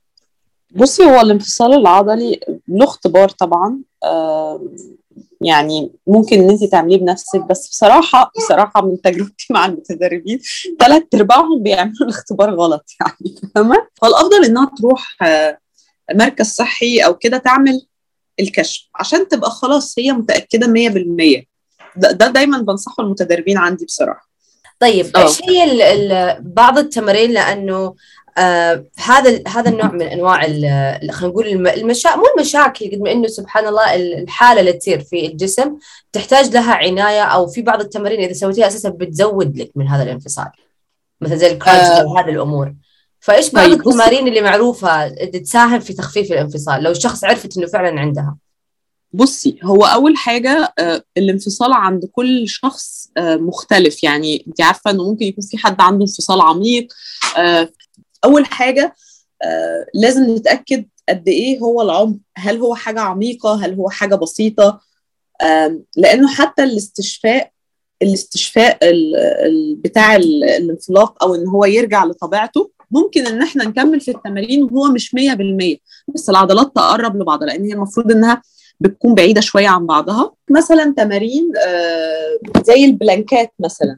بصي 0.74 1.04
هو 1.04 1.20
الانفصال 1.20 1.72
العضلي 1.72 2.40
له 2.68 2.84
اختبار 2.84 3.28
طبعا. 3.28 3.78
يعني 5.40 5.92
ممكن 6.06 6.38
إن 6.42 6.50
انت 6.50 6.64
تعمليه 6.64 6.96
بنفسك 6.96 7.40
بس 7.40 7.68
بصراحة 7.68 8.32
بصراحة 8.36 8.86
من 8.86 9.00
تجربتي 9.00 9.46
مع 9.50 9.66
المتدربين 9.66 10.40
ثلاث 10.80 11.02
أرباعهم 11.14 11.62
بيعملوا 11.62 12.02
الاختبار 12.02 12.54
غلط 12.54 12.90
يعني 13.00 13.36
فاهمة؟ 13.54 13.86
فالأفضل 14.02 14.44
إنها 14.44 14.70
تروح 14.78 15.16
آه، 15.22 15.58
مركز 16.14 16.46
صحي 16.46 16.98
أو 16.98 17.14
كده 17.14 17.38
تعمل 17.38 17.86
الكشف. 18.40 18.88
عشان 18.94 19.28
تبقى 19.28 19.50
خلاص 19.50 19.98
هي 19.98 20.12
متأكدة 20.12 20.66
100% 20.66 21.46
ده, 21.96 22.10
ده 22.12 22.28
دايما 22.28 22.58
بنصحه 22.58 23.02
المتدربين 23.02 23.58
عندي 23.58 23.84
بصراحة. 23.84 24.28
طيب 24.80 25.16
إيش 25.16 25.42
هي 25.42 26.38
بعض 26.40 26.78
التمارين 26.78 27.30
لأنه 27.30 27.94
آه 28.38 28.84
هذا 29.04 29.42
هذا 29.48 29.70
النوع 29.70 29.92
من 29.92 30.02
أنواع 30.02 30.42
خلينا 30.42 31.00
نقول 31.22 31.46
المشا... 31.46 32.16
مو 32.16 32.24
المشاكل 32.36 32.90
قد 32.90 32.98
ما 32.98 33.12
إنه 33.12 33.28
سبحان 33.28 33.66
الله 33.66 33.94
الحالة 33.94 34.60
اللي 34.60 34.72
تصير 34.72 35.00
في 35.00 35.26
الجسم 35.26 35.76
تحتاج 36.12 36.54
لها 36.54 36.74
عناية 36.74 37.22
أو 37.22 37.46
في 37.46 37.62
بعض 37.62 37.80
التمارين 37.80 38.20
إذا 38.20 38.32
سويتيها 38.32 38.66
أساسا 38.66 38.88
بتزود 38.88 39.58
لك 39.58 39.70
من 39.74 39.88
هذا 39.88 40.02
الانفصال. 40.02 40.48
مثل 41.20 41.36
زي 41.36 41.52
الكرانش 41.52 41.80
آه. 41.80 42.06
وهذه 42.06 42.28
الأمور. 42.30 42.74
فايش 43.26 43.50
بعض 43.50 43.68
طيب 43.68 43.80
التمارين 43.80 44.28
اللي 44.28 44.40
معروفة 44.40 45.08
تساهم 45.08 45.80
في 45.80 45.92
تخفيف 45.92 46.32
الانفصال؟ 46.32 46.82
لو 46.82 46.90
الشخص 46.90 47.24
عرفت 47.24 47.56
إنه 47.58 47.66
فعلا 47.66 48.00
عندها. 48.00 48.36
بصي 49.12 49.58
هو 49.62 49.84
أول 49.84 50.16
حاجة 50.16 50.74
آه 50.78 51.02
الانفصال 51.16 51.72
عند 51.72 52.04
كل 52.12 52.48
شخص 52.48 53.08
آه 53.16 53.36
مختلف. 53.36 54.04
يعني 54.04 54.44
انت 54.48 54.60
عارفة 54.60 54.90
إنه 54.90 55.10
ممكن 55.10 55.26
يكون 55.26 55.44
في 55.44 55.58
حد 55.58 55.80
عنده 55.80 56.00
انفصال 56.02 56.40
عميق. 56.40 56.92
آه 57.38 57.68
أول 58.24 58.46
حاجة 58.46 58.94
لازم 59.94 60.36
نتأكد 60.36 60.86
قد 61.08 61.28
إيه 61.28 61.58
هو 61.58 61.82
العمق 61.82 62.16
هل 62.36 62.58
هو 62.58 62.74
حاجة 62.74 63.00
عميقة؟ 63.00 63.64
هل 63.64 63.74
هو 63.74 63.90
حاجة 63.90 64.14
بسيطة؟ 64.14 64.80
لأنه 65.96 66.28
حتى 66.28 66.64
الاستشفاء 66.64 67.50
الاستشفاء 68.02 68.78
بتاع 69.76 70.16
الانطلاق 70.16 71.24
أو 71.24 71.34
إن 71.34 71.48
هو 71.48 71.64
يرجع 71.64 72.04
لطبيعته 72.04 72.75
ممكن 72.90 73.26
إن 73.26 73.42
إحنا 73.42 73.64
نكمل 73.64 74.00
في 74.00 74.10
التمارين 74.10 74.62
وهو 74.62 74.92
مش 74.92 75.14
100% 75.14 75.76
بس 76.14 76.30
العضلات 76.30 76.72
تقرب 76.74 77.16
لبعضها 77.16 77.46
لأن 77.46 77.64
هي 77.64 77.72
المفروض 77.72 78.12
إنها 78.12 78.42
بتكون 78.80 79.14
بعيدة 79.14 79.40
شوية 79.40 79.68
عن 79.68 79.86
بعضها. 79.86 80.32
مثلا 80.50 80.94
تمارين 80.96 81.52
آه 81.66 82.62
زي 82.64 82.84
ال 82.84 82.94
plankات 82.94 83.52
مثلا 83.60 83.96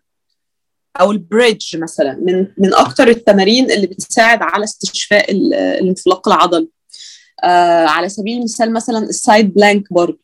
أو 1.00 1.10
ال 1.12 1.21
bridge 1.21 1.76
مثلا 1.76 2.18
من 2.22 2.46
من 2.58 2.74
أكثر 2.74 3.08
التمارين 3.08 3.70
اللي 3.70 3.86
بتساعد 3.86 4.38
على 4.42 4.64
استشفاء 4.64 5.30
الانفلاق 5.30 6.28
العضلي. 6.28 6.68
آه 7.44 7.84
على 7.86 8.08
سبيل 8.08 8.38
المثال 8.38 8.72
مثلا 8.72 8.98
ال 8.98 9.09
side 9.09 9.54
plank 9.54 9.92
برضه 9.92 10.18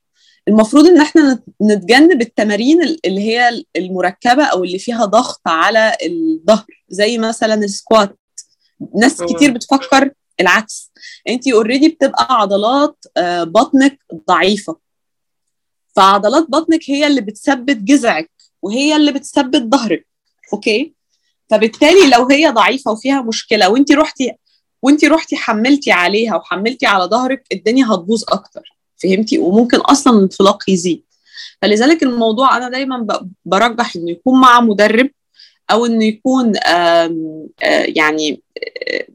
المفروض 0.49 0.87
إن 0.87 1.01
إحنا 1.01 1.39
نتجنب 1.63 2.21
التمارين 2.23 2.83
اللي 3.05 3.21
هي 3.21 3.65
المركبة 3.77 4.45
أو 4.45 4.65
اللي 4.65 4.79
فيها 4.79 5.05
ضغط 5.05 5.41
على 5.47 5.93
الظهر 6.07 6.67
زي 6.89 7.19
مثلا 7.19 7.55
ال 7.55 7.65
squat 7.65 8.19
ناس 8.95 9.23
كتير 9.23 9.51
بتفكر 9.51 10.11
العكس. 10.41 10.93
انت 11.29 11.49
already 11.49 11.89
بتبقى 11.89 12.27
عضلات 12.31 13.05
آه، 13.17 13.45
بطنك 13.45 13.99
ضعيفة. 14.29 14.77
فعضلات 15.97 16.51
بطنك 16.51 16.81
هي 16.91 17.07
اللي 17.07 17.21
بتثبت 17.21 17.77
جذعك 17.77 18.31
وهي 18.63 18.97
اللي 18.97 19.13
بتثبت 19.13 19.63
ظهرك. 19.63 20.07
okay؟ 20.53 20.95
فبالتالي 21.51 22.11
لو 22.11 22.29
هي 22.31 22.49
ضعيفة 22.49 22.91
وفيها 22.91 23.23
مشكلة 23.23 23.69
وانت 23.69 23.93
رحتي 23.93 24.33
وانت 24.83 25.05
رحتي 25.05 25.37
حملتي 25.37 25.93
عليها 25.93 26.37
وحملتي 26.37 26.87
على 26.87 27.05
ظهرك 27.05 27.47
الدنيا 27.53 27.87
هتبوظ 27.87 28.25
أكتر. 28.29 28.77
فهمتي؟ 28.97 29.39
وممكن 29.39 29.79
أصلا 29.79 30.17
الانفلاق 30.17 30.71
يزيد. 30.71 31.05
فلذلك 31.63 32.03
الموضوع 32.03 32.57
أنا 32.57 32.69
دايما 32.69 33.07
برجح 33.45 33.97
إنه 33.97 34.11
يكون 34.11 34.41
مع 34.41 34.61
مدرب 34.61 35.11
أو 35.71 35.87
إنه 35.87 36.05
يكون 36.05 36.53
آه 36.57 37.15
يعني 37.87 38.43
آه 38.89 39.07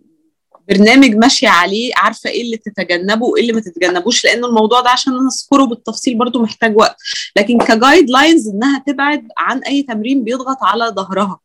برنامج 0.70 1.16
ماشي 1.16 1.48
عليه 1.48 1.92
عارفة 1.96 2.30
إيه 2.30 2.42
اللي 2.42 2.58
تتجنبه 2.58 3.26
وإيه 3.26 3.42
اللي 3.42 3.54
ما 3.54 3.62
تتجنبوش 3.62 4.26
لأن 4.26 4.46
الموضوع 4.46 4.82
ده 4.82 4.90
عشان 4.90 5.14
نذكره 5.14 5.64
بالتفصيل 5.66 6.18
برضو 6.18 6.42
محتاج 6.42 6.78
وقت. 6.78 6.98
لكن 7.36 7.58
ك 7.58 8.10
guidelines 8.10 8.48
إنها 8.48 8.84
تبعد 8.88 9.28
عن 9.38 9.60
أي 9.64 9.84
تمرين 9.84 10.24
بيضغط 10.24 10.58
على 10.62 10.86
ظهرها 10.86 11.40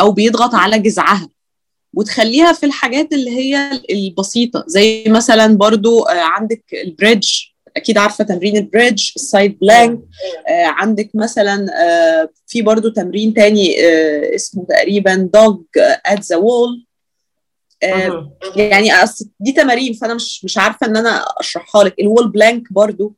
أو 0.00 0.12
بيضغط 0.12 0.54
على 0.54 0.78
جذعها. 0.78 1.28
وتخليها 1.94 2.52
في 2.52 2.66
الحاجات 2.66 3.12
اللي 3.12 3.30
هي 3.30 3.80
البسيطة 3.90 4.64
زي 4.66 5.04
مثلا 5.08 5.56
برضو 5.56 6.02
آه، 6.02 6.20
عندك 6.20 6.64
ال 6.72 6.80
bridge 6.80 7.30
أكيد 7.76 7.98
عارفة 7.98 8.24
تمرين 8.24 8.56
ال 8.56 8.64
bridge 8.64 9.10
ال 9.16 9.24
side 9.24 9.58
plank. 9.58 10.00
آه 10.48 10.66
عندك 10.66 11.10
مثلا 11.14 11.66
آه 11.82 12.28
في 12.46 12.62
برضو 12.62 12.88
تمرين 12.88 13.34
تاني 13.34 13.86
آه 13.86 14.34
اسمه 14.34 14.66
تقريبا 14.68 15.30
dog 15.34 15.62
at 16.06 16.24
the 16.24 16.36
wall 16.36 16.86
يعني 18.56 18.90
دي 19.40 19.52
تمارين 19.52 19.92
فأنا 19.92 20.14
مش 20.14 20.44
مش 20.44 20.58
عارفة 20.58 20.86
إن 20.86 20.96
أنا 20.96 21.24
أشرحها 21.40 21.84
لك. 21.84 21.94
ال 22.00 22.06
wall 22.06 22.30
plank 22.30 22.72
برضو. 22.72 23.14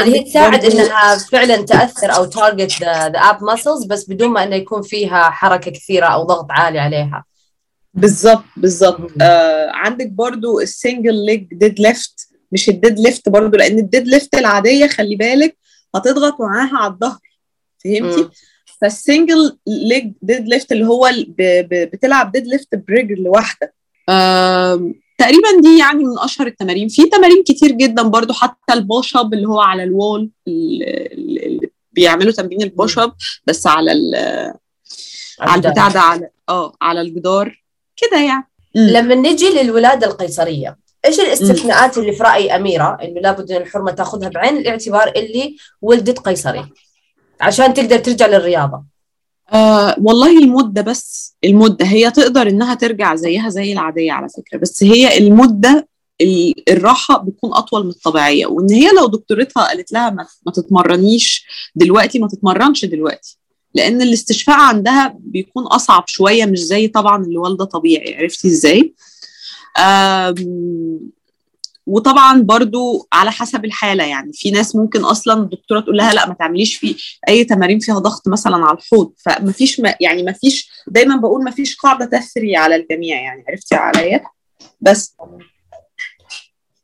اللي 0.00 0.18
هي 0.18 0.24
تساعد 0.24 0.64
إنها 0.64 1.18
فعلا 1.18 1.56
تأثر 1.56 2.14
أو 2.16 2.24
target 2.24 2.82
the 2.82 3.18
ab 3.18 3.44
muscles 3.44 3.84
بس 3.84 4.10
بدون 4.10 4.28
ما 4.30 4.42
إنه 4.42 4.56
يكون 4.56 4.82
فيها 4.82 5.30
حركة 5.30 5.70
كثيرة 5.70 6.06
أو 6.06 6.22
ضغط 6.22 6.46
عالي 6.50 6.78
عليها. 6.78 7.24
بالظبط 7.94 8.44
بالظبط. 8.56 9.10
آه 9.22 9.70
عندك 9.70 10.06
برضو 10.06 10.60
ال 10.60 11.26
single 11.26 11.44
leg 11.52 11.80
deadlift 11.80 12.29
مش 12.52 12.68
ال 12.68 12.98
deadlift 12.98 13.28
برضو 13.28 13.56
لأن 13.56 13.78
ال 13.78 14.08
deadlift 14.08 14.34
العادية 14.34 14.86
خلي 14.86 15.16
بالك 15.16 15.56
هتضغط 15.94 16.40
معاها 16.40 16.76
على 16.76 16.92
الظهر 16.92 17.18
فهمتي؟ 17.84 18.28
فال 18.80 19.56
single 19.66 20.12
leg 20.22 20.48
deadlift 20.48 20.72
اللي 20.72 20.86
هو 20.86 21.10
ب... 21.28 21.42
ب... 21.42 21.90
بتلعب 21.90 22.32
deadlift 22.32 22.74
برجل 22.74 23.28
واحدة 23.28 23.74
آه 24.08 24.92
تقريبا 25.18 25.60
دي 25.62 25.78
يعني 25.78 26.04
من 26.04 26.18
أشهر 26.18 26.46
التمارين. 26.46 26.88
في 26.88 27.06
تمارين 27.06 27.42
كتير 27.42 27.70
جدا 27.70 28.02
برضو 28.02 28.32
حتى 28.32 28.72
ال 28.72 28.81
push 28.81 29.16
up 29.16 29.34
اللي 29.34 29.48
هو 29.48 29.60
على 29.60 29.82
ال 29.84 29.93
wall 29.93 30.30
اللي 30.48 31.60
بيعملوا 31.92 32.32
تمرين 32.32 32.62
ال 32.62 32.69
push 32.69 32.98
up 32.98 33.12
بس 33.46 33.66
على 33.66 33.92
ال 33.92 34.14
على 35.40 35.54
البتاع. 35.66 35.88
ده 35.88 36.00
على 36.00 36.30
آه 36.48 36.72
على 36.82 37.00
الجدار 37.00 37.62
كده 37.96 38.20
يعني. 38.20 38.44
لما 38.74 39.14
نجي 39.14 39.48
للولادة 39.48 40.06
القيصرية 40.06 40.78
إيش 41.04 41.20
الاستثناءات 41.20 41.98
اللي 41.98 42.12
في 42.12 42.22
رأي 42.22 42.56
أميرة؟ 42.56 42.98
إنه 43.02 43.20
لابد 43.20 43.52
إن 43.52 43.62
الحرمة 43.62 43.90
تأخذها 43.90 44.28
بعين 44.28 44.56
الاعتبار 44.56 45.12
اللي 45.16 45.56
ولدت 45.82 46.18
قيصري. 46.18 46.66
عشان 47.40 47.74
تقدر 47.74 47.98
ترجع 47.98 48.26
للرياضة. 48.26 48.82
آه 49.52 49.96
والله 49.98 50.38
المدة 50.38 50.82
بس 50.82 51.36
المدة 51.44 51.86
هي 51.86 52.10
تقدر 52.10 52.48
إنها 52.48 52.74
ترجع 52.74 53.14
زيها 53.14 53.48
زي 53.48 53.72
العادية 53.72 54.12
على 54.12 54.28
فكرة 54.28 54.58
بس 54.58 54.82
هي 54.82 55.18
المدة 55.18 55.88
الراحة 56.68 57.18
بتكون 57.18 57.52
أطول 57.52 57.84
من 57.84 57.90
الطبيعية 57.90 58.46
وإن 58.46 58.70
هي 58.72 58.90
لو 58.90 59.06
دكتورتها 59.06 59.68
قالت 59.68 59.92
لها 59.92 60.10
ما, 60.10 60.26
ما 60.46 60.52
تتمرنيش 60.52 61.46
دلوقتي 61.74 62.18
ما 62.18 62.28
تتمرنش 62.28 62.84
دلوقتي 62.84 63.38
لأن 63.74 64.02
الاستشفاء 64.02 64.56
عندها 64.56 65.14
بيكون 65.18 65.66
أصعب 65.66 66.04
شوية 66.06 66.46
مش 66.46 66.58
زي 66.58 66.88
طبعا 66.88 67.24
اللي 67.24 67.38
والدة 67.38 67.64
طبيعي 67.64 68.16
عرفتي 68.22 68.48
إزاي؟ 68.48 68.94
وطبعا 71.86 72.42
برضو 72.42 73.08
على 73.12 73.30
حسب 73.30 73.64
الحالة 73.64 74.04
يعني. 74.04 74.32
في 74.32 74.50
ناس 74.50 74.76
ممكن 74.76 75.04
أصلا 75.04 75.42
الدكتورة 75.42 75.80
تقول 75.80 75.96
لها 75.96 76.12
لا 76.14 76.28
ما 76.28 76.34
تعمليش 76.34 76.76
في 76.76 76.96
أي 77.28 77.44
تمارين 77.44 77.78
فيها 77.78 77.98
ضغط 77.98 78.28
مثلا 78.28 78.56
على 78.56 78.78
الحوض. 78.78 79.12
فما 79.24 79.52
فيش 79.52 79.82
يعني 80.00 80.22
ما 80.22 80.32
فيش 80.32 80.70
دايما 80.86 81.16
بقول 81.16 81.44
ما 81.44 81.50
فيش 81.50 81.76
قاعدة 81.76 82.04
تثري 82.04 82.56
على 82.56 82.76
الجميع 82.76 83.20
يعني. 83.20 83.44
عرفتي 83.48 83.74
عليا؟ 83.74 84.20
بس. 84.80 85.16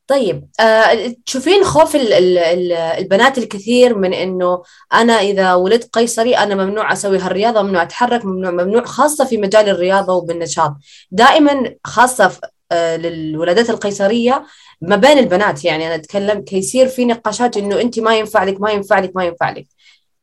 طيب 0.08 0.48
آه، 0.60 1.14
تشوفين 1.26 1.64
خوف 1.64 1.96
ال 1.96 2.12
ال 2.12 2.38
ال 2.38 2.72
البنات 2.72 3.38
الكثير 3.38 3.98
من 3.98 4.14
إنه 4.14 4.62
أنا 4.92 5.12
إذا 5.12 5.54
ولدت 5.54 5.90
قيصري 5.92 6.36
أنا 6.36 6.54
ممنوع 6.64 6.92
أسوي 6.92 7.18
هالرياضة 7.18 7.62
ممنوع 7.62 7.82
أتحرك 7.82 8.24
ممنوع 8.24 8.50
ممنوع 8.50 8.84
خاصة 8.84 9.24
في 9.24 9.36
مجال 9.36 9.68
الرياضة 9.68 10.12
وبالنشاط. 10.12 10.74
دائما 11.10 11.74
خاصة 11.84 12.40
للولادات 12.72 13.70
القيصرية 13.70 14.46
ما 14.80 14.96
بين 14.96 15.18
البنات 15.18 15.64
يعني 15.64 15.86
أنا 15.86 15.94
أتكلم 15.94 16.40
كيصير 16.40 16.88
في 16.88 17.04
نقاشات 17.04 17.56
إنه 17.56 17.80
أنت 17.80 17.98
ما 17.98 18.18
ينفع 18.18 18.44
لك 18.44 18.60
ما 18.60 18.70
ينفع 18.70 18.98
لك 18.98 19.16
ما 19.16 19.24
ينفع 19.24 19.50
لك 19.50 19.66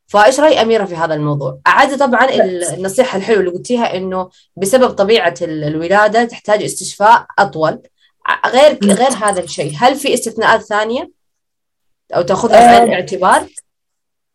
فإيش 0.06 0.40
رأي 0.40 0.62
أميرة 0.62 0.84
في 0.84 0.96
هذا 0.96 1.14
الموضوع؟ 1.14 1.58
أعد 1.66 1.96
طبعا 1.96 2.28
النصيحة 2.74 3.18
الحلوة 3.18 3.40
اللي 3.40 3.50
قلتيها 3.50 3.96
إنه 3.96 4.30
بسبب 4.56 4.90
طبيعة 4.90 5.34
الولادة 5.42 6.24
تحتاج 6.24 6.62
استشفاء 6.62 7.26
أطول 7.38 7.82
غير 8.46 8.78
غير 8.84 9.10
هذا 9.10 9.40
الشيء، 9.40 9.72
هل 9.76 9.96
في 9.96 10.14
استثناءات 10.14 10.60
ثانية؟ 10.60 11.10
أو 12.14 12.22
تأخذها 12.22 12.60
بعين 12.60 12.80
آه. 12.80 12.84
الاعتبار؟ 12.84 13.48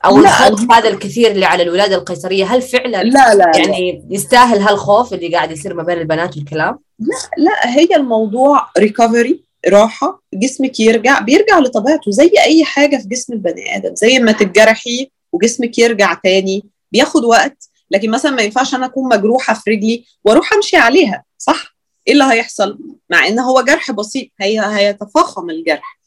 أو 0.05 0.17
الخوف 0.17 0.71
هذا 0.71 0.89
الكثير 0.89 1.31
اللي 1.31 1.45
على 1.45 1.63
الولادة 1.63 1.95
القيصرية 1.95 2.45
هل 2.45 2.61
فعلا 2.61 3.03
لا 3.03 3.35
لا 3.35 3.51
يعني 3.57 3.91
لا. 3.91 4.15
يستاهل 4.15 4.59
هالخوف 4.59 5.13
اللي 5.13 5.35
قاعد 5.35 5.51
يصير 5.51 5.73
ما 5.73 5.83
بين 5.83 5.97
البنات 5.97 6.37
والكلام؟ 6.37 6.79
لا 6.99 7.15
لا 7.37 7.75
هي 7.77 7.95
الموضوع 7.95 8.69
ريكفري 8.77 9.43
راحة 9.67 10.21
جسمك 10.33 10.79
يرجع 10.79 11.19
بيرجع 11.19 11.59
لطبيعته 11.59 12.11
زي 12.11 12.31
أي 12.45 12.63
حاجة 12.63 12.97
في 12.97 13.07
جسم 13.07 13.33
البني 13.33 13.75
آدم 13.75 13.95
زي 13.95 14.19
ما 14.19 14.31
تتجرحي 14.31 15.11
وجسمك 15.31 15.77
يرجع 15.79 16.13
تاني 16.13 16.65
بياخد 16.91 17.23
وقت. 17.23 17.69
لكن 17.91 18.11
مثلا 18.11 18.31
ما 18.31 18.41
ينفعش 18.41 18.75
أنا 18.75 18.85
أكون 18.85 19.09
مجروحة 19.17 19.53
في 19.53 19.69
رجلي 19.71 20.05
وأروح 20.25 20.53
أمشي 20.53 20.77
عليها 20.77 21.23
صح؟ 21.37 21.75
إيه 22.07 22.13
اللي 22.13 22.23
هيحصل؟ 22.23 22.79
مع 23.09 23.27
إن 23.27 23.39
هو 23.39 23.61
جرح 23.61 23.91
بسيط 23.91 24.27
هي 24.41 24.61
هيتفاقم 24.65 25.49
الجرح. 25.49 25.98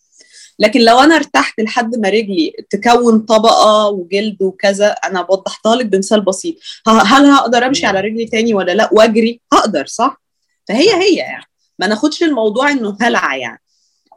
لكن 0.63 0.81
لو 0.81 0.99
أنا 0.99 1.17
ارتحت 1.17 1.61
لحد 1.61 1.97
ما 1.97 2.09
رجلي 2.09 2.53
تكون 2.71 3.19
طبقة 3.19 3.89
وجلد 3.89 4.43
وكذا 4.43 4.87
أنا 4.89 5.27
وضحتها 5.31 5.77
لك 5.77 5.87
بمثال 5.87 6.21
بسيط. 6.21 6.55
هل 6.87 7.27
هقدر 7.27 7.67
أمشي 7.67 7.87
على 7.87 8.01
رجلي 8.01 8.27
تاني 8.27 8.55
ولا 8.55 8.73
لأ؟ 8.73 8.89
وأجري؟ 8.93 9.41
هقدر 9.53 9.87
صح؟ 9.87 10.23
فهي 10.69 10.95
هي 10.95 11.15
يعني. 11.15 11.45
ما 11.79 11.87
ناخدش 11.87 12.23
الموضوع 12.23 12.71
إنه 12.71 12.97
هلع 13.01 13.37
يعني. 13.37 13.63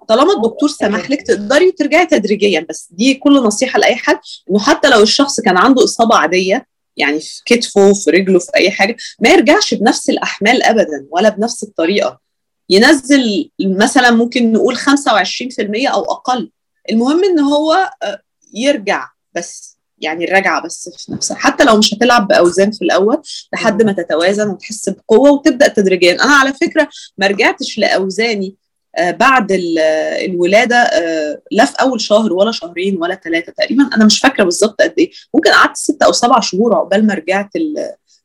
طالما 0.08 0.34
الدكتور 0.34 0.70
سمح 0.70 1.10
لك 1.10 1.22
تقدري 1.22 1.72
ترجعي 1.72 2.06
تدريجيا 2.06 2.66
بس 2.70 2.88
دي 2.92 3.14
كل 3.14 3.34
نصيحة 3.34 3.80
لأي 3.80 3.96
حد. 3.96 4.20
انه 4.50 4.60
حتى 4.60 4.90
لو 4.90 5.02
الشخص 5.02 5.40
كان 5.40 5.58
عنده 5.58 5.84
إصابة 5.84 6.16
عادية 6.16 6.68
يعني 6.98 7.20
في 7.20 7.42
كتفه 7.46 7.94
في 7.94 8.10
رجله 8.12 8.40
في 8.40 8.52
أي 8.56 8.72
حاجة 8.72 8.96
ما 9.20 9.30
يرجعش 9.30 9.74
بنفس 9.74 10.10
الأحمال 10.10 10.64
ابدا 10.64 11.08
ولا 11.12 11.30
بنفس 11.30 11.64
الطريقة. 11.64 12.25
ينزل 12.70 13.50
مثلا 13.62 14.12
ممكن 14.12 14.52
نقول 14.52 14.78
25% 14.78 15.88
أو 15.88 16.04
أقل. 16.04 16.52
المهم 16.92 17.24
إن 17.24 17.40
هو 17.40 17.92
آه، 18.04 18.22
يرجع 18.54 19.08
بس 19.36 19.78
يعني 19.98 20.26
الرجعة 20.26 20.62
بس 20.62 20.90
في 20.98 21.12
نفسها. 21.12 21.38
حتى 21.38 21.64
لو 21.64 21.78
مش 21.78 21.94
هتلعب 21.94 22.28
بأوزان 22.28 22.72
في 22.72 22.82
الأول 22.82 23.22
لحد 23.54 23.84
ما 23.84 23.92
تتوازن 23.92 24.48
وتحس 24.50 24.90
بقوة 24.90 25.32
وتبدأ 25.32 25.68
تدريجيا. 25.68 26.14
أنا 26.14 26.36
على 26.36 26.54
فكرة 26.54 26.90
ما 27.18 27.28
رجعتش 27.28 27.78
لأوزاني 27.78 28.56
آه، 28.98 29.12
بعد 29.12 29.48
الولادة 29.52 30.76
آه، 30.76 31.42
لا 31.52 31.66
في 31.66 31.82
أول 31.82 32.02
شهر 32.02 32.34
ولا 32.34 32.52
شهرين 32.52 32.98
ولا 33.02 33.16
ثلاثة 33.24 33.52
تقريبا. 33.52 33.90
أنا 33.96 34.06
مش 34.06 34.20
فاكرة 34.20 34.44
بالظبط 34.44 34.82
قد 34.82 34.94
إيه. 34.98 35.12
ممكن 35.34 35.50
قعدت 35.52 35.78
ست 35.78 36.04
أو 36.04 36.12
سبع 36.12 36.40
شهور 36.40 36.76
عقبال 36.76 37.08
ما 37.08 37.14
رجعت 37.14 37.50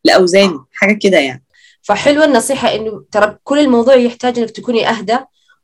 لأوزاني 0.04 0.58
حاجة 0.72 0.98
كده 1.02 1.18
يعني. 1.18 1.44
فحلوة 1.90 2.24
النصيحة 2.24 2.74
إنه 2.74 3.04
ترى 3.12 3.38
كل 3.44 3.58
الموضوع 3.58 3.94
يحتاج 3.94 4.38
إنك 4.38 4.50
تكوني 4.50 4.88
أهدى 4.88 5.18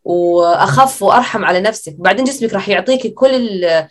وأخف 0.05 1.03
وأرحم 1.03 1.45
على 1.45 1.61
نفسك. 1.61 1.95
بعدين 1.99 2.25
جسمك 2.25 2.53
راح 2.53 2.69
يعطيك 2.69 3.15
كل 3.15 3.35
ال 3.35 3.65
ال 3.65 3.89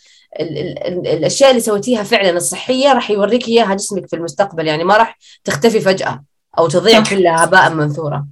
ال 0.88 1.08
الأشياء 1.08 1.50
اللي 1.50 1.62
سويتيها 1.62 2.04
فعلا 2.04 2.30
الصحية 2.30 2.94
راح 2.94 3.12
يوريك 3.12 3.48
إياها 3.48 3.76
جسمك 3.76 4.08
في 4.08 4.16
المستقبل. 4.16 4.68
يعني 4.68 4.84
ما 4.84 4.98
راح 4.98 5.18
تختفي 5.44 5.80
فجأة 5.80 6.24
أو 6.58 6.68
تضيع 6.68 7.04
كلها 7.04 7.44
هباء 7.44 7.74
منثورة. 7.74 8.28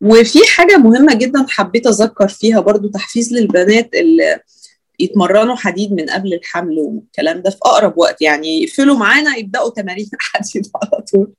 وفي 0.00 0.38
حاجة 0.56 0.76
مهمة 0.76 1.14
جدا 1.14 1.46
حبيت 1.48 1.86
أذكر 1.86 2.28
فيها 2.28 2.60
برضو 2.60 2.88
تحفيز 2.88 3.32
للبنات 3.32 3.94
اللي 3.94 4.40
يتمرنوا 4.98 5.56
حديد 5.56 5.92
من 5.92 6.10
قبل 6.10 6.34
الحمل 6.34 6.78
والكلام 6.78 7.42
ده 7.42 7.50
في 7.50 7.58
أقرب 7.62 7.98
وقت. 7.98 8.22
يعني 8.22 8.62
يقفلوا 8.62 8.96
معانا 8.96 9.36
يبدأوا 9.36 9.70
تمارين 9.70 10.10
حديد 10.18 10.66
على 10.74 11.02
طول. 11.12 11.32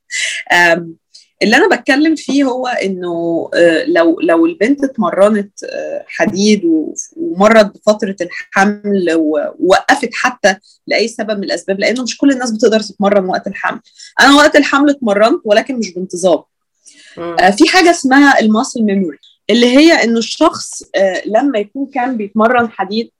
اللي 1.43 1.55
أنا 1.55 1.75
بتكلم 1.75 2.15
فيه 2.15 2.43
هو 2.43 2.67
إنه 2.67 3.49
آه، 3.53 3.85
لو 3.85 4.19
لو 4.19 4.45
البنت 4.45 4.83
اتمرنت 4.83 5.63
آه، 5.63 6.05
حديد 6.07 6.61
ومرت 7.15 7.75
بفترة 7.75 8.15
الحمل 8.21 9.13
ووقفت 9.15 10.09
حتى 10.13 10.55
لأي 10.87 11.07
سبب 11.07 11.37
من 11.37 11.43
الأسباب 11.43 11.79
لأنه 11.79 12.03
مش 12.03 12.17
كل 12.17 12.31
الناس 12.31 12.51
بتقدر 12.51 12.79
تتمرن 12.79 13.25
وقت 13.25 13.47
الحمل. 13.47 13.79
أنا 14.19 14.35
وقت 14.35 14.55
الحمل 14.55 14.89
اتمرنت 14.89 15.41
ولكن 15.45 15.75
مش 15.75 15.93
بانتظام. 15.93 16.43
آه، 17.17 17.49
في 17.49 17.69
حاجة 17.69 17.89
اسمها 17.91 18.39
ال 18.39 18.46
muscle 18.46 18.83
memory 18.83 19.17
اللي 19.49 19.77
هي 19.77 20.03
إنه 20.03 20.19
الشخص 20.19 20.83
لما 21.25 21.59
يكون 21.59 21.89
كان 21.93 22.17
بيتمرن 22.17 22.69
حديد 22.69 23.11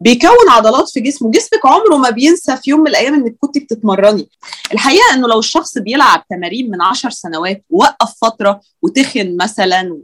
بيكون 0.00 0.48
عضلات 0.50 0.88
في 0.90 1.00
جسمه. 1.00 1.30
جسمك 1.30 1.66
عمره 1.66 1.96
ما 1.96 2.10
بينسى 2.10 2.56
في 2.56 2.70
يوم 2.70 2.80
من 2.80 2.86
الأيام 2.88 3.14
إنك 3.14 3.36
كنت 3.40 3.58
بتتمرني. 3.58 4.28
الحقيقة 4.72 5.14
إنه 5.14 5.28
لو 5.28 5.38
الشخص 5.38 5.78
بيلعب 5.78 6.24
تمارين 6.30 6.70
من 6.70 6.82
عشر 6.82 7.10
سنوات 7.10 7.64
ووقف 7.70 8.14
فترة 8.22 8.60
وتخن 8.82 9.36
مثلا 9.36 9.98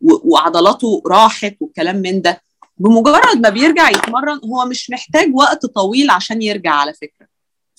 وعضلاته 0.00 1.02
راحت 1.06 1.56
والكلام 1.60 1.96
من 1.96 2.22
ده 2.22 2.42
بمجرد 2.78 3.36
ما 3.36 3.48
بيرجع 3.48 3.90
يتمرن 3.90 4.40
هو 4.44 4.64
مش 4.66 4.90
محتاج 4.90 5.34
وقت 5.34 5.66
طويل 5.66 6.10
عشان 6.10 6.42
يرجع 6.42 6.70
على 6.70 6.92
فكرة. 6.94 7.26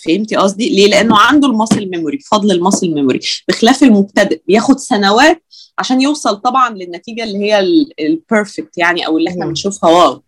فهمتي 0.06 0.36
قصدي؟ 0.36 0.70
ليه؟ 0.70 0.88
لأنه 0.88 1.18
عنده 1.18 1.48
ال 1.48 1.54
muscle 1.54 1.90
memory 1.90 2.20
فضل 2.20 2.52
ال 2.52 2.58
muscle 2.58 2.94
memory 2.94 3.20
بخلاف 3.48 3.84
المبتدئ 3.84 4.42
بياخد 4.48 4.78
سنوات 4.80 5.44
عشان 5.78 6.02
يوصل 6.02 6.36
طبعا 6.42 6.70
للنتيجة 6.70 7.24
اللي 7.24 7.38
هي 7.38 7.60
ال 8.00 8.09
perfect 8.10 8.78
يعني 8.78 9.08
أو 9.08 9.18
اللي 9.18 9.30
إحنا 9.30 9.46
بنشوفها 9.46 9.90
wow. 9.90 10.22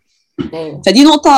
فدي 0.86 1.04
نقطة 1.04 1.32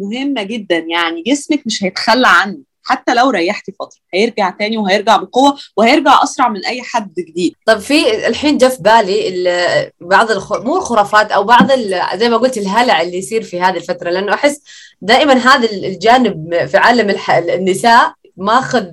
مهمة 0.00 0.42
جدا 0.42 0.76
يعني 0.76 1.22
جسمك 1.26 1.62
مش 1.66 1.84
هيتخلى 1.84 2.28
عنه 2.28 2.58
حتى 2.84 3.14
لو 3.14 3.30
ريحتي 3.30 3.72
فترة 3.72 3.98
هيرجع 4.14 4.50
تاني 4.50 4.78
وهيرجع 4.78 5.16
بقوة 5.16 5.58
وهيرجع 5.76 6.22
أسرع 6.22 6.48
من 6.48 6.64
أي 6.64 6.82
حد 6.82 7.14
جديد. 7.18 7.54
طب 7.66 7.78
في 7.78 8.26
الحين 8.26 8.58
جاء 8.58 8.70
في 8.70 8.82
بالي 8.82 9.90
بعض 10.00 10.30
الخ... 10.30 10.52
مو 10.52 10.76
الخرافات 10.76 11.32
أو 11.32 11.44
بعض 11.44 11.72
زي 12.14 12.28
ما 12.28 12.36
قلت 12.36 12.58
الهلع 12.58 13.02
اللي 13.02 13.18
يصير 13.18 13.42
في 13.42 13.60
هذه 13.60 13.76
الفترة 13.76 14.10
لأنه 14.10 14.34
أحس 14.34 14.62
دائما 15.02 15.32
هذا 15.32 15.70
الجانب 15.70 16.66
في 16.66 16.76
عالم 16.76 17.10
الح... 17.10 17.30
النساء 17.30 18.12
ماخذ 18.36 18.86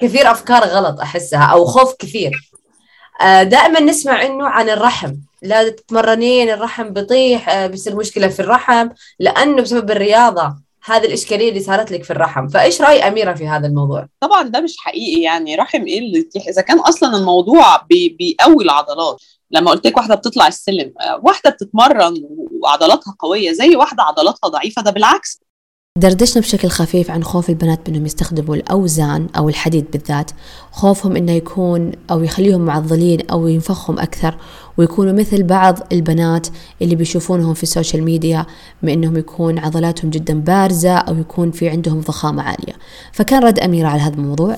كثير 0.00 0.30
أفكار 0.30 0.64
غلط 0.64 1.00
أحسها 1.00 1.44
أو 1.44 1.64
خوف 1.64 1.94
كثير. 1.98 2.50
آه، 3.20 3.42
دائما 3.42 3.80
نسمع 3.80 4.26
إنه 4.26 4.46
عن 4.46 4.68
الرحم. 4.70 5.14
لا 5.42 5.68
تتمرنين 5.68 6.50
الرحم 6.50 6.90
بيطيح 6.90 7.48
آه، 7.48 7.66
بيصير 7.66 7.96
مشكلة 7.96 8.28
في 8.28 8.40
الرحم 8.40 8.88
لأنه 9.20 9.62
بسبب 9.62 9.90
الرياضة 9.90 10.56
هذه 10.84 11.04
الإشكالية 11.04 11.48
اللي 11.48 11.60
صارت 11.60 11.90
لك 11.90 12.04
في 12.04 12.10
الرحم. 12.10 12.48
فإيش 12.48 12.80
رأي 12.82 13.08
أميرة 13.08 13.32
في 13.34 13.48
هذا 13.48 13.66
الموضوع؟ 13.66 14.08
طبعا 14.20 14.42
ده 14.42 14.60
مش 14.60 14.76
حقيقي 14.78 15.22
يعني 15.22 15.56
رحم 15.56 15.84
إيه 15.86 15.98
اللي 15.98 16.18
يطيح؟ 16.18 16.46
إذا 16.48 16.62
كان 16.62 16.78
أصلا 16.78 17.16
الموضوع 17.16 17.76
بي 17.76 18.08
بيقوي 18.08 18.64
العضلات. 18.64 19.22
لما 19.50 19.70
قلت 19.70 19.86
لك 19.86 19.96
واحدة 19.96 20.14
بتطلع 20.14 20.46
السلم 20.46 20.92
واحدة 21.22 21.50
بتتمرن 21.50 22.14
وعضلاتها 22.62 23.16
قوية 23.18 23.52
زي 23.52 23.76
واحدة 23.76 24.02
عضلاتها 24.02 24.48
ضعيفة 24.48 24.82
ده 24.82 24.90
بالعكس. 24.90 25.40
دردشنا 25.96 26.42
بشكل 26.42 26.68
خفيف 26.68 27.10
عن 27.10 27.24
خوف 27.24 27.50
البنات 27.50 27.80
بأنهم 27.86 28.06
يستخدموا 28.06 28.56
الأوزان 28.56 29.26
أو 29.36 29.48
الحديد 29.48 29.84
بالذات. 29.92 30.30
خوفهم 30.72 31.16
أنه 31.16 31.32
يكون 31.32 31.92
أو 32.10 32.22
يخليهم 32.22 32.60
معضلين 32.60 33.20
أو 33.30 33.48
ينفخهم 33.48 33.98
أكثر 33.98 34.34
ويكونوا 34.76 35.12
مثل 35.12 35.42
بعض 35.42 35.78
البنات 35.92 36.46
اللي 36.82 36.94
بيشوفونهم 36.94 37.54
في 37.54 37.62
ال 37.62 37.68
social 37.68 38.02
media 38.02 38.46
من 38.82 38.92
أنهم 38.92 39.16
يكون 39.16 39.58
عضلاتهم 39.58 40.10
جدا 40.10 40.40
بارزة 40.40 40.94
أو 40.96 41.18
يكون 41.18 41.50
في 41.50 41.68
عندهم 41.68 42.00
ضخامة 42.00 42.42
عالية. 42.42 42.74
فكان 43.12 43.42
رد 43.42 43.58
أميرة 43.58 43.88
على 43.88 44.00
هذا 44.00 44.14
الموضوع. 44.14 44.56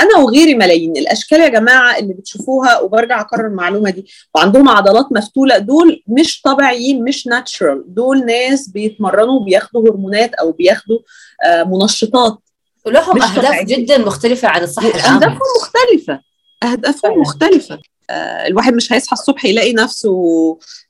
أنا 0.00 0.16
وغيري 0.18 0.54
ملايين. 0.54 0.96
الأشكال 0.96 1.40
يا 1.40 1.48
جماعة 1.48 1.98
اللي 1.98 2.14
بتشوفوها 2.14 2.78
وبرجع 2.80 3.20
أكرر 3.20 3.46
المعلومة 3.46 3.90
دي 3.90 4.06
وعندهم 4.34 4.68
عضلات 4.68 5.06
مفتولة 5.12 5.58
دول 5.58 6.02
مش 6.08 6.40
طبيعيين 6.42 7.04
مش 7.04 7.26
natural 7.26 7.84
دول 7.94 8.26
ناس 8.26 8.68
بيتمرنوا 8.68 9.44
بياخدوا 9.44 9.88
هرمونات 9.88 10.34
أو 10.34 10.52
بياخدوا 10.52 10.98
آه 11.44 11.62
منشطات. 11.64 12.38
ولهم 12.86 13.22
أهداف 13.22 13.64
جدا 13.66 13.98
مختلفة 13.98 14.48
عن 14.48 14.62
الصحة 14.62 14.88
العامة. 14.88 15.16
أهدافهم 15.16 15.38
مختلفة. 15.60 16.20
أهدافهم 16.62 17.20
مختلفة. 17.20 17.78
آه 18.10 18.46
الواحد 18.46 18.74
مش 18.74 18.92
هيصحى 18.92 19.12
الصبح 19.12 19.44
يلاقي 19.44 19.72
نفسه 19.72 20.12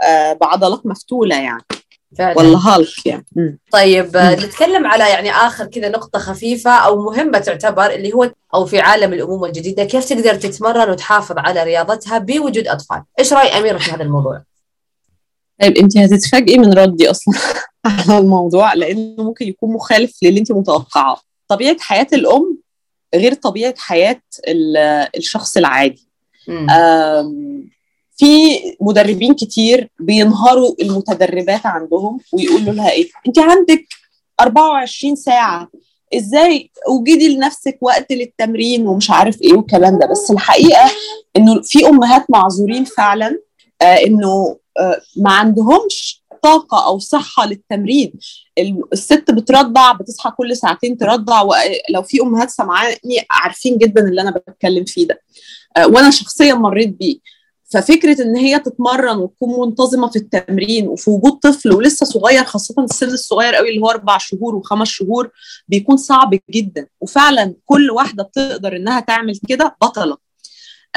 آه 0.03 0.32
بعضلات 0.32 0.86
مفتولة 0.86 1.36
يعني. 1.36 1.62
فعلا. 2.18 2.38
والله 2.38 2.58
هالك 2.58 3.06
يعني. 3.06 3.26
طيب 3.72 4.16
مم. 4.16 4.32
نتكلم 4.32 4.86
على 4.86 5.10
يعني 5.10 5.30
آخر 5.30 5.66
كذا 5.66 5.88
نقطة 5.88 6.18
خفيفة 6.18 6.70
أو 6.70 7.02
مهمة 7.02 7.38
تعتبر 7.38 7.90
اللي 7.90 8.12
هو 8.12 8.30
أو 8.54 8.66
في 8.66 8.80
عالم 8.80 9.12
الأمومة 9.12 9.46
الجديدة 9.46 9.84
كيف 9.84 10.04
تقدر 10.04 10.34
تتمرن 10.34 10.90
وتحافظ 10.90 11.34
على 11.38 11.62
رياضتها 11.62 12.18
بوجود 12.18 12.68
أطفال؟ 12.68 13.02
إيش 13.18 13.32
رأي 13.32 13.58
اميره 13.58 13.78
في 13.78 13.90
هذا 13.90 14.02
الموضوع؟ 14.02 14.42
طيب 15.62 15.76
أنت 15.76 15.98
هتتفاجئي 15.98 16.58
من 16.58 16.72
ردي 16.72 17.10
أصلا 17.10 17.34
على 17.86 18.18
الموضوع 18.18 18.74
لأنه 18.74 19.24
ممكن 19.24 19.48
يكون 19.48 19.72
مخالف 19.72 20.16
للي 20.22 20.40
أنت 20.40 20.52
متوقعاه. 20.52 21.16
طبيعة 21.48 21.76
حياة 21.80 22.06
الأم 22.12 22.58
غير 23.14 23.34
طبيعة 23.34 23.74
حياة 23.78 24.22
الشخص 25.16 25.56
العادي. 25.56 26.08
في 28.22 28.60
مدربين 28.80 29.34
كتير 29.34 29.90
بينهاروا 30.00 30.74
المتدربات 30.82 31.66
عندهم 31.66 32.20
ويقولوا 32.32 32.72
لها 32.72 32.90
إيه؟ 32.90 33.08
أنت 33.28 33.38
عندك 33.38 33.84
24 34.40 35.16
ساعة. 35.16 35.68
إزاي؟ 36.14 36.70
وجدي 36.88 37.36
لنفسك 37.36 37.78
وقت 37.80 38.12
للتمرين 38.12 38.86
ومش 38.86 39.10
عارف 39.10 39.42
إيه 39.42 39.52
والكلام 39.52 39.98
ده. 39.98 40.06
بس 40.06 40.30
الحقيقة 40.30 40.90
إنه 41.36 41.60
في 41.62 41.86
أمهات 41.86 42.26
معذورين 42.30 42.84
فعلا 42.84 43.38
آه 43.82 43.84
إنه 44.06 44.56
آه 44.78 45.00
ما 45.16 45.32
عندهمش 45.32 46.22
طاقة 46.42 46.86
أو 46.86 46.98
صحة 46.98 47.46
للتمرين. 47.46 48.12
الست 48.92 49.30
بترضع 49.30 49.92
بتصحى 49.92 50.30
كل 50.30 50.56
ساعتين 50.56 50.96
ترضع 50.96 51.42
ولو 51.42 52.02
في 52.02 52.20
أمهات 52.22 52.50
سمعاني 52.50 53.26
عارفين 53.30 53.78
جدا 53.78 54.00
اللي 54.08 54.20
أنا 54.22 54.30
بتكلم 54.30 54.84
فيه 54.84 55.06
ده. 55.06 55.20
آه 55.76 55.86
وأنا 55.86 56.10
شخصيا 56.10 56.54
مريت 56.54 56.88
بيه. 56.88 57.16
ففكرة 57.72 58.22
إن 58.22 58.36
هي 58.36 58.58
تتمرن 58.58 59.16
وتكون 59.16 59.68
منتظمة 59.68 60.10
في 60.10 60.16
التمرين 60.16 60.88
وفي 60.88 61.10
وجود 61.10 61.32
طفل 61.32 61.72
ولسه 61.72 62.06
صغير 62.06 62.44
خاصة 62.44 62.84
السن 62.84 63.08
الصغير 63.08 63.54
قوي 63.54 63.68
اللي 63.68 63.80
هو 63.80 63.90
أربع 63.90 64.18
شهور 64.18 64.54
وخمس 64.54 64.88
شهور 64.88 65.30
بيكون 65.68 65.96
صعب 65.96 66.38
جدا. 66.50 66.86
وفعلا 67.00 67.54
كل 67.66 67.90
واحدة 67.90 68.22
بتقدر 68.22 68.76
إنها 68.76 69.00
تعمل 69.00 69.40
كده 69.48 69.76
بطلة. 69.82 70.16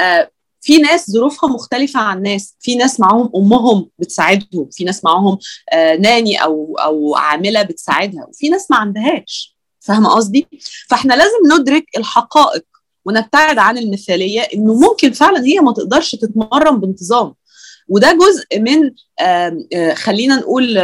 آه 0.00 0.30
في 0.60 0.78
ناس 0.78 1.10
ظروفها 1.10 1.50
مختلفة 1.50 2.00
عن 2.00 2.22
ناس. 2.22 2.56
في 2.60 2.74
ناس 2.74 3.00
معاهم 3.00 3.30
أمهم 3.36 3.90
بتساعدهم 3.98 4.68
في 4.72 4.84
ناس 4.84 5.04
معاهم 5.04 5.38
آه 5.72 5.96
ناني 5.96 6.42
أو 6.42 6.76
أو 6.80 7.16
عاملة 7.16 7.62
بتساعدها 7.62 8.24
وفي 8.28 8.48
ناس 8.48 8.70
ما 8.70 8.76
عندهاش. 8.76 9.56
فاهمة 9.80 10.08
قصدي؟ 10.10 10.48
فإحنا 10.88 11.14
لازم 11.14 11.60
ندرك 11.60 11.84
الحقائق 11.98 12.64
ونبتعد 13.06 13.58
عن 13.58 13.78
المثالية 13.78 14.40
إنه 14.40 14.74
ممكن 14.74 15.12
فعلا 15.12 15.44
هي 15.44 15.60
ما 15.60 15.72
تقدرش 15.72 16.14
تتمرن 16.14 16.80
بانتظام. 16.80 17.34
وده 17.88 18.12
جزء 18.12 18.60
من 18.60 18.90
خلينا 19.94 20.36
نقول 20.36 20.78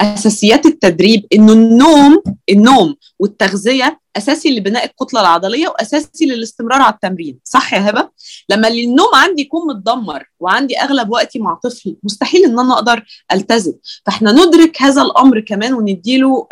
أساسيات 0.00 0.66
التدريب 0.66 1.26
إنه 1.32 1.52
النوم 1.52 2.22
النوم 2.50 2.96
والتغذية 3.18 4.00
أساسي 4.16 4.56
لبناء 4.56 4.84
الكتلة 4.84 5.20
العضلية 5.20 5.68
وأساسي 5.68 6.26
للاستمرار 6.26 6.82
على 6.82 6.94
التمرين. 6.94 7.38
صح 7.44 7.74
يا 7.74 7.90
هبة؟ 7.90 8.10
لما 8.48 8.68
النوم 8.68 9.14
عندي 9.14 9.42
يكون 9.42 9.66
متدمر 9.66 10.24
وعندي 10.40 10.78
أغلب 10.78 11.10
وقتي 11.10 11.38
مع 11.38 11.54
طفل 11.54 11.96
مستحيل 12.02 12.44
إن 12.44 12.58
أنا 12.58 12.74
أقدر 12.74 13.04
ألتزم. 13.32 13.72
فإحنا 14.06 14.32
ندرك 14.32 14.82
هذا 14.82 15.02
الأمر 15.02 15.40
كمان 15.40 15.74
ونديله 15.74 16.46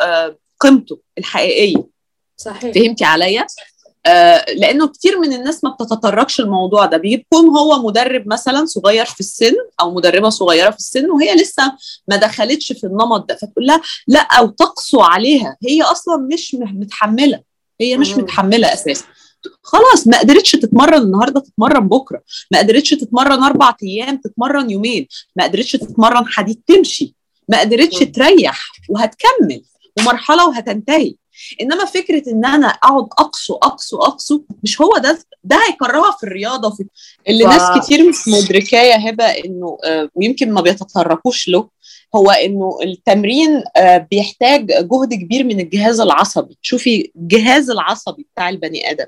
قيمته 0.59 0.99
الحقيقية. 1.17 1.87
صحيح. 2.37 2.73
فهمتي 2.75 3.05
عليا؟ 3.05 3.45
لأنه 4.57 4.87
كتير 4.87 5.19
من 5.19 5.33
الناس 5.33 5.63
ما 5.63 5.69
بتتطرقش 5.69 6.39
الموضوع 6.39 6.85
ده. 6.85 6.97
بيكون 6.97 7.47
هو 7.47 7.87
مدرب 7.87 8.27
مثلا 8.27 8.65
صغير 8.65 9.05
في 9.05 9.19
السن 9.19 9.53
أو 9.81 9.93
مدربة 9.93 10.29
صغيرة 10.29 10.69
في 10.69 10.77
السن 10.77 11.09
وهي 11.09 11.35
لسه 11.35 11.73
ما 12.07 12.15
دخلتش 12.15 12.71
في 12.73 12.83
النمط 12.83 13.29
ده. 13.29 13.35
فتقول 13.35 13.65
لها 13.65 13.81
لا 14.07 14.19
أو 14.19 14.47
تقسو 14.47 15.01
عليها. 15.01 15.57
هي 15.67 15.81
أصلا 15.81 16.17
مش 16.33 16.55
متحملة. 16.59 17.41
هي 17.81 17.97
مش 17.97 18.11
متحملة 18.11 18.73
أساسا. 18.73 19.05
خلاص 19.63 20.07
ما 20.07 20.19
قدرتش 20.19 20.51
تتمرن 20.51 21.01
النهارده 21.01 21.39
تتمرن 21.39 21.87
بكرة. 21.87 22.21
ما 22.51 22.59
قدرتش 22.59 22.89
تتمرن 22.89 23.43
أربع 23.43 23.75
أيام 23.83 24.17
تتمرن 24.17 24.69
يومين. 24.69 25.07
ما 25.35 25.43
قدرتش 25.43 25.71
تتمرن 25.71 26.25
حديد 26.27 26.61
تمشي. 26.67 27.15
ما 27.49 27.59
قدرتش 27.59 27.99
تريح 27.99 28.71
وهتكمل 28.89 29.61
ومرحلة 29.99 30.47
وهتنتهي. 30.47 31.15
إنما 31.61 31.85
فكرة 31.85 32.23
إن 32.31 32.45
أنا 32.45 32.67
أقعد 32.67 33.07
أقصو 33.19 33.55
أقصو 33.55 33.97
أقصو 33.97 34.41
مش 34.63 34.81
هو 34.81 34.97
ده 34.97 35.19
ده 35.43 35.59
هيكرهها 35.67 36.11
في 36.19 36.23
الرياضة 36.23 36.69
في 36.75 36.85
اللي 37.29 37.43
ف... 37.43 37.47
ناس 37.47 37.85
كتير 37.85 38.09
مش 38.09 38.15
مدركاه 38.27 38.81
يا 38.81 39.09
هبة 39.09 39.25
إنه 39.25 39.77
آه 39.83 40.09
ويمكن 40.15 40.51
ما 40.51 40.61
بيتطرقوش 40.61 41.47
له 41.47 41.69
هو 42.15 42.31
إنه 42.31 42.77
التمرين 42.83 43.63
آه 43.77 44.07
بيحتاج 44.11 44.67
جهد 44.67 45.13
كبير 45.13 45.43
من 45.43 45.59
الجهاز 45.59 45.99
العصبي. 45.99 46.57
شوفي 46.61 47.11
الجهاز 47.15 47.69
العصبي 47.69 48.27
بتاع 48.33 48.49
البني 48.49 48.91
آدم. 48.91 49.05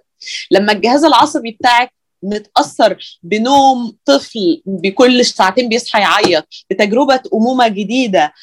لما 0.51 0.71
الجهاز 0.71 1.03
العصبي 1.05 1.51
بتاعك 1.51 1.93
متأثر 2.23 2.97
بنوم 3.23 3.95
طفل 4.05 4.61
بكل 4.65 5.25
ساعتين 5.25 5.69
بيصحى 5.69 5.99
يعيط 6.01 6.47
بتجربة 6.69 7.21
أمومة 7.33 7.67
جديدة 7.67 8.33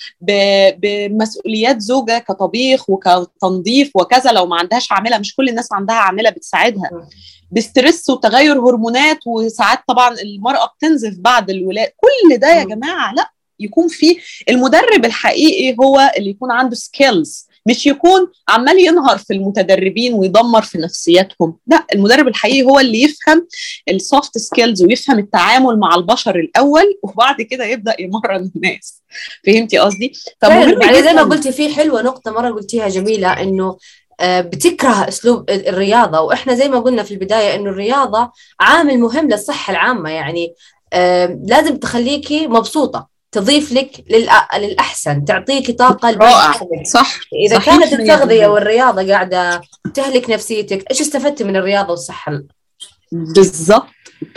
بمسؤوليات 0.78 1.80
زوجة 1.80 2.18
كطبيخ 2.18 2.90
وكتنظيف 2.90 3.90
وكذا 3.96 4.32
لو 4.32 4.46
ما 4.46 4.56
عندهاش 4.56 4.92
عاملة 4.92 5.18
مش 5.18 5.34
كل 5.34 5.48
الناس 5.48 5.72
عندها 5.72 5.96
عاملة 5.96 6.30
بتساعدها. 6.30 6.90
بسترس 7.50 8.10
وتغير 8.10 8.60
هرمونات 8.60 9.18
وساعات 9.26 9.78
طبعا 9.88 10.14
المرأة 10.20 10.66
بتنزف 10.66 11.14
بعد 11.18 11.50
الولاده 11.50 11.92
كل 11.96 12.36
ده 12.38 12.48
يا 12.48 12.64
جماعة 12.64 13.12
لا 13.14 13.30
يكون 13.60 13.88
في 13.88 14.16
المدرب 14.50 15.04
الحقيقي 15.04 15.76
هو 15.80 16.12
اللي 16.16 16.30
يكون 16.30 16.50
عنده 16.52 16.74
سكيلز 16.76 17.45
مش 17.66 17.86
يكون 17.86 18.30
عمال 18.48 18.78
ينهر 18.86 19.18
في 19.18 19.34
المتدربين 19.34 20.14
ويدمر 20.14 20.62
في 20.62 20.78
نفسياتهم. 20.78 21.56
لا 21.66 21.86
المدرب 21.94 22.28
الحقيقي 22.28 22.62
هو 22.62 22.80
اللي 22.80 23.02
يفهم 23.02 23.46
ال 23.88 23.98
soft 23.98 24.38
skills 24.38 24.82
ويفهم 24.82 25.18
التعامل 25.18 25.78
مع 25.78 25.94
البشر 25.94 26.36
الأول 26.36 26.98
وبعد 27.02 27.42
كده 27.42 27.64
يبدأ 27.64 27.96
يمرن 28.00 28.50
الناس. 28.56 29.02
فهمتي 29.46 29.78
قصدي؟ 29.78 30.12
فمهم 30.40 30.82
يعني 30.82 31.02
زي 31.02 31.12
ما 31.12 31.22
قلتي 31.22 31.52
في 31.52 31.74
حلوة 31.74 32.02
نقطة 32.02 32.30
مرة 32.30 32.50
قلتيها 32.50 32.88
جميلة 32.88 33.28
إنه 33.28 33.78
بتكره 34.22 35.08
أسلوب 35.08 35.50
الرياضة. 35.50 36.20
وإحنا 36.20 36.54
زي 36.54 36.68
ما 36.68 36.78
قلنا 36.78 37.02
في 37.02 37.14
البداية 37.14 37.54
إنه 37.54 37.70
الرياضة 37.70 38.30
عامل 38.60 38.98
مهم 38.98 39.28
للصحة 39.28 39.70
العامة. 39.70 40.10
يعني 40.10 40.54
لازم 41.46 41.76
تخليكي 41.76 42.46
مبسوطة. 42.46 43.15
تضيف 43.32 43.72
لك 43.72 44.04
للأحسن 44.58 45.24
تعطيك 45.24 45.78
طاقة 45.78 46.12
صح. 46.84 47.20
إذا 47.46 47.58
صحيح 47.58 47.78
كانت 47.78 47.92
التغذية 47.92 48.46
والرياضة 48.46 49.12
قاعدة 49.12 49.60
تهلك 49.94 50.30
نفسيتك 50.30 50.90
إيش 50.90 51.00
استفدت 51.00 51.42
من 51.42 51.56
الرياضة 51.56 51.90
والصحة؟ 51.90 52.42
بالضبط 53.12 53.86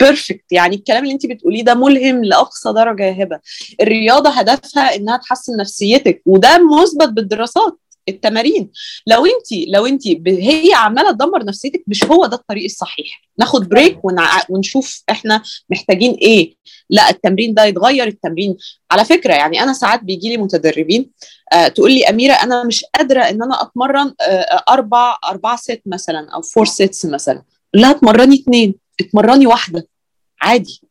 perfect 0.00 0.44
يعني 0.52 0.76
الكلام 0.76 1.02
اللي 1.02 1.14
انت 1.14 1.26
بتقوليه 1.26 1.64
ده 1.64 1.74
ملهم 1.74 2.24
لأقصى 2.24 2.72
درجة 2.72 3.02
يا 3.02 3.24
هبة. 3.24 3.40
الرياضة 3.80 4.30
هدفها 4.30 4.94
إنها 4.96 5.16
تحسن 5.16 5.56
نفسيتك 5.56 6.22
وده 6.26 6.58
مثبت 6.82 7.08
بالدراسات. 7.08 7.76
التمارين. 8.08 8.70
لو 9.06 9.26
انت 9.26 9.68
لو 9.68 9.86
انت 9.86 10.02
هي 10.28 10.72
عمالة 10.74 11.12
تدمر 11.12 11.44
نفسيتك 11.44 11.82
مش 11.86 12.04
هو 12.04 12.26
ده 12.26 12.36
الطريق 12.36 12.64
الصحيح. 12.64 13.22
ناخد 13.38 13.68
break 13.68 14.04
ونع... 14.04 14.42
ونشوف 14.48 15.02
إحنا 15.10 15.42
محتاجين 15.70 16.12
إيه. 16.14 16.54
لا 16.90 17.10
التمرين 17.10 17.54
ده 17.54 17.64
يتغير 17.64 18.06
التمرين 18.06 18.56
على 18.90 19.04
فكرة 19.04 19.34
يعني 19.34 19.62
أنا 19.62 19.72
ساعات 19.72 20.02
بيجي 20.02 20.28
لي 20.28 20.36
متدربين 20.36 21.10
آه 21.52 21.68
تقول 21.68 21.92
لي 21.92 22.04
أميرة 22.04 22.32
أنا 22.32 22.64
مش 22.64 22.84
قادرة 22.84 23.20
إن 23.20 23.42
أنا 23.42 23.62
أتمرن 23.62 24.14
آه 24.20 24.64
أربع 24.70 25.16
أربع 25.24 25.56
ست 25.56 25.82
مثلا 25.86 26.30
أو 26.34 26.42
four 26.42 26.66
sets 26.66 27.06
مثلا. 27.06 27.42
لا 27.74 27.90
اتمرني 27.90 28.34
اثنين 28.34 28.74
اتمرني 29.00 29.46
واحدة. 29.46 29.88
عادي. 30.40 30.82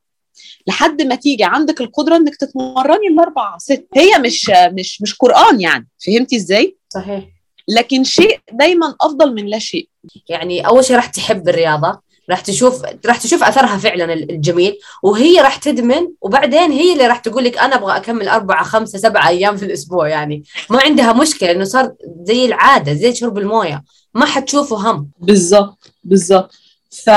لحد 0.67 1.01
ما 1.01 1.15
تيجي 1.15 1.43
عندك 1.43 1.81
القدرة 1.81 2.15
إنك 2.15 2.35
تتمرني 2.35 3.07
الأربع 3.07 3.57
ست. 3.57 3.87
هي 3.95 4.17
مش 4.19 4.51
مش 4.73 5.01
مش 5.01 5.15
قرآن 5.15 5.61
يعني. 5.61 5.87
فهمتي 6.05 6.35
إزاي؟ 6.35 6.77
صحيح. 6.89 7.23
لكن 7.67 8.03
شيء 8.03 8.39
دايما 8.51 8.95
أفضل 9.01 9.33
من 9.33 9.45
لا 9.45 9.59
شيء. 9.59 9.89
يعني 10.29 10.67
أول 10.67 10.85
شيء 10.85 10.95
راح 10.95 11.05
تحب 11.05 11.49
الرياضة 11.49 12.09
راح 12.29 12.41
تشوف 12.41 12.81
راح 13.05 13.17
تشوف 13.17 13.43
أثرها 13.43 13.77
فعلا 13.77 14.13
الجميل 14.13 14.77
وهي 15.03 15.41
راح 15.41 15.55
تدمن 15.55 16.07
وبعدين 16.21 16.71
هي 16.71 16.93
اللي 16.93 17.07
راح 17.07 17.19
تقول 17.19 17.43
لك 17.43 17.57
أنا 17.57 17.75
أبغى 17.75 17.97
أكمل 17.97 18.27
أربعة 18.27 18.63
خمسة 18.63 18.99
سبعة 18.99 19.27
أيام 19.27 19.57
في 19.57 19.65
الأسبوع 19.65 20.07
يعني. 20.07 20.43
ما 20.69 20.79
عندها 20.81 21.13
مشكلة 21.13 21.51
إنه 21.51 21.63
صار 21.63 21.93
زي 22.23 22.45
العادة 22.45 22.93
زي 22.93 23.15
شرب 23.15 23.37
الموية. 23.37 23.83
ما 24.13 24.25
حتشوفه 24.25 24.91
هم. 24.91 25.09
بالظبط 25.19 25.91
بالظبط 26.03 26.51
ف... 26.91 27.09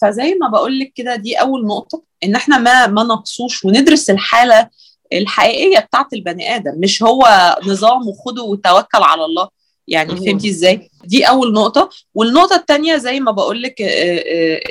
فزي 0.00 0.34
ما 0.34 0.48
بقول 0.48 0.78
لك 0.78 0.92
كده 0.94 1.16
دي 1.16 1.34
أول 1.34 1.66
نقطة. 1.66 2.02
إن 2.24 2.34
إحنا 2.34 2.58
ما 2.58 2.86
ما 2.86 3.02
نقصوش 3.02 3.64
وندرس 3.64 4.10
الحالة 4.10 4.68
الحقيقية 5.12 5.78
بتاعت 5.78 6.12
البني 6.12 6.56
آدم 6.56 6.72
مش 6.76 7.02
هو 7.02 7.56
نظام 7.66 8.08
وخده 8.08 8.42
وتوكل 8.42 9.02
على 9.02 9.24
الله. 9.24 9.48
يعني 9.88 10.16
فهمتي 10.16 10.50
إزاي؟ 10.50 10.90
دي 11.04 11.24
أول 11.24 11.52
نقطة. 11.52 11.90
والنقطة 12.14 12.56
الثانية 12.56 12.96
زي 12.96 13.20
ما 13.20 13.30
بقول 13.30 13.62
لك 13.62 13.82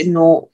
إنه 0.02 0.48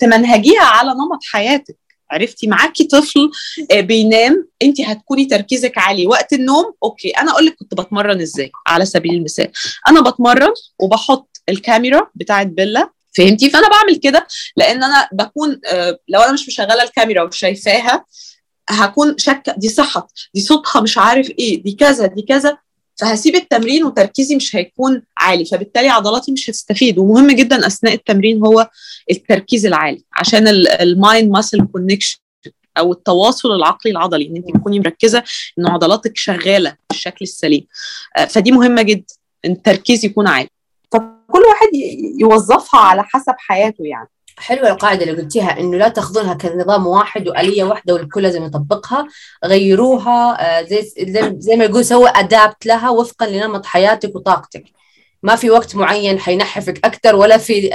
تمنهجيها 0.00 0.62
على 0.62 0.90
نمط 0.90 1.20
حياتك. 1.30 1.76
عرفتي؟ 2.10 2.46
معاكي 2.46 2.84
طفل 2.84 3.30
بينام 3.74 4.48
انت 4.62 4.80
هتكوني 4.80 5.24
تركيزك 5.24 5.78
عالي. 5.78 6.06
وقت 6.06 6.32
النوم 6.32 6.74
أوكي 6.82 7.10
أنا 7.10 7.32
أقول 7.32 7.46
لك 7.46 7.56
كنت 7.58 7.74
بتمرن 7.74 8.20
إزاي 8.20 8.50
على 8.66 8.84
سبيل 8.84 9.14
المثال. 9.14 9.48
أنا 9.88 10.00
بتمرن 10.00 10.52
وبحط 10.78 11.40
الكاميرا 11.48 12.06
بتاعت 12.14 12.46
بيلا 12.46 12.90
فهمتي؟ 13.16 13.50
فأنا 13.50 13.68
بعمل 13.68 13.96
كده 13.96 14.26
لأن 14.56 14.82
أنا 14.84 15.08
بكون 15.12 15.60
لو 16.08 16.20
أنا 16.20 16.32
مش 16.32 16.48
مشغلة 16.48 16.82
الكاميرا 16.82 17.22
وشايفاها 17.22 18.04
هكون 18.70 19.18
شاكة 19.18 19.54
دي 19.56 19.68
صحت 19.68 20.04
دي 20.34 20.40
صوتها 20.40 20.80
مش 20.80 20.98
عارف 20.98 21.30
إيه 21.30 21.62
دي 21.62 21.72
كذا 21.72 22.06
دي 22.06 22.22
كذا 22.22 22.58
فهسيب 22.96 23.34
التمرين 23.34 23.84
وتركيزي 23.84 24.36
مش 24.36 24.56
هيكون 24.56 25.02
عالي 25.16 25.44
فبالتالي 25.44 25.88
عضلاتي 25.88 26.32
مش 26.32 26.50
هتستفيد. 26.50 26.98
ومهم 26.98 27.30
جدا 27.30 27.66
أثناء 27.66 27.94
التمرين 27.94 28.38
هو 28.46 28.70
التركيز 29.10 29.66
العالي 29.66 30.04
عشان 30.12 30.48
ال 30.48 30.64
mind 30.64 31.30
muscle 31.32 31.66
connection 31.72 32.18
أو 32.78 32.92
التواصل 32.92 33.52
العقلي 33.52 33.92
العضلي 33.92 34.26
إن 34.26 34.36
انت 34.36 34.56
تكوني 34.56 34.78
مركزة 34.80 35.24
إن 35.58 35.66
عضلاتك 35.66 36.16
شغالة 36.16 36.76
بالشكل 36.90 37.18
السليم. 37.22 37.66
فدي 38.28 38.52
مهمة 38.52 38.82
جدا 38.82 39.14
إن 39.44 39.50
التركيز 39.52 40.04
يكون 40.04 40.26
عالي. 40.26 40.48
فكل 41.28 41.42
واحد 41.42 41.68
يوظفها 42.20 42.80
على 42.80 43.02
حسب 43.02 43.34
حياته 43.38 43.84
يعني. 43.84 44.08
حلوة 44.38 44.68
القاعدة 44.68 45.02
اللي 45.04 45.22
قلتيها 45.22 45.60
إنه 45.60 45.76
لا 45.76 45.88
تاخذونها 45.88 46.34
كنظام 46.34 46.86
واحد 46.86 47.28
وآلية 47.28 47.64
واحدة 47.64 47.94
والكل 47.94 48.22
لازم 48.22 48.44
يطبقها 48.44 49.06
غيروها 49.44 50.62
زي 50.62 50.82
زي 51.38 51.56
ما 51.56 51.64
يقول 51.64 51.84
سووا 51.84 52.08
adapt 52.08 52.66
لها 52.66 52.90
وفقا 52.90 53.26
لنمط 53.26 53.66
حياتك 53.66 54.16
وطاقتك. 54.16 54.64
ما 55.22 55.36
في 55.36 55.50
وقت 55.50 55.76
معين 55.76 56.18
حينحفك 56.18 56.86
أكثر 56.86 57.16
ولا 57.16 57.38
في 57.38 57.70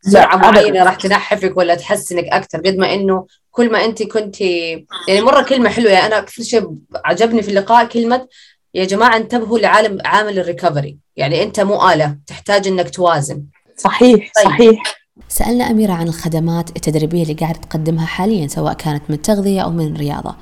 سرعة 0.00 0.36
معينة 0.36 0.84
راح 0.84 0.94
تنحفك 0.94 1.56
ولا 1.56 1.74
تحسنك 1.74 2.24
أكثر 2.24 2.58
قد 2.58 2.76
ما 2.76 2.94
إنه 2.94 3.26
كل 3.50 3.72
ما 3.72 3.84
أنت 3.84 4.02
كنت 4.02 4.40
يعني 4.40 5.20
مرة 5.22 5.42
كلمة 5.42 5.70
حلوة 5.70 5.92
يعني 5.92 6.06
أنا 6.06 6.18
أكثر 6.18 6.42
شيء 6.42 6.70
عجبني 7.04 7.42
في 7.42 7.48
اللقاء 7.48 7.86
كلمة 7.86 8.26
يا 8.74 8.84
جماعة 8.84 9.16
انتبهوا 9.16 9.58
لعالم 9.58 9.98
عامل 10.04 10.38
الريكفري 10.38 10.98
يعني 11.16 11.42
أنت 11.42 11.60
مو 11.60 11.90
آلة 11.90 12.16
تحتاج 12.26 12.68
إنك 12.68 12.90
توازن. 12.90 13.44
صحيح 13.76 14.30
طيب. 14.36 14.44
صحيح. 14.44 14.82
سألنا 15.28 15.70
أميرة 15.70 15.92
عن 15.92 16.08
الخدمات 16.08 16.76
التدريبية 16.76 17.22
اللي 17.22 17.34
قاعدة 17.34 17.58
تقدمها 17.58 18.06
حاليا 18.06 18.46
سواء 18.46 18.72
كانت 18.72 19.02
من 19.08 19.14
التغذية 19.14 19.60
أو 19.60 19.70
من 19.70 19.94
الرياضة. 19.94 20.36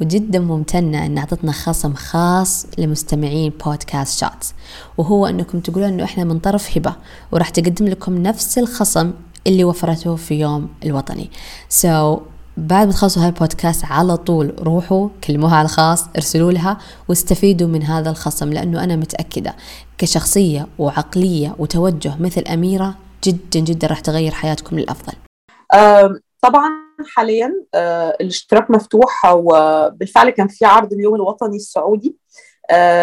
وجدا 0.00 0.38
ممتنة 0.38 1.06
أن 1.06 1.18
أعطتنا 1.18 1.52
خصم 1.52 1.94
خاص 1.94 2.66
لمستمعين 2.78 3.52
بودكاست 3.64 4.20
شاتس 4.20 4.54
وهو 4.98 5.26
أنكم 5.26 5.60
تقولون 5.60 5.88
أنه 5.88 6.04
إحنا 6.04 6.24
من 6.24 6.38
طرف 6.38 6.76
هبة 6.76 6.96
وراح 7.32 7.48
تقدم 7.48 7.88
لكم 7.88 8.22
نفس 8.22 8.58
الخصم 8.58 9.12
اللي 9.46 9.64
وفرته 9.64 10.16
في 10.16 10.34
يوم 10.34 10.68
الوطني. 10.84 11.30
So 11.82 12.20
بعد 12.56 12.86
ما 12.86 12.92
تخلصوا 12.92 13.26
هالبودكاست 13.26 13.84
على 13.84 14.16
طول 14.16 14.54
روحوا 14.60 15.08
كلموها 15.26 15.56
على 15.56 15.64
الخاص 15.64 16.08
ارسلوا 16.16 16.52
لها 16.52 16.78
واستفيدوا 17.08 17.68
من 17.68 17.82
هذا 17.82 18.10
الخصم 18.10 18.52
لأنه 18.52 18.84
أنا 18.84 18.96
متأكدة 18.96 19.56
كشخصية 19.98 20.66
وعقلية 20.78 21.56
وتوجه 21.58 22.16
مثل 22.20 22.40
أميرة 22.40 22.94
جدا 23.24 23.60
جدا 23.60 23.86
راح 23.86 24.00
تغير 24.00 24.30
حياتكم 24.32 24.78
للأفضل. 24.78 25.12
طبعا 26.40 26.70
حاليا 27.14 27.52
الاشتراك 28.20 28.70
مفتوح 28.70 29.24
وبالفعل 29.24 30.30
كان 30.30 30.48
في 30.48 30.64
عرض 30.64 30.92
اليوم 30.92 31.14
الوطني 31.14 31.56
السعودي. 31.56 32.16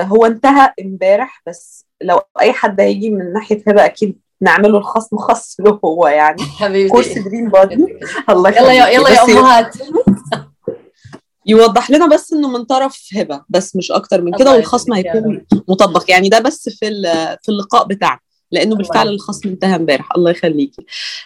هو 0.04 0.26
انتهى 0.26 0.74
امبارح 0.82 1.42
بس 1.48 1.86
لو 2.02 2.22
أي 2.42 2.54
حد 2.54 2.82
هيجي 2.82 3.10
من 3.10 3.34
ناحية 3.34 3.64
هبه 3.68 3.86
أكيد 3.86 4.20
نعمله 4.42 4.78
الخصم 4.78 5.18
خاص 5.18 5.56
له 5.66 5.80
هو 5.86 6.08
يعني. 6.08 6.42
حبيبتي. 6.44 6.90
كورس 6.92 7.08
Dream 7.18 7.50
Body. 7.50 7.86
الله 8.30 8.50
يلا 8.50 8.72
يا 8.74 8.88
يلا 8.88 9.10
يا 9.10 9.24
أمهات. 9.24 9.76
يوضح 11.46 11.92
لنا 11.92 12.08
بس 12.08 12.34
إنه 12.34 12.50
من 12.50 12.64
طرف 12.64 13.02
هبة 13.16 13.42
بس 13.50 13.76
مش 13.76 13.92
أكتر 13.92 14.22
من 14.22 14.38
كده 14.38 14.52
والخصم 14.52 14.94
هيكون 14.94 15.46
مطبق. 15.68 16.04
يعني 16.12 16.30
ده 16.30 16.40
بس 16.40 16.70
في 16.70 16.86
في 17.44 17.50
اللقاء 17.50 17.88
بتاعنا 17.88 18.20
لأنه 18.52 18.76
بالفعل 18.76 19.08
الخصم 19.08 19.50
انتهى 19.50 19.76
امبارح. 19.76 20.10
الله 20.18 20.32
يخليكي. 20.32 20.86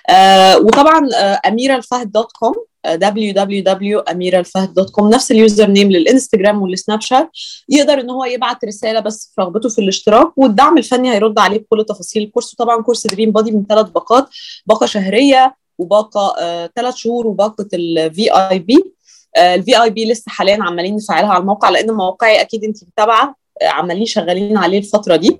آه 0.09 0.57
وطبعا 0.57 1.09
آه 1.15 1.41
أميرة 1.47 1.75
الفهد 1.75 2.11
dot 2.11 2.31
com 2.31 2.55
www.amiralfahd.com 2.87 5.03
نفس 5.03 5.31
ال 5.31 5.67
username 5.67 5.91
للإنستجرام 5.91 6.61
والسناب 6.61 7.01
شات. 7.01 7.29
يقدر 7.69 7.99
إن 7.99 8.09
هو 8.09 8.25
يبعت 8.25 8.65
رسالة 8.65 8.99
بس 8.99 9.31
في 9.35 9.41
رغبته 9.41 9.69
في 9.69 9.81
الاشتراك 9.81 10.37
والدعم 10.37 10.77
الفني 10.77 11.11
هيرد 11.11 11.39
عليه 11.39 11.57
بكل 11.57 11.85
تفاصيل. 11.89 12.23
الكورس 12.23 12.53
وطبعا 12.53 12.81
كورس 12.81 13.07
Dream 13.07 13.31
Body 13.31 13.51
من 13.51 13.65
ثلاث 13.69 13.89
باقات 13.89 14.29
باقة 14.65 14.85
شهرية 14.85 15.55
وباقة 15.77 16.35
ثلاث 16.75 16.93
آه 16.93 16.97
شهور 16.97 17.27
وباقة 17.27 17.67
ال 17.73 18.31
VIP 18.31 18.93
ال 19.37 19.83
VIP 19.83 20.11
لسه 20.11 20.29
حاليا 20.29 20.63
عمالين 20.63 20.95
نفعلها 20.95 21.29
على 21.29 21.41
الموقع 21.41 21.69
لأن 21.69 21.91
موقعي 21.91 22.41
أكيد 22.41 22.63
انت 22.63 22.83
متابعة 22.83 23.35
عمالين 23.61 24.05
شغالين 24.05 24.57
عليه 24.57 24.77
الفترة 24.77 25.15
دي. 25.15 25.39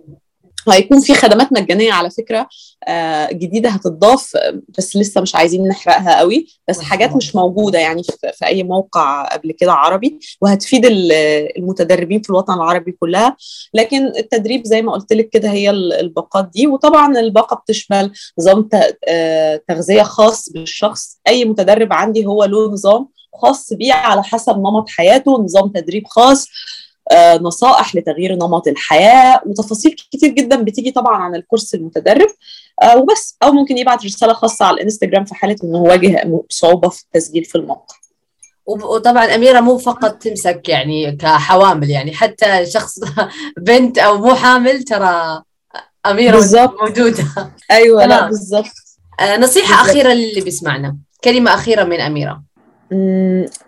وهيكون 0.68 1.00
في 1.02 1.14
خدمات 1.14 1.54
مجانية 1.54 1.94
على 1.94 2.10
فكرة 2.10 2.50
آه 2.88 3.32
جديدة 3.32 3.70
هتضاف 3.70 4.32
بس 4.78 4.96
لسه 4.98 5.22
مش 5.22 5.36
عايزين 5.36 5.68
نحرقها 5.68 6.18
قوي 6.20 6.48
بس 6.70 6.80
حاجات 6.82 7.16
مش 7.16 7.36
موجودة 7.36 7.80
يعني 7.80 8.04
في, 8.04 8.46
أي 8.46 8.64
موقع 8.64 9.24
قبل 9.26 9.52
كده 9.52 9.74
عربي 9.74 10.20
وهتفيد 10.42 10.86
المتدربين 10.86 12.22
في 12.22 12.30
الوطن 12.30 12.54
العربي 12.54 12.92
كلها. 12.92 13.38
لكن 13.74 14.06
التدريب 14.06 14.66
زي 14.66 14.82
ما 14.82 14.92
قلت 14.92 15.14
لك 15.14 15.30
كده 15.30 15.50
هي 15.52 15.70
الباقات 15.70 16.50
دي 16.54 16.68
وطبعا 16.68 17.20
الباقة 17.20 17.56
بتشمل 17.56 18.12
نظام 18.40 18.70
تغذية 19.68 20.04
خاص 20.04 20.50
بالشخص. 20.50 21.20
أي 21.28 21.46
متدرب 21.46 21.94
عندي 21.94 22.26
هو 22.26 22.44
له 22.44 22.72
نظام 22.72 23.08
خاص 23.42 23.74
بيه 23.74 23.94
على 23.94 24.24
حسب 24.24 24.58
نمط 24.58 24.90
حياته 24.90 25.44
نظام 25.44 25.68
تدريب 25.70 26.08
خاص. 26.08 26.48
آه، 26.48 26.50
نصائح 27.42 27.96
لتغيير 27.96 28.36
نمط 28.36 28.68
الحياة 28.68 29.42
وتفاصيل 29.46 29.92
كتير 30.12 30.30
جدا 30.30 30.56
بتيجي 30.64 30.92
طبعا 30.92 31.18
عن 31.18 31.36
الكورس 31.36 31.76
المتدرب. 31.76 32.28
آه، 32.84 32.98
وبس. 32.98 33.38
أو 33.44 33.52
ممكن 33.52 33.78
يبعت 33.78 34.06
رسالة 34.06 34.34
خاصة 34.34 34.66
على 34.66 34.76
الإنستجرام 34.76 35.26
في 35.26 35.36
حالة 35.36 35.56
أنه 35.64 35.78
واجه 35.82 36.24
صعوبة 36.50 36.90
في 36.90 37.02
التسجيل 37.04 37.46
في 37.46 37.56
الموقع. 37.56 37.96
وطبعا 38.66 39.26
أميرة 39.36 39.60
مو 39.60 39.78
فقط 39.78 40.12
تمسك 40.18 40.70
يعني 40.70 41.12
كحوامل 41.12 41.90
يعني 41.90 42.14
حتى 42.14 42.66
شخص 42.66 43.00
بنت 43.68 43.98
أو 43.98 44.18
مو 44.18 44.36
حامل 44.36 44.84
ترى 44.84 45.42
أميرة 46.06 46.36
بالزبط. 46.36 46.82
موجودة. 46.82 47.26
أيوة 47.72 48.06
لا 48.06 48.28
بالضبط. 48.28 48.66
آه 49.20 49.38
نصيحة 49.38 49.68
بالزبط. 49.84 49.90
أخيرة 49.90 50.14
للي 50.14 50.42
بيسمعنا. 50.42 50.98
كلمة 51.24 51.54
أخيرة 51.54 51.84
من 51.84 52.00
أميرة. 52.00 52.44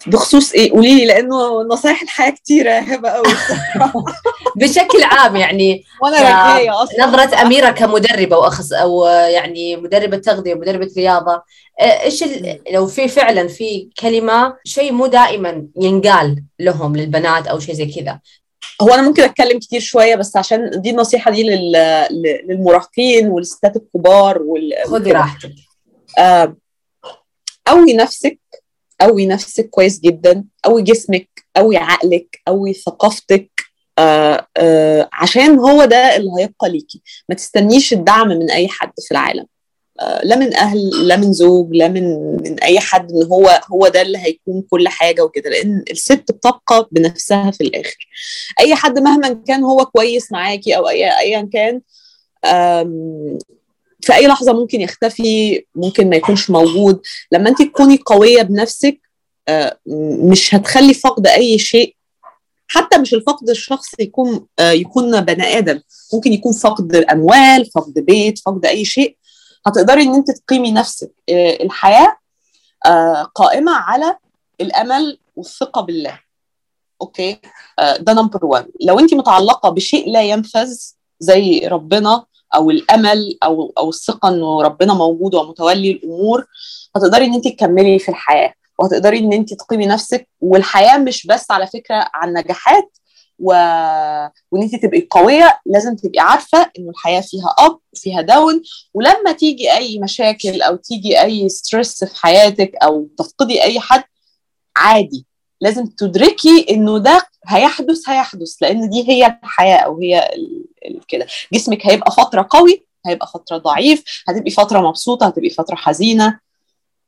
بخصوص 0.07 0.53
إيه؟ 0.53 0.71
قولي 0.71 0.95
لي 0.95 1.05
لأنه 1.05 1.61
نصايح 1.61 2.01
الحياة 2.01 2.29
كتيرة 2.29 2.71
هبة 2.71 3.09
قوي 3.09 3.25
بشكل 4.59 5.03
عام 5.03 5.35
يعني 5.35 5.83
وأنا 6.03 6.17
رجايه 6.17 6.83
أصلا. 6.83 7.05
نظرة 7.05 7.41
أميرة 7.41 7.69
كمدربة 7.71 8.37
واخص 8.37 8.73
أو 8.73 9.05
يعني 9.05 9.75
مدربة 9.75 10.17
تغذية 10.17 10.53
ومدربه 10.53 10.89
رياضة 10.97 11.43
إيش 11.81 12.23
لو 12.71 12.87
في 12.87 13.07
فعلا 13.07 13.47
في 13.47 13.89
كلمة 13.99 14.57
شيء 14.65 14.91
مو 14.91 15.07
دائما 15.07 15.67
ينقال 15.81 16.43
لهم 16.59 16.95
للبنات 16.95 17.47
أو 17.47 17.59
شيء 17.59 17.75
زي 17.75 17.85
كذا. 17.85 18.19
هو 18.81 18.93
أنا 18.93 19.01
ممكن 19.01 19.23
أتكلم 19.23 19.59
كتير 19.59 19.79
شوية 19.79 20.15
بس 20.15 20.37
عشان 20.37 20.69
دي 20.75 20.89
النصيحة 20.89 21.31
دي 21.31 21.43
لل... 21.43 21.71
للمراهقين 22.49 23.27
والستات 23.27 23.75
الكبار 23.75 24.41
وال... 24.41 24.73
خدي 24.85 25.11
راحتك. 25.11 25.51
آه، 26.19 26.55
قوي 27.67 27.93
نفسك 27.93 28.39
قوي 29.01 29.25
نفسك 29.25 29.69
كويس 29.69 29.99
جدا 29.99 30.45
قوي 30.63 30.81
جسمك 30.81 31.29
قوي 31.55 31.77
عقلك 31.77 32.41
قوي 32.47 32.73
ثقافتك. 32.73 33.49
آه 33.99 34.47
آه 34.57 35.09
عشان 35.13 35.59
هو 35.59 35.85
ده 35.85 36.15
اللي 36.15 36.31
هيبقى 36.39 36.69
ليكي. 36.69 37.01
ما 37.29 37.35
تستنيش 37.35 37.93
الدعم 37.93 38.27
من 38.27 38.51
أي 38.51 38.67
حد 38.67 38.91
في 39.07 39.11
العالم. 39.11 39.45
آه 40.01 40.21
لا 40.23 40.35
من 40.35 40.55
أهل 40.55 41.07
لا 41.07 41.15
من 41.17 41.33
زوج 41.33 41.75
لا 41.75 41.87
من 41.87 42.35
من 42.43 42.59
أي 42.63 42.79
حد 42.79 43.11
إن 43.11 43.23
هو 43.23 43.61
هو 43.71 43.87
ده 43.87 44.01
اللي 44.01 44.17
هيكون 44.17 44.61
كل 44.69 44.87
حاجة 44.87 45.21
وكده. 45.21 45.49
لأن 45.49 45.83
الست 45.91 46.31
بتبقى 46.31 46.87
بنفسها 46.91 47.51
في 47.51 47.61
الآخر. 47.61 48.07
أي 48.59 48.75
حد 48.75 48.99
مهما 48.99 49.33
كان 49.47 49.63
هو 49.63 49.85
كويس 49.85 50.31
معاكي 50.31 50.77
أو 50.77 50.89
أي 50.89 51.19
ايا 51.19 51.49
كان 51.53 51.81
في 54.05 54.15
أي 54.15 54.27
لحظة 54.27 54.53
ممكن 54.53 54.81
يختفي 54.81 55.65
ممكن 55.75 56.09
ما 56.09 56.15
يكونش 56.15 56.49
موجود. 56.49 57.01
لما 57.31 57.49
انت 57.49 57.61
تكوني 57.61 57.99
قوية 58.05 58.41
بنفسك 58.41 59.01
مش 60.31 60.55
هتخلي 60.55 60.93
فقد 60.93 61.27
أي 61.27 61.57
شيء. 61.59 61.95
حتى 62.67 62.97
مش 62.97 63.13
الفقد 63.13 63.49
الشخص 63.49 63.99
يكون 63.99 64.45
يكون 64.59 65.21
بني 65.21 65.57
آدم. 65.57 65.81
ممكن 66.13 66.33
يكون 66.33 66.53
فقد 66.53 66.95
أموال 66.95 67.65
فقد 67.65 67.93
بيت 67.93 68.39
فقد 68.39 68.65
أي 68.65 68.85
شيء. 68.85 69.17
هتقدري 69.65 70.01
إن 70.01 70.15
انت 70.15 70.31
تقيمي 70.31 70.71
نفسك. 70.71 71.11
الحياة 71.29 72.17
قائمة 73.35 73.71
على 73.71 74.17
الأمل 74.61 75.19
والثقة 75.35 75.81
بالله. 75.81 76.19
أوكي؟ 77.01 77.39
ده 77.99 78.13
number 78.13 78.45
1 78.45 78.67
لو 78.81 78.99
انت 78.99 79.13
متعلقة 79.13 79.69
بشيء 79.69 80.11
لا 80.11 80.23
ينفذ 80.23 80.77
زي 81.19 81.67
ربنا 81.67 82.25
أو 82.55 82.69
الأمل 82.71 83.37
أو 83.43 83.73
أو 83.77 83.89
الثقة 83.89 84.29
إنه 84.29 84.61
ربنا 84.61 84.93
موجود 84.93 85.35
ومتولي 85.35 85.91
الأمور 85.91 86.45
هتقدري 86.95 87.25
إن 87.25 87.33
انت 87.33 87.47
تكملي 87.47 87.99
في 87.99 88.09
الحياة 88.09 88.53
وهتقدري 88.79 89.19
إن 89.19 89.33
انت 89.33 89.53
تقيمي 89.53 89.85
نفسك 89.85 90.27
والحياة 90.41 90.97
مش 90.97 91.27
بس 91.27 91.51
على 91.51 91.67
فكرة 91.67 92.07
عن 92.13 92.33
نجاحات 92.33 92.97
و... 93.39 93.47
وإن 94.51 94.61
انت 94.63 94.75
تبقي 94.75 95.07
قوية 95.11 95.59
لازم 95.65 95.95
تبقي 95.95 96.19
عارفة 96.19 96.71
إنه 96.79 96.89
الحياة 96.89 97.21
فيها 97.21 97.55
up 97.59 97.79
وفيها 97.93 98.21
down 98.21 98.61
ولما 98.93 99.31
تيجي 99.31 99.71
أي 99.73 99.99
مشاكل 99.99 100.61
أو 100.61 100.75
تيجي 100.75 101.21
أي 101.21 101.49
stress 101.49 102.03
في 102.03 102.15
حياتك 102.21 102.71
أو 102.83 103.07
تفقدي 103.17 103.63
أي 103.63 103.79
حد 103.79 104.03
عادي. 104.75 105.25
لازم 105.61 105.85
تدركي 105.85 106.65
إنه 106.69 106.97
ده 106.97 107.21
هيحدث 107.47 108.09
هيحدث 108.09 108.55
لأن 108.61 108.89
دي 108.89 109.09
هي 109.09 109.39
الحياة 109.43 109.77
أو 109.77 109.99
هي 110.01 110.29
كده. 111.07 111.27
جسمك 111.53 111.85
هيبقى 111.87 112.11
فترة 112.11 112.47
قوي 112.49 112.85
هيبقى 113.05 113.27
فترة 113.27 113.57
ضعيف 113.57 114.03
هتبقي 114.27 114.51
فترة 114.51 114.79
مبسوطة 114.79 115.27
هتبقي 115.27 115.49
فترة 115.49 115.75
حزينة. 115.75 116.39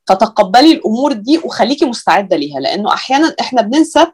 فتقبلي 0.08 0.72
الأمور 0.72 1.12
دي 1.12 1.38
وخليكي 1.38 1.84
مستعدة 1.84 2.36
ليها 2.36 2.60
لأنه 2.60 2.92
أحيانا 2.94 3.34
إحنا 3.40 3.62
بننسى 3.62 4.06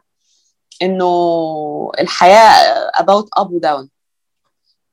إنه 0.81 1.91
الحياة 1.99 2.91
about 2.99 3.41
up 3.43 3.47
وداون 3.51 3.89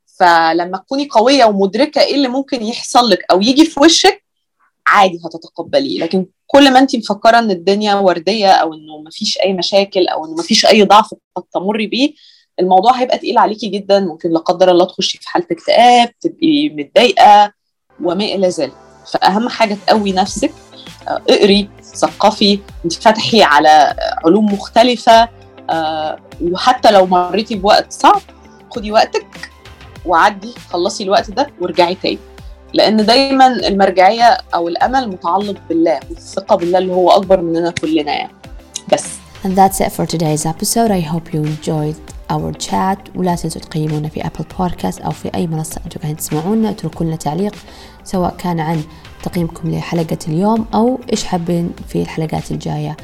فلما 0.06 0.78
تكوني 0.78 1.08
قوية 1.08 1.44
ومدركة 1.44 2.00
إيه 2.00 2.14
اللي 2.14 2.28
ممكن 2.28 2.62
يحصل 2.62 3.10
لك 3.10 3.24
أو 3.30 3.40
يجي 3.40 3.64
في 3.64 3.80
وشك 3.80 4.24
عادي 4.86 5.20
هتتقبليه. 5.24 6.00
لكن 6.00 6.26
كل 6.46 6.72
ما 6.72 6.78
انت 6.78 6.96
مفكرة 6.96 7.38
إن 7.38 7.50
الدنيا 7.50 7.94
وردية 7.94 8.50
أو 8.52 8.74
إنه 8.74 8.98
مفيش 9.06 9.38
أي 9.38 9.52
مشاكل 9.52 10.08
أو 10.08 10.24
إنه 10.24 10.34
مفيش 10.34 10.66
أي 10.66 10.82
ضعف 10.82 11.14
قد 11.36 11.42
تمري 11.42 11.86
بيه 11.86 12.14
الموضوع 12.60 12.92
هيبقى 12.92 13.18
تقيل 13.18 13.38
عليكي 13.38 13.68
جدا 13.68 14.00
ممكن 14.00 14.30
لا 14.30 14.38
قدر 14.38 14.70
الله 14.70 14.84
تخشي 14.84 15.18
في 15.18 15.28
حالة 15.28 15.46
اكتئاب 15.50 16.18
تبقي 16.20 16.68
متضايقة 16.68 17.52
وما 18.04 18.24
إلى 18.24 18.48
ذلك. 18.48 18.72
فأهم 19.12 19.48
حاجة 19.48 19.76
تقوي 19.86 20.12
نفسك 20.12 20.52
اقري 21.08 21.68
ثقفي 21.82 22.58
انفتحي 22.84 23.42
على 23.42 23.94
علوم 24.24 24.52
مختلفة 24.52 25.28
وحتى 26.42 26.90
لو 26.90 27.06
مريتي 27.06 27.54
بوقت 27.54 27.92
صعب 27.92 28.20
خدي 28.70 28.92
وقتك 28.92 29.50
وعدي 30.06 30.54
خلصي 30.70 31.04
الوقت 31.04 31.30
ده 31.30 31.46
وارجعي 31.60 31.94
تاني. 31.94 32.18
لأن 32.74 33.06
دايما 33.06 33.46
المرجعية 33.46 34.38
أو 34.54 34.68
الأمل 34.68 35.08
متعلق 35.08 35.56
بالله 35.68 36.00
والثقة 36.10 36.56
بالله 36.56 36.78
اللي 36.78 36.92
هو 36.92 37.10
أكبر 37.10 37.40
مننا 37.40 37.70
كلنا 37.70 38.12
يعني. 38.12 38.32
بس. 38.92 39.21
And 39.43 39.55
that's 39.55 39.79
it 39.81 39.91
for 39.91 40.05
today's 40.05 40.45
episode. 40.45 40.89
I 40.91 40.99
hope 40.99 41.33
you 41.33 41.43
enjoyed 41.43 41.95
our 42.29 42.51
chat 42.53 42.97
ولا 43.15 43.35
تنسوا 43.35 43.61
تقيمونا 43.61 44.09
في 44.09 44.25
أبل 44.25 44.45
بودكاست 44.59 45.01
أو 45.01 45.11
في 45.11 45.31
أي 45.35 45.47
منصة 45.47 45.81
أنتم 45.85 45.99
قاعدين 45.99 46.17
تسمعونا 46.17 46.69
اتركوا 46.69 47.05
لنا 47.05 47.15
تعليق 47.15 47.55
سواء 48.03 48.35
كان 48.37 48.59
عن 48.59 48.83
تقييمكم 49.23 49.71
لحلقة 49.71 50.17
اليوم 50.27 50.65
أو 50.73 50.99
إيش 51.11 51.23
حابين 51.23 51.71
في 51.87 52.01
الحلقات 52.01 52.51
الجاية. 52.51 52.97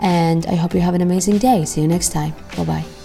And 0.00 0.46
I 0.46 0.54
hope 0.54 0.74
you 0.74 0.80
have 0.80 0.94
an 0.94 1.02
amazing 1.02 1.38
day. 1.38 1.64
See 1.64 1.80
you 1.80 1.88
next 1.88 2.12
time. 2.12 2.32
Bye 2.56 2.64
bye. 2.64 3.01